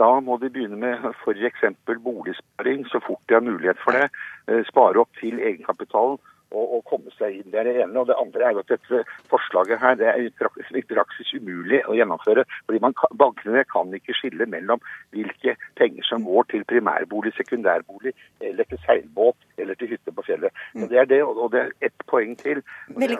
Da 0.00 0.10
må 0.24 0.36
de 0.40 0.50
begynne 0.52 0.78
med 0.80 1.06
f.eks. 1.10 1.64
boligsparing 1.86 2.86
så 2.88 3.00
fort 3.04 3.20
de 3.28 3.36
har 3.36 3.44
mulighet 3.44 3.80
for 3.84 3.96
det. 3.96 4.06
Eh, 4.48 4.62
spare 4.68 5.02
opp 5.02 5.10
til 5.20 5.40
egenkapitalen 5.40 6.20
å, 6.50 6.62
å, 6.76 6.80
komme 6.88 7.12
seg 7.16 7.40
inn. 7.40 7.50
Det 7.52 7.60
er 7.60 7.68
det 7.68 7.74
ene. 7.84 7.98
Og 8.00 8.08
det 8.10 8.18
andre 8.18 8.48
er 8.48 8.60
at 8.60 8.72
dette 8.72 9.02
forslaget 9.30 9.80
her 9.82 9.98
det 10.00 10.08
er 10.10 10.22
i 10.24 10.30
praksis, 10.40 10.70
i 10.74 10.84
praksis 10.86 11.32
umulig 11.36 11.82
å 11.86 11.96
gjennomføre. 11.98 12.44
fordi 12.66 12.82
man, 12.82 12.96
Bankene 13.20 13.64
kan 13.70 13.94
ikke 13.94 14.16
skille 14.18 14.46
mellom 14.50 14.82
hvilke 15.14 15.56
penger 15.78 16.06
som 16.08 16.26
går 16.26 16.48
til 16.52 16.66
primærbolig, 16.70 17.32
sekundærbolig, 17.36 18.14
eller 18.40 18.68
til 18.70 18.82
seilbåt 18.86 19.38
eller 19.60 19.78
til 19.78 19.92
hytte 19.92 20.14
på 20.16 20.24
fjellet. 20.26 20.54
Mm. 20.74 20.88
Det 20.90 20.98
er 20.98 21.08
det, 21.10 21.20
og 21.24 21.50
det 21.52 21.60
er 21.60 21.72
ett 21.90 22.06
poeng 22.10 22.34
til. 22.40 22.62
Det, 22.88 23.10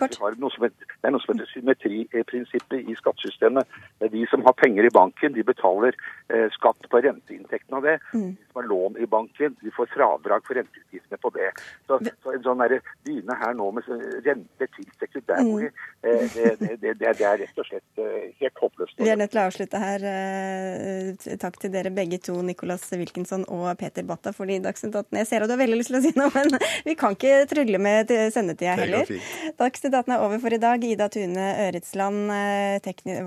noe 0.40 0.52
som 0.54 0.66
heter, 0.66 0.88
det 0.90 1.08
er 1.08 1.14
noe 1.14 1.24
som 1.24 1.34
heter 1.34 1.52
symmetriprinsippet 1.54 2.88
i 2.90 2.96
skattesystemet. 2.98 3.78
De 4.00 4.24
som 4.30 4.44
har 4.46 4.56
penger 4.58 4.88
i 4.88 4.94
banken, 4.94 5.34
de 5.36 5.44
betaler 5.46 5.96
eh, 6.32 6.48
skatt 6.56 6.88
på 6.90 7.02
renteinntekten 7.04 7.78
av 7.78 7.86
det. 7.86 7.98
Mm. 8.14 8.32
De 8.34 8.48
som 8.48 8.62
har 8.62 8.70
lån 8.72 8.98
i 8.98 9.08
banken, 9.10 9.56
de 9.60 9.74
får 9.76 9.92
fradrag 9.94 10.46
for 10.46 10.58
renteutgiftene 10.58 11.20
på 11.20 11.32
det. 11.36 11.50
Så, 11.86 12.00
så 12.24 12.34
en 12.34 12.44
sånn 12.46 12.64
der, 12.64 12.80
begynne 13.20 13.36
her 13.40 13.54
nå 13.56 13.68
med 13.76 13.88
renter 14.24 14.70
til 14.74 14.86
sekundærbolig, 15.00 15.70
mm. 15.70 15.88
Eh, 16.00 16.22
det, 16.32 16.50
det, 16.60 16.76
det, 16.80 16.94
det, 17.00 17.24
er 17.26 17.38
rett 17.42 17.58
og 17.60 17.66
slett 17.68 18.00
eh, 18.00 18.30
helt 18.40 18.60
håpløst. 18.62 18.96
Vi 19.00 19.10
er 19.12 19.18
nødt 19.20 19.32
til 19.34 19.40
å 19.42 19.46
avslutte 19.48 19.80
her. 19.80 20.04
Eh, 20.08 21.34
takk 21.40 21.58
til 21.60 21.72
dere 21.74 21.92
begge 21.92 22.20
to, 22.24 22.38
Nicolas 22.46 22.86
Wilkinson 22.94 23.44
og 23.52 23.68
Peter 23.80 24.06
Batta, 24.08 24.32
fordi 24.36 24.60
Dagsnytt 24.64 24.96
18 24.96 25.20
Jeg 25.20 25.28
ser 25.28 25.44
at 25.44 25.50
du 25.50 25.54
har 25.54 25.60
veldig 25.60 25.80
lyst 25.80 25.92
til 25.92 26.00
å 26.00 26.02
si 26.04 26.14
noe, 26.16 26.32
men 26.34 26.56
vi 26.88 26.96
kan 26.98 27.16
ikke 27.16 27.44
trygle 27.50 27.82
med 27.82 28.12
sendetida 28.32 28.78
heller. 28.80 29.12
Dagsnytt 29.60 29.92
18 29.92 30.16
er 30.16 30.24
over 30.24 30.42
for 30.42 30.56
i 30.56 30.60
dag. 30.62 30.84
Ida 30.90 31.10
Tune 31.12 31.48
Øretsland 31.68 32.32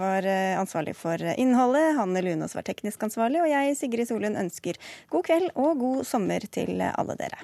var 0.02 0.30
ansvarlig 0.58 0.96
for 0.98 1.22
innholdet. 1.38 1.94
Hanne 2.00 2.26
Lunås 2.26 2.58
var 2.58 2.66
teknisk 2.68 3.06
ansvarlig, 3.06 3.44
og 3.44 3.52
jeg, 3.52 3.78
Sigrid 3.80 4.10
Solund, 4.10 4.40
ønsker 4.40 4.82
god 5.14 5.30
kveld 5.30 5.52
og 5.54 5.84
god 5.84 6.08
sommer 6.10 6.50
til 6.54 6.82
alle 6.82 7.20
dere. 7.20 7.44